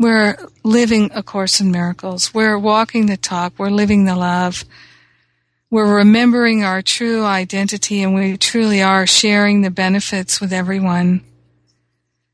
We're 0.00 0.36
living 0.62 1.10
A 1.12 1.24
Course 1.24 1.60
in 1.60 1.72
Miracles. 1.72 2.32
We're 2.32 2.56
walking 2.56 3.06
the 3.06 3.16
talk. 3.16 3.54
We're 3.58 3.70
living 3.70 4.04
the 4.04 4.14
love. 4.14 4.64
We're 5.70 5.92
remembering 5.92 6.62
our 6.62 6.82
true 6.82 7.24
identity 7.24 8.04
and 8.04 8.14
we 8.14 8.36
truly 8.36 8.80
are 8.80 9.08
sharing 9.08 9.62
the 9.62 9.72
benefits 9.72 10.40
with 10.40 10.52
everyone. 10.52 11.22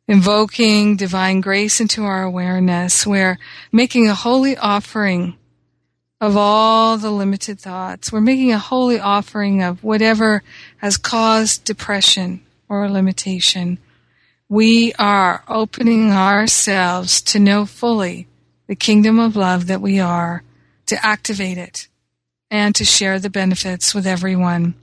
Invoking 0.06 0.96
divine 0.96 1.40
grace 1.40 1.80
into 1.80 2.04
our 2.04 2.22
awareness. 2.22 3.06
We're 3.06 3.38
making 3.72 4.08
a 4.08 4.14
holy 4.14 4.58
offering 4.58 5.38
of 6.20 6.36
all 6.36 6.98
the 6.98 7.10
limited 7.10 7.58
thoughts. 7.58 8.12
We're 8.12 8.20
making 8.20 8.52
a 8.52 8.58
holy 8.58 9.00
offering 9.00 9.62
of 9.62 9.82
whatever 9.82 10.42
has 10.78 10.98
caused 10.98 11.64
depression 11.64 12.42
or 12.68 12.90
limitation 12.90 13.78
we 14.48 14.92
are 14.94 15.42
opening 15.48 16.12
ourselves 16.12 17.22
to 17.22 17.38
know 17.38 17.64
fully 17.64 18.28
the 18.66 18.76
kingdom 18.76 19.18
of 19.18 19.36
love 19.36 19.66
that 19.66 19.80
we 19.80 20.00
are, 20.00 20.42
to 20.86 21.06
activate 21.06 21.58
it, 21.58 21.88
and 22.50 22.74
to 22.74 22.84
share 22.84 23.18
the 23.18 23.30
benefits 23.30 23.94
with 23.94 24.06
everyone. 24.06 24.74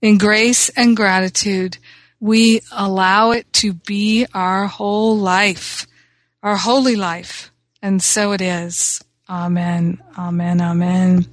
In 0.00 0.18
grace 0.18 0.68
and 0.70 0.96
gratitude, 0.96 1.78
we 2.20 2.60
allow 2.72 3.32
it 3.32 3.52
to 3.54 3.74
be 3.74 4.26
our 4.32 4.66
whole 4.66 5.16
life, 5.16 5.86
our 6.42 6.56
holy 6.56 6.96
life. 6.96 7.52
And 7.82 8.02
so 8.02 8.32
it 8.32 8.40
is. 8.40 9.02
Amen. 9.28 10.02
Amen. 10.18 10.60
Amen. 10.60 11.26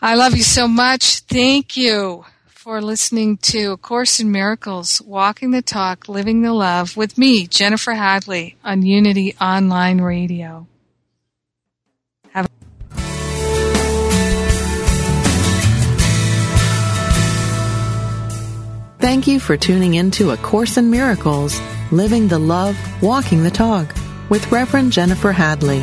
I 0.00 0.14
love 0.14 0.36
you 0.36 0.42
so 0.42 0.68
much. 0.68 1.20
Thank 1.20 1.76
you 1.76 2.24
for 2.68 2.82
listening 2.82 3.38
to 3.38 3.72
A 3.72 3.76
Course 3.78 4.20
in 4.20 4.30
Miracles, 4.30 5.00
Walking 5.00 5.52
the 5.52 5.62
Talk, 5.62 6.06
Living 6.06 6.42
the 6.42 6.52
Love 6.52 6.98
with 6.98 7.16
me, 7.16 7.46
Jennifer 7.46 7.94
Hadley, 7.94 8.58
on 8.62 8.82
Unity 8.82 9.34
Online 9.40 10.02
Radio. 10.02 10.66
Have 12.32 12.46
Thank 18.98 19.26
you 19.26 19.40
for 19.40 19.56
tuning 19.56 19.94
in 19.94 20.10
to 20.10 20.32
A 20.32 20.36
Course 20.36 20.76
in 20.76 20.90
Miracles, 20.90 21.58
Living 21.90 22.28
the 22.28 22.38
Love, 22.38 22.76
Walking 23.02 23.44
the 23.44 23.50
Talk 23.50 23.94
with 24.28 24.52
Reverend 24.52 24.92
Jennifer 24.92 25.32
Hadley. 25.32 25.82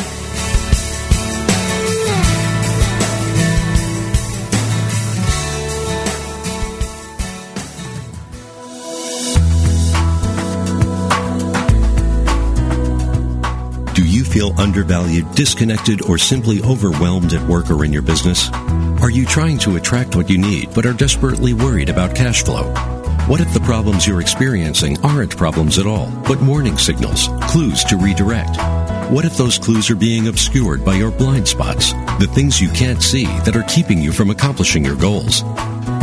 Feel 14.31 14.57
undervalued, 14.59 15.29
disconnected, 15.35 16.01
or 16.09 16.17
simply 16.17 16.61
overwhelmed 16.63 17.33
at 17.33 17.47
work 17.47 17.69
or 17.69 17.83
in 17.83 17.91
your 17.91 18.01
business? 18.01 18.49
Are 19.01 19.09
you 19.09 19.25
trying 19.25 19.57
to 19.59 19.75
attract 19.75 20.15
what 20.15 20.29
you 20.29 20.37
need 20.37 20.73
but 20.73 20.85
are 20.85 20.93
desperately 20.93 21.53
worried 21.53 21.89
about 21.89 22.15
cash 22.15 22.43
flow? 22.43 22.73
What 23.27 23.41
if 23.41 23.53
the 23.53 23.59
problems 23.59 24.07
you're 24.07 24.21
experiencing 24.21 24.99
aren't 25.03 25.37
problems 25.37 25.77
at 25.77 25.85
all, 25.85 26.09
but 26.27 26.41
warning 26.41 26.77
signals, 26.77 27.27
clues 27.43 27.83
to 27.85 27.97
redirect? 27.97 28.57
What 29.11 29.25
if 29.25 29.37
those 29.37 29.59
clues 29.59 29.89
are 29.89 29.95
being 29.95 30.27
obscured 30.27 30.85
by 30.85 30.95
your 30.95 31.11
blind 31.11 31.47
spots, 31.47 31.91
the 32.19 32.31
things 32.33 32.61
you 32.61 32.69
can't 32.69 33.01
see 33.01 33.25
that 33.45 33.55
are 33.55 33.63
keeping 33.63 33.99
you 33.99 34.11
from 34.11 34.29
accomplishing 34.29 34.85
your 34.85 34.95
goals? 34.95 35.43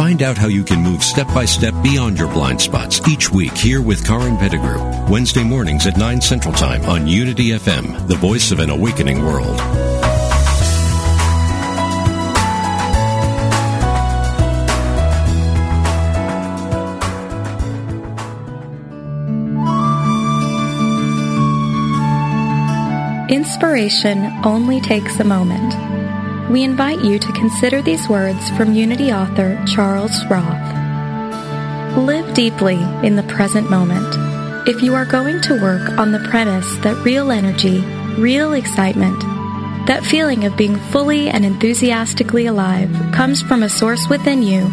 Find 0.09 0.23
out 0.23 0.39
how 0.39 0.47
you 0.49 0.65
can 0.65 0.83
move 0.83 1.05
step 1.05 1.27
by 1.35 1.45
step 1.45 1.75
beyond 1.83 2.19
your 2.19 2.33
blind 2.33 2.63
spots 2.63 3.07
each 3.07 3.31
week 3.31 3.53
here 3.53 3.83
with 3.83 4.07
Karin 4.07 4.39
Pettigrew. 4.39 4.81
Wednesday 5.07 5.45
mornings 5.45 5.87
at 5.87 5.99
9 5.99 6.23
Central 6.23 6.55
Time 6.55 6.83
on 6.87 7.07
Unity 7.07 7.51
FM, 7.51 8.09
the 8.09 8.17
voice 8.17 8.51
of 8.51 8.59
an 8.59 8.71
awakening 8.71 9.23
world. 9.23 9.61
Inspiration 23.31 24.25
only 24.43 24.81
takes 24.81 25.21
a 25.21 25.25
moment. 25.25 25.98
We 26.51 26.63
invite 26.63 27.05
you 27.05 27.19
to 27.19 27.33
consider 27.33 27.83
these 27.83 28.09
words 28.09 28.49
from 28.57 28.73
Unity 28.73 29.13
author 29.13 29.63
Charles 29.67 30.25
Roth. 30.31 30.77
Live 31.99 32.33
deeply 32.33 32.81
in 33.07 33.17
the 33.17 33.23
present 33.25 33.69
moment. 33.69 34.67
If 34.67 34.83
you 34.83 34.95
are 34.95 35.05
going 35.05 35.43
to 35.43 35.61
work 35.61 35.99
on 35.99 36.13
the 36.13 36.27
premise 36.31 36.79
that 36.79 37.05
real 37.05 37.31
energy, 37.31 37.81
real 38.19 38.55
excitement, 38.55 39.21
that 39.89 40.07
feeling 40.07 40.45
of 40.45 40.57
being 40.57 40.77
fully 40.91 41.29
and 41.29 41.45
enthusiastically 41.45 42.47
alive 42.47 42.91
comes 43.13 43.43
from 43.43 43.63
a 43.63 43.69
source 43.69 44.09
within 44.09 44.43
you, 44.43 44.71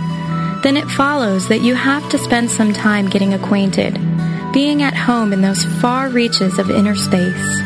then 0.64 0.78
it 0.78 0.88
follows 0.88 1.50
that 1.50 1.62
you 1.62 1.76
have 1.76 2.10
to 2.10 2.18
spend 2.18 2.50
some 2.50 2.72
time 2.72 3.10
getting 3.10 3.34
acquainted, 3.34 4.00
being 4.54 4.82
at 4.82 4.96
home 4.96 5.34
in 5.34 5.42
those 5.42 5.66
far 5.82 6.08
reaches 6.08 6.58
of 6.58 6.72
inner 6.72 6.96
space. 6.96 7.62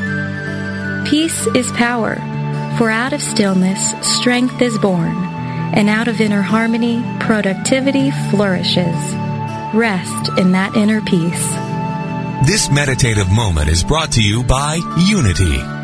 Peace 1.07 1.45
is 1.55 1.71
power, 1.73 2.17
for 2.77 2.89
out 2.89 3.13
of 3.13 3.21
stillness 3.21 3.93
strength 4.01 4.61
is 4.61 4.77
born, 4.77 5.15
and 5.73 5.89
out 5.89 6.07
of 6.07 6.21
inner 6.21 6.41
harmony 6.41 7.03
productivity 7.19 8.11
flourishes. 8.29 8.95
Rest 9.73 10.37
in 10.37 10.51
that 10.53 10.75
inner 10.75 11.01
peace. 11.01 11.49
This 12.47 12.69
meditative 12.71 13.31
moment 13.31 13.69
is 13.69 13.83
brought 13.83 14.13
to 14.13 14.23
you 14.23 14.43
by 14.43 14.79
Unity. 14.97 15.78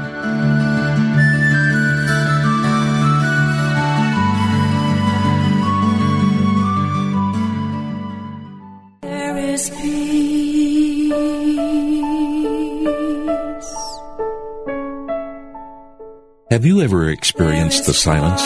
Have 16.56 16.66
you 16.66 16.80
ever 16.80 17.10
experienced 17.10 17.86
the 17.86 17.93
silence? 17.93 18.41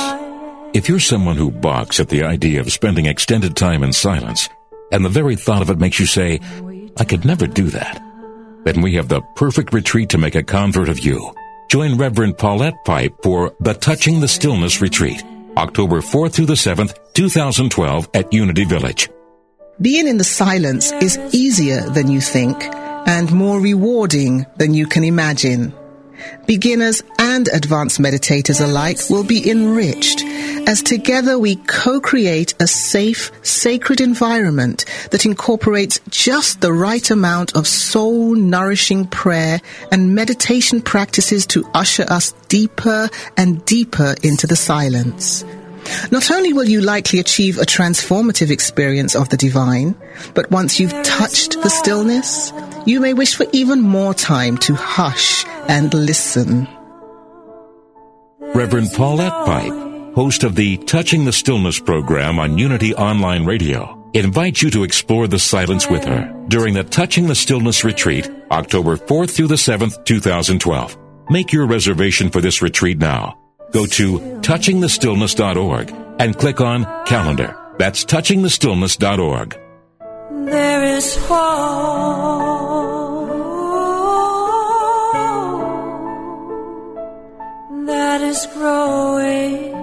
If 0.74 0.89
you're 0.89 0.99
someone 0.99 1.36
who 1.36 1.51
balks 1.51 1.99
at 1.99 2.10
the 2.10 2.24
idea 2.24 2.60
of 2.60 2.72
spending 2.72 3.05
extended 3.05 3.55
time 3.55 3.84
in 3.84 3.93
silence, 3.93 4.49
and 4.91 5.05
the 5.05 5.10
very 5.10 5.36
thought 5.36 5.62
of 5.62 5.70
it 5.70 5.78
makes 5.78 5.99
you 5.99 6.07
say, 6.07 6.39
I 6.97 7.03
could 7.03 7.24
never 7.24 7.45
do 7.45 7.66
that, 7.66 8.01
then 8.64 8.82
we 8.82 8.95
have 8.95 9.10
the 9.10 9.22
perfect 9.36 9.74
retreat 9.74 10.10
to 10.10 10.18
make 10.18 10.34
a 10.34 10.41
convert 10.41 10.89
of 10.89 10.97
you. 10.97 11.36
Join 11.70 11.99
Reverend 11.99 12.39
Paulette 12.39 12.84
Pipe 12.84 13.14
for 13.22 13.53
the 13.60 13.76
Touching 13.76 14.22
the 14.22 14.28
Stillness 14.28 14.82
Retreat, 14.82 15.24
October 15.55 16.01
4th 16.01 16.34
through 16.34 16.47
the 16.47 16.55
7th, 16.55 16.97
2012 17.14 18.10
at 18.16 18.34
Unity 18.34 18.66
Village. 18.66 19.07
Being 19.80 20.07
in 20.07 20.18
the 20.18 20.24
silence 20.24 20.91
is 20.93 21.20
easier 21.32 21.82
than 21.82 22.10
you 22.10 22.22
think 22.22 22.57
and 23.05 23.32
more 23.32 23.60
rewarding 23.60 24.47
than 24.57 24.74
you 24.74 24.88
can 24.88 25.03
imagine. 25.03 25.76
Beginners 26.45 27.03
and 27.20 27.47
advanced 27.49 27.99
meditators 27.99 28.63
alike 28.63 28.97
will 29.09 29.24
be 29.24 29.49
enriched 29.49 30.24
as 30.67 30.84
together 30.84 31.39
we 31.39 31.55
co-create 31.55 32.53
a 32.59 32.67
safe, 32.67 33.32
sacred 33.41 34.01
environment 34.01 34.86
that 35.11 35.26
incorporates 35.26 35.99
just 36.09 36.61
the 36.61 36.72
right 36.72 37.09
amount 37.09 37.55
of 37.55 37.67
soul 37.67 38.36
nourishing 38.36 39.07
prayer 39.07 39.59
and 39.91 40.13
meditation 40.13 40.82
practices 40.82 41.47
to 41.47 41.67
usher 41.74 42.05
us 42.09 42.34
deeper 42.49 43.09
and 43.36 43.65
deeper 43.65 44.15
into 44.22 44.45
the 44.45 44.55
silence. 44.55 45.43
Not 46.12 46.32
only 46.32 46.54
will 46.54 46.68
you 46.68 46.82
likely 46.82 47.20
achieve 47.20 47.58
a 47.58 47.66
transformative 47.66 48.50
experience 48.50 49.16
of 49.16 49.30
the 49.30 49.38
divine, 49.38 49.96
but 50.34 50.50
once 50.52 50.80
you've 50.80 51.04
touched 51.04 51.62
the 51.62 51.70
stillness, 51.70 52.52
you 52.86 53.00
may 53.00 53.14
wish 53.14 53.36
for 53.36 53.46
even 53.54 53.82
more 53.82 54.14
time 54.14 54.58
to 54.60 54.76
hush 54.76 55.46
and 55.68 55.94
listen. 55.94 56.68
Reverend 58.40 58.92
Paulette 58.94 59.46
Pipe, 59.46 60.16
host 60.16 60.44
of 60.44 60.56
the 60.56 60.78
Touching 60.78 61.26
the 61.26 61.34
Stillness 61.34 61.80
program 61.80 62.40
on 62.40 62.58
Unity 62.58 62.96
Online 62.96 63.46
Radio, 63.46 63.96
invites 64.14 64.62
you 64.62 64.70
to 64.72 64.84
explore 64.84 65.28
the 65.28 65.40
silence 65.40 65.88
with 65.88 66.04
her 66.04 66.34
during 66.48 66.74
the 66.74 66.84
Touching 66.84 67.28
the 67.28 67.36
Stillness 67.36 67.84
retreat, 67.84 68.30
October 68.52 68.98
4th 68.98 69.32
through 69.32 69.48
the 69.48 69.56
7th, 69.56 70.04
2012. 70.06 70.98
Make 71.30 71.54
your 71.54 71.68
reservation 71.68 72.30
for 72.32 72.42
this 72.42 72.62
retreat 72.62 72.98
now. 72.98 73.39
Go 73.72 73.86
to 73.86 74.20
touchingthestillness.org 74.41 75.93
and 76.20 76.38
click 76.38 76.61
on 76.61 76.86
calendar. 77.05 77.55
That's 77.78 78.03
touchingthestillness.org. 78.05 79.57
There 80.45 80.84
is 80.84 81.15
hope 81.28 81.39
that 87.86 88.22
is 88.22 88.47
growing. 88.53 89.78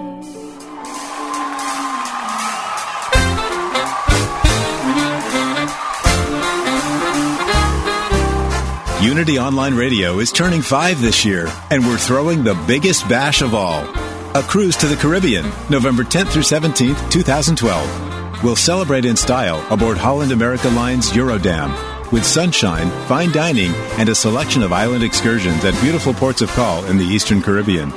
Unity 9.01 9.37
Online 9.37 9.75
Radio 9.75 10.17
is 10.17 10.31
turning 10.31 10.63
five 10.63 10.99
this 10.99 11.23
year, 11.23 11.47
and 11.69 11.85
we're 11.85 11.99
throwing 11.99 12.43
the 12.43 12.55
biggest 12.65 13.07
bash 13.07 13.43
of 13.43 13.53
all 13.53 13.87
a 14.33 14.41
cruise 14.41 14.75
to 14.77 14.87
the 14.87 14.95
Caribbean, 14.95 15.45
November 15.69 16.03
10th 16.03 16.29
through 16.29 16.41
17th, 16.41 17.11
2012. 17.11 18.43
We'll 18.43 18.55
celebrate 18.55 19.05
in 19.05 19.15
style 19.15 19.63
aboard 19.71 19.99
Holland 19.99 20.31
America 20.31 20.67
Line's 20.69 21.11
Eurodam 21.11 21.71
with 22.11 22.25
sunshine, 22.25 22.89
fine 23.07 23.31
dining, 23.31 23.71
and 23.99 24.09
a 24.09 24.15
selection 24.15 24.63
of 24.63 24.73
island 24.73 25.03
excursions 25.03 25.63
at 25.63 25.79
beautiful 25.81 26.13
ports 26.13 26.41
of 26.41 26.49
call 26.49 26.83
in 26.85 26.97
the 26.97 27.05
Eastern 27.05 27.39
Caribbean. 27.39 27.91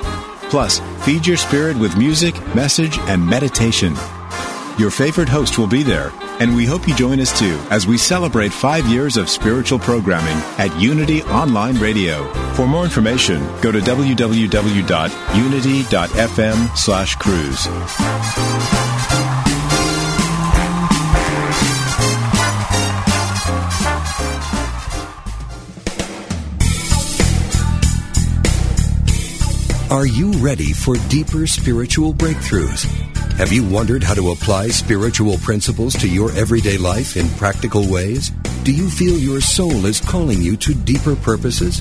Plus, 0.51 0.81
feed 1.05 1.27
your 1.27 1.39
spirit 1.39 1.79
with 1.79 1.97
music, 1.97 2.35
message, 2.55 2.99
and 3.01 3.27
meditation. 3.27 3.95
Your 4.79 4.91
favorite 4.91 5.31
host 5.31 5.59
will 5.59 5.67
be 5.67 5.83
there, 5.83 6.13
and 6.41 6.57
we 6.57 6.67
hope 6.67 6.89
you 6.89 6.95
join 6.95 7.21
us 7.21 7.39
too 7.39 7.59
as 7.71 7.87
we 7.87 7.97
celebrate 7.97 8.53
five 8.53 8.85
years 8.87 9.17
of 9.17 9.29
spiritual 9.29 9.79
programming 9.79 10.37
at 10.59 10.75
Unity 10.81 11.23
Online 11.25 11.79
Radio. 11.79 12.33
For 12.55 12.67
more 12.67 12.85
information, 12.85 13.41
go 13.61 13.71
to 13.71 13.79
www.unity.fm 13.79 16.77
slash 16.77 17.15
cruise. 17.17 17.69
Are 29.91 30.07
you 30.07 30.31
ready 30.35 30.73
for 30.73 30.95
deeper 31.09 31.49
spiritual 31.49 32.15
breakthroughs? 32.15 33.10
Have 33.41 33.55
you 33.55 33.65
wondered 33.65 34.03
how 34.03 34.13
to 34.13 34.33
apply 34.33 34.69
spiritual 34.69 35.39
principles 35.39 35.95
to 35.95 36.07
your 36.07 36.31
everyday 36.33 36.77
life 36.77 37.17
in 37.17 37.27
practical 37.39 37.91
ways? 37.91 38.29
Do 38.65 38.71
you 38.71 38.91
feel 38.91 39.17
your 39.17 39.41
soul 39.41 39.87
is 39.87 39.99
calling 39.99 40.43
you 40.43 40.59
to 40.59 40.75
deeper 40.75 41.17
purposes? 41.17 41.81